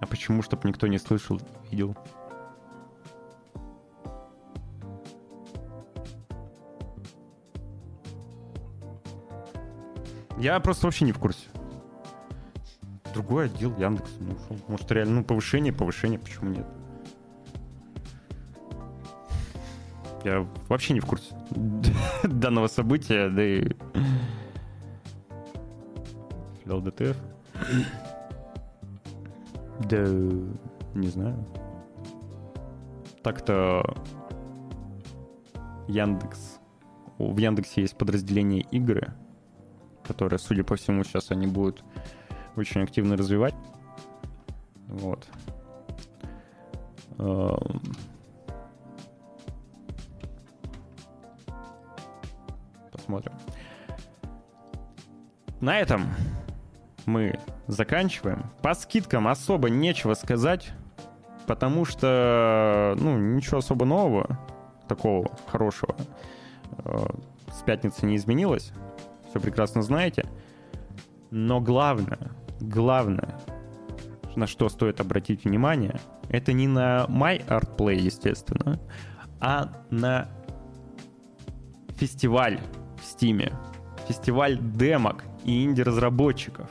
[0.00, 1.40] А почему, чтобы никто не слышал,
[1.70, 1.96] видел?
[10.38, 11.46] Я просто вообще не в курсе.
[13.14, 14.10] Другой отдел Яндекс.
[14.18, 16.66] Ну, может, реально, ну, повышение, повышение, почему нет?
[20.24, 21.34] Я вообще не в курсе
[22.24, 23.70] данного события, да и
[26.66, 27.16] ЛДТФ?
[29.88, 30.06] Да,
[30.94, 31.44] не знаю.
[33.22, 33.82] Так-то
[35.88, 36.58] Яндекс.
[37.18, 39.14] В Яндексе есть подразделение игры,
[40.04, 41.84] которое, судя по всему, сейчас они будут
[42.56, 43.54] очень активно развивать.
[44.88, 45.26] Вот.
[47.18, 47.82] Эм.
[52.90, 53.32] Посмотрим.
[55.60, 56.08] На этом
[57.06, 58.50] мы заканчиваем.
[58.62, 60.72] По скидкам особо нечего сказать,
[61.46, 64.38] потому что, ну, ничего особо нового,
[64.88, 65.96] такого хорошего,
[66.84, 67.06] э,
[67.52, 68.72] с пятницы не изменилось.
[69.30, 70.26] Все прекрасно знаете.
[71.30, 72.30] Но главное,
[72.60, 73.38] главное,
[74.36, 78.78] на что стоит обратить внимание, это не на My Art Play, естественно,
[79.40, 80.28] а на
[81.96, 82.60] фестиваль
[83.00, 83.52] в Стиме.
[84.08, 86.68] Фестиваль демок и инди-разработчиков.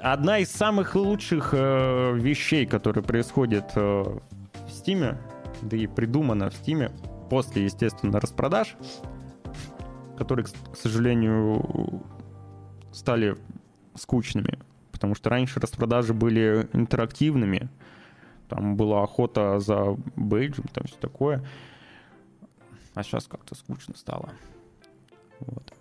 [0.00, 5.18] Одна из самых лучших э, вещей, которые происходят э, в Стиме,
[5.62, 6.92] да и придумана в Стиме,
[7.28, 8.76] после, естественно, распродаж,
[10.16, 12.04] которые, к сожалению,
[12.92, 13.36] стали
[13.96, 14.58] скучными.
[14.92, 17.68] Потому что раньше распродажи были интерактивными.
[18.48, 21.44] Там была охота за бейджем, там все такое.
[22.94, 24.30] А сейчас как-то скучно стало.
[25.40, 25.77] Вот.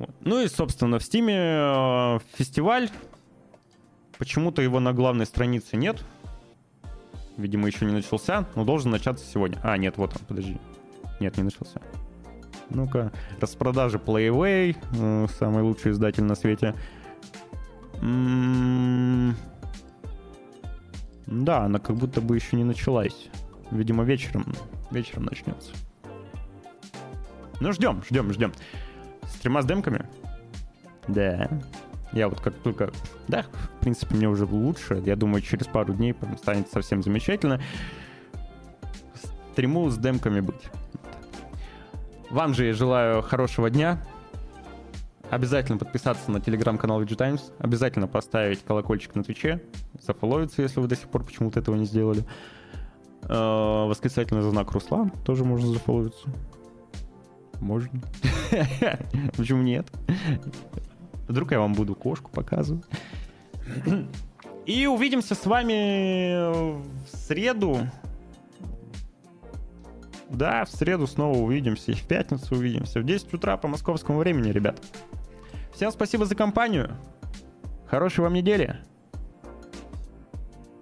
[0.00, 0.10] Вот.
[0.22, 2.88] Ну и, собственно, в Стиме э, фестиваль.
[4.16, 6.02] Почему-то его на главной странице нет.
[7.36, 9.58] Видимо, еще не начался, но должен начаться сегодня.
[9.62, 10.58] А, нет, вот он, подожди.
[11.20, 11.82] Нет, не начался.
[12.70, 16.74] Ну-ка, распродажи Playway, э, самый лучший издатель на свете.
[18.00, 19.36] М-м-м.
[21.26, 23.28] Да, она как будто бы еще не началась.
[23.70, 24.54] Видимо, вечером,
[24.90, 25.72] вечером начнется.
[27.60, 28.52] Ну, ждем, ждем, ждем.
[29.40, 30.04] Стрима с демками?
[31.08, 31.48] Да.
[32.12, 32.92] Я вот как только...
[33.26, 33.46] Да,
[33.78, 35.02] в принципе, мне уже лучше.
[35.06, 37.58] Я думаю, через пару дней станет совсем замечательно.
[39.52, 40.68] Стриму с демками быть.
[42.28, 44.04] Вам же я желаю хорошего дня.
[45.30, 47.50] Обязательно подписаться на телеграм-канал VG Times.
[47.60, 49.62] Обязательно поставить колокольчик на Твиче.
[50.02, 52.26] Зафоловиться, если вы до сих пор почему-то этого не сделали.
[53.22, 55.08] Э, восклицательный знак Руслан.
[55.24, 56.28] Тоже можно зафоловиться.
[57.60, 58.00] Можно.
[59.36, 59.86] Почему нет?
[61.28, 62.84] Вдруг я вам буду кошку показывать.
[64.66, 67.78] И увидимся с вами в среду.
[70.28, 71.92] Да, в среду снова увидимся.
[71.92, 73.00] И в пятницу увидимся.
[73.00, 74.80] В 10 утра по московскому времени, ребят.
[75.74, 76.96] Всем спасибо за компанию.
[77.86, 78.76] Хорошей вам недели.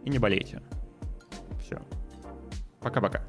[0.04, 0.62] И не болейте.
[1.62, 1.80] Все.
[2.80, 3.22] Пока-пока.